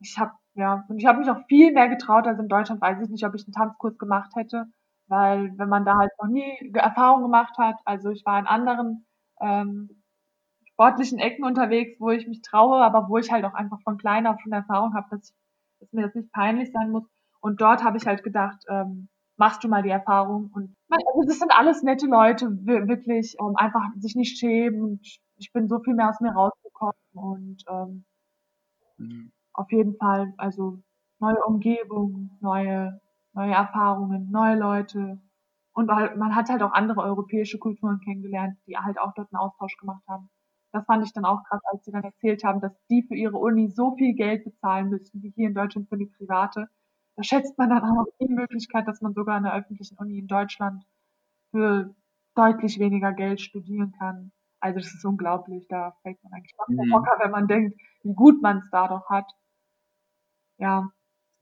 ich 0.00 0.18
habe 0.18 0.32
ja, 0.54 0.84
und 0.88 0.98
ich 0.98 1.06
habe 1.06 1.20
mich 1.20 1.30
auch 1.30 1.46
viel 1.46 1.72
mehr 1.72 1.88
getraut 1.88 2.26
als 2.26 2.40
in 2.40 2.48
Deutschland. 2.48 2.80
Weiß 2.80 3.00
ich 3.00 3.10
nicht, 3.10 3.24
ob 3.24 3.34
ich 3.34 3.46
einen 3.46 3.52
Tanzkurs 3.52 3.96
gemacht 3.96 4.32
hätte, 4.34 4.66
weil 5.06 5.56
wenn 5.56 5.68
man 5.68 5.84
da 5.84 5.96
halt 5.96 6.10
noch 6.20 6.28
nie 6.28 6.72
Erfahrung 6.74 7.22
gemacht 7.22 7.56
hat, 7.58 7.76
also 7.84 8.10
ich 8.10 8.24
war 8.26 8.38
in 8.40 8.46
anderen 8.46 9.06
ähm, 9.40 10.02
sportlichen 10.64 11.18
Ecken 11.18 11.44
unterwegs, 11.44 12.00
wo 12.00 12.10
ich 12.10 12.26
mich 12.26 12.42
traue, 12.42 12.82
aber 12.82 13.08
wo 13.08 13.18
ich 13.18 13.30
halt 13.30 13.44
auch 13.44 13.54
einfach 13.54 13.80
von 13.82 13.98
klein 13.98 14.26
auf 14.26 14.40
schon 14.40 14.52
Erfahrung 14.52 14.94
habe, 14.94 15.06
dass, 15.10 15.32
dass 15.80 15.92
mir 15.92 16.02
das 16.02 16.14
nicht 16.14 16.32
peinlich 16.32 16.72
sein 16.72 16.90
muss. 16.90 17.04
Und 17.40 17.60
dort 17.60 17.84
habe 17.84 17.96
ich 17.96 18.06
halt 18.06 18.24
gedacht, 18.24 18.58
ähm, 18.68 19.08
machst 19.36 19.62
du 19.62 19.68
mal 19.68 19.82
die 19.82 19.90
Erfahrung. 19.90 20.50
Und 20.52 20.76
also 20.90 21.22
das 21.26 21.38
sind 21.38 21.52
alles 21.52 21.82
nette 21.82 22.06
Leute, 22.06 22.46
wirklich, 22.64 23.36
um 23.38 23.56
einfach 23.56 23.82
sich 23.98 24.14
nicht 24.16 24.38
schämen. 24.38 25.00
Ich 25.36 25.52
bin 25.52 25.68
so 25.68 25.80
viel 25.80 25.94
mehr 25.94 26.08
aus 26.10 26.20
mir 26.20 26.32
rausgekommen 26.32 26.94
und 27.12 27.62
ähm, 27.68 28.04
mhm 28.98 29.32
auf 29.58 29.70
jeden 29.72 29.96
Fall, 29.96 30.32
also 30.36 30.78
neue 31.18 31.44
Umgebung, 31.44 32.30
neue, 32.40 33.00
neue 33.32 33.52
Erfahrungen, 33.52 34.30
neue 34.30 34.56
Leute. 34.56 35.20
Und 35.72 35.90
halt, 35.90 36.16
man 36.16 36.34
hat 36.36 36.48
halt 36.48 36.62
auch 36.62 36.72
andere 36.72 37.02
europäische 37.02 37.58
Kulturen 37.58 38.00
kennengelernt, 38.00 38.56
die 38.66 38.76
halt 38.76 38.98
auch 39.00 39.12
dort 39.14 39.28
einen 39.32 39.40
Austausch 39.40 39.76
gemacht 39.78 40.02
haben. 40.08 40.30
Das 40.72 40.84
fand 40.84 41.04
ich 41.04 41.12
dann 41.12 41.24
auch 41.24 41.42
krass, 41.44 41.60
als 41.72 41.84
sie 41.84 41.90
dann 41.92 42.04
erzählt 42.04 42.44
haben, 42.44 42.60
dass 42.60 42.72
die 42.88 43.02
für 43.02 43.16
ihre 43.16 43.36
Uni 43.36 43.68
so 43.68 43.96
viel 43.96 44.14
Geld 44.14 44.44
bezahlen 44.44 44.90
müssen, 44.90 45.22
wie 45.22 45.30
hier 45.34 45.48
in 45.48 45.54
Deutschland 45.54 45.88
für 45.88 45.96
die 45.98 46.06
private. 46.06 46.68
Da 47.18 47.24
schätzt 47.24 47.58
man 47.58 47.68
dann 47.68 47.82
auch 47.82 48.06
die 48.20 48.32
Möglichkeit, 48.32 48.86
dass 48.88 49.00
man 49.00 49.12
sogar 49.12 49.36
an 49.36 49.42
der 49.42 49.54
öffentlichen 49.54 49.98
Uni 49.98 50.18
in 50.18 50.28
Deutschland 50.28 50.84
für 51.50 51.94
deutlich 52.34 52.78
weniger 52.78 53.12
Geld 53.12 53.40
studieren 53.40 53.92
kann. 53.98 54.30
Also 54.60 54.78
das 54.78 54.94
ist 54.94 55.04
unglaublich, 55.04 55.66
da 55.68 55.96
fällt 56.02 56.22
man 56.22 56.32
eigentlich 56.32 56.54
fast 56.56 56.70
mhm. 56.70 56.88
locker, 56.88 57.16
wenn 57.20 57.32
man 57.32 57.48
denkt, 57.48 57.78
wie 58.02 58.14
gut 58.14 58.40
man 58.40 58.58
es 58.58 58.70
da 58.70 58.88
doch 58.88 59.10
hat 59.10 59.32
ja, 60.58 60.90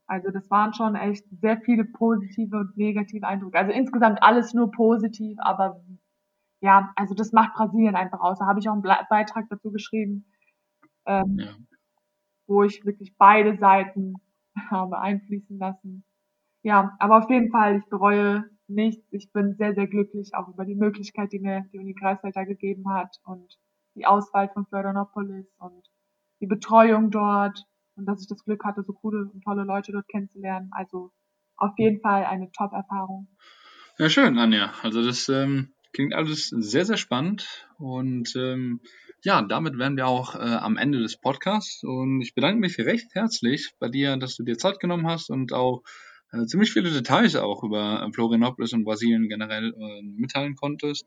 also 0.07 0.31
das 0.31 0.51
waren 0.51 0.73
schon 0.75 0.95
echt 0.95 1.25
sehr 1.41 1.59
viele 1.61 1.85
positive 1.85 2.57
und 2.59 2.77
negative 2.77 3.27
Eindrücke. 3.27 3.59
Also 3.59 3.73
insgesamt 3.73 4.23
alles 4.23 4.55
nur 4.55 4.71
positiv, 4.71 5.37
aber 5.41 5.83
ja, 6.61 6.93
also 6.97 7.15
das 7.15 7.33
macht 7.33 7.55
Brasilien 7.55 7.97
einfach 7.97 8.21
aus. 8.21 8.39
Da 8.39 8.47
habe 8.47 8.61
ich 8.61 8.69
auch 8.69 8.75
einen 8.75 8.83
Beitrag 8.83 9.47
dazu 9.51 9.73
geschrieben, 9.73 10.27
ähm, 11.07 11.39
ja. 11.39 11.55
wo 12.47 12.62
ich 12.62 12.85
wirklich 12.85 13.17
beide 13.17 13.57
Seiten 13.59 14.15
habe 14.71 14.99
einfließen 14.99 15.59
lassen. 15.59 16.05
Ja, 16.62 16.97
aber 16.99 17.19
auf 17.19 17.31
jeden 17.31 17.51
Fall, 17.51 17.79
ich 17.79 17.87
bereue 17.87 18.45
nichts. 18.69 19.07
Ich 19.12 19.31
bin 19.33 19.55
sehr, 19.55 19.75
sehr 19.75 19.87
glücklich 19.87 20.35
auch 20.35 20.49
über 20.49 20.64
die 20.64 20.75
Möglichkeit, 20.75 21.33
die 21.33 21.38
mir 21.38 21.64
die 21.73 21.79
Uni 21.79 21.95
Greifswald 21.95 22.35
da 22.35 22.45
gegeben 22.45 22.88
hat 22.92 23.16
und 23.25 23.57
die 23.95 24.07
Auswahl 24.07 24.49
von 24.53 24.66
Florianopolis 24.66 25.47
und 25.59 25.87
die 26.40 26.47
Betreuung 26.47 27.11
dort 27.11 27.64
und 27.97 28.07
dass 28.07 28.21
ich 28.21 28.29
das 28.29 28.45
Glück 28.45 28.64
hatte, 28.64 28.83
so 28.83 28.92
coole 28.92 29.31
und 29.33 29.42
tolle 29.42 29.64
Leute 29.64 29.92
dort 29.92 30.09
kennenzulernen. 30.09 30.71
Also 30.73 31.12
auf 31.57 31.73
jeden 31.79 32.01
Fall 32.01 32.25
eine 32.25 32.51
Top-Erfahrung. 32.53 33.29
Ja, 33.99 34.11
schön, 34.11 34.38
Anja. 34.38 34.73
Also 34.83 35.03
das 35.03 35.29
ähm, 35.29 35.73
klingt 35.92 36.14
alles 36.14 36.49
sehr, 36.49 36.85
sehr 36.85 36.99
spannend. 36.99 37.69
Und 37.79 38.37
ähm, 38.37 38.81
ja, 39.27 39.43
damit 39.43 39.77
wären 39.77 39.97
wir 39.97 40.07
auch 40.07 40.37
äh, 40.37 40.39
am 40.39 40.77
Ende 40.77 41.01
des 41.01 41.19
Podcasts. 41.21 41.83
Und 41.83 42.21
ich 42.21 42.33
bedanke 42.37 42.61
mich 42.61 42.79
recht 42.79 43.12
herzlich 43.12 43.75
bei 43.81 43.89
dir, 43.89 44.17
dass 44.17 44.37
du 44.37 44.45
dir 44.45 44.57
Zeit 44.57 44.79
genommen 44.79 45.09
hast 45.09 45.31
und 45.31 45.53
auch 45.53 45.83
äh, 46.31 46.47
ziemlich 46.47 46.73
viele 46.73 46.93
Details 46.93 47.35
auch 47.35 47.65
über 47.65 48.09
Florianopolis 48.15 48.73
und 48.73 48.85
Brasilien 48.85 49.29
generell 49.29 49.75
äh, 49.75 50.03
mitteilen 50.03 50.55
konntest. 50.55 51.07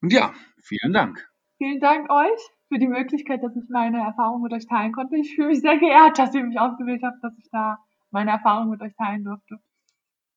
Und 0.00 0.10
ja, 0.10 0.32
vielen 0.62 0.94
Dank. 0.94 1.28
Vielen 1.58 1.80
Dank 1.80 2.10
euch 2.10 2.40
für 2.68 2.78
die 2.78 2.88
Möglichkeit, 2.88 3.42
dass 3.42 3.54
ich 3.54 3.68
meine 3.68 3.98
Erfahrung 3.98 4.40
mit 4.40 4.54
euch 4.54 4.66
teilen 4.66 4.92
konnte. 4.92 5.16
Ich 5.18 5.34
fühle 5.34 5.48
mich 5.48 5.60
sehr 5.60 5.76
geehrt, 5.76 6.18
dass 6.18 6.34
ihr 6.34 6.42
mich 6.42 6.58
ausgewählt 6.58 7.02
habt, 7.02 7.22
dass 7.22 7.36
ich 7.36 7.50
da 7.52 7.76
meine 8.10 8.30
Erfahrung 8.30 8.70
mit 8.70 8.80
euch 8.80 8.94
teilen 8.96 9.22
durfte. 9.24 9.58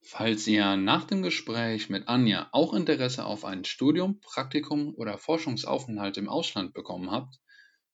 Falls 0.05 0.45
ihr 0.47 0.75
nach 0.75 1.05
dem 1.05 1.21
Gespräch 1.21 1.89
mit 1.89 2.09
Anja 2.09 2.49
auch 2.51 2.73
Interesse 2.73 3.25
auf 3.25 3.45
ein 3.45 3.63
Studium, 3.63 4.19
Praktikum 4.19 4.93
oder 4.95 5.17
Forschungsaufenthalt 5.17 6.17
im 6.17 6.27
Ausland 6.27 6.73
bekommen 6.73 7.09
habt, 7.09 7.39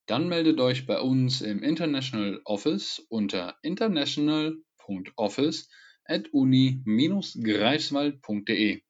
dann 0.08 0.28
meldet 0.28 0.60
euch 0.60 0.88
bei 0.88 1.00
uns 1.00 1.42
im 1.42 1.62
International 1.62 2.42
Office 2.46 3.06
unter 3.10 3.60
international.office 3.62 5.70
at 6.04 6.34
uni-greifswald.de 6.34 8.82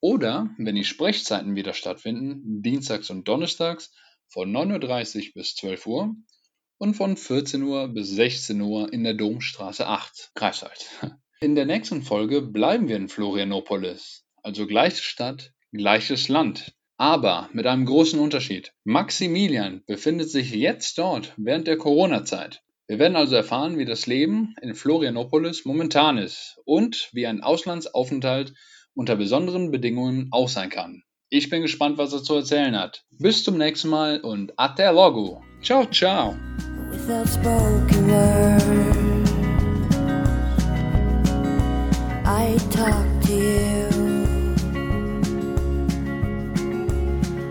Oder, 0.00 0.48
wenn 0.56 0.76
die 0.76 0.84
Sprechzeiten 0.84 1.56
wieder 1.56 1.74
stattfinden, 1.74 2.62
dienstags 2.62 3.10
und 3.10 3.28
donnerstags 3.28 3.92
von 4.28 4.50
9.30 4.50 5.26
Uhr 5.26 5.32
bis 5.34 5.56
12 5.56 5.86
Uhr 5.86 6.16
und 6.78 6.94
von 6.94 7.18
14 7.18 7.62
Uhr 7.62 7.88
bis 7.88 8.08
16 8.08 8.58
Uhr 8.62 8.90
in 8.90 9.04
der 9.04 9.12
Domstraße 9.12 9.86
8, 9.86 10.30
Greifswald. 10.34 10.88
In 11.42 11.54
der 11.54 11.64
nächsten 11.64 12.02
Folge 12.02 12.42
bleiben 12.42 12.86
wir 12.88 12.96
in 12.96 13.08
Florianopolis, 13.08 14.26
also 14.42 14.66
gleiche 14.66 15.02
Stadt, 15.02 15.52
gleiches 15.72 16.28
Land. 16.28 16.74
Aber 16.98 17.48
mit 17.54 17.66
einem 17.66 17.86
großen 17.86 18.20
Unterschied. 18.20 18.74
Maximilian 18.84 19.82
befindet 19.86 20.30
sich 20.30 20.50
jetzt 20.50 20.98
dort 20.98 21.32
während 21.38 21.66
der 21.66 21.78
Corona-Zeit. 21.78 22.60
Wir 22.88 22.98
werden 22.98 23.16
also 23.16 23.36
erfahren, 23.36 23.78
wie 23.78 23.86
das 23.86 24.06
Leben 24.06 24.54
in 24.60 24.74
Florianopolis 24.74 25.64
momentan 25.64 26.18
ist 26.18 26.60
und 26.66 27.08
wie 27.14 27.26
ein 27.26 27.42
Auslandsaufenthalt 27.42 28.52
unter 28.92 29.16
besonderen 29.16 29.70
Bedingungen 29.70 30.28
auch 30.32 30.50
sein 30.50 30.68
kann. 30.68 31.04
Ich 31.30 31.48
bin 31.48 31.62
gespannt, 31.62 31.96
was 31.96 32.12
er 32.12 32.22
zu 32.22 32.34
erzählen 32.34 32.78
hat. 32.78 33.06
Bis 33.12 33.44
zum 33.44 33.56
nächsten 33.56 33.88
Mal 33.88 34.20
und 34.20 34.58
até 34.58 34.92
logo. 34.92 35.42
Ciao, 35.62 35.86
ciao. 35.86 36.36
I 42.42 42.56
talk 42.70 43.06
to 43.24 43.34
you. 43.34 43.88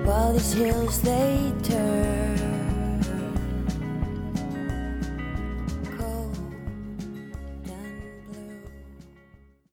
While 0.03 0.33
these 0.33 0.53
hills 0.53 1.01
they 1.03 1.53
turn. 1.61 2.18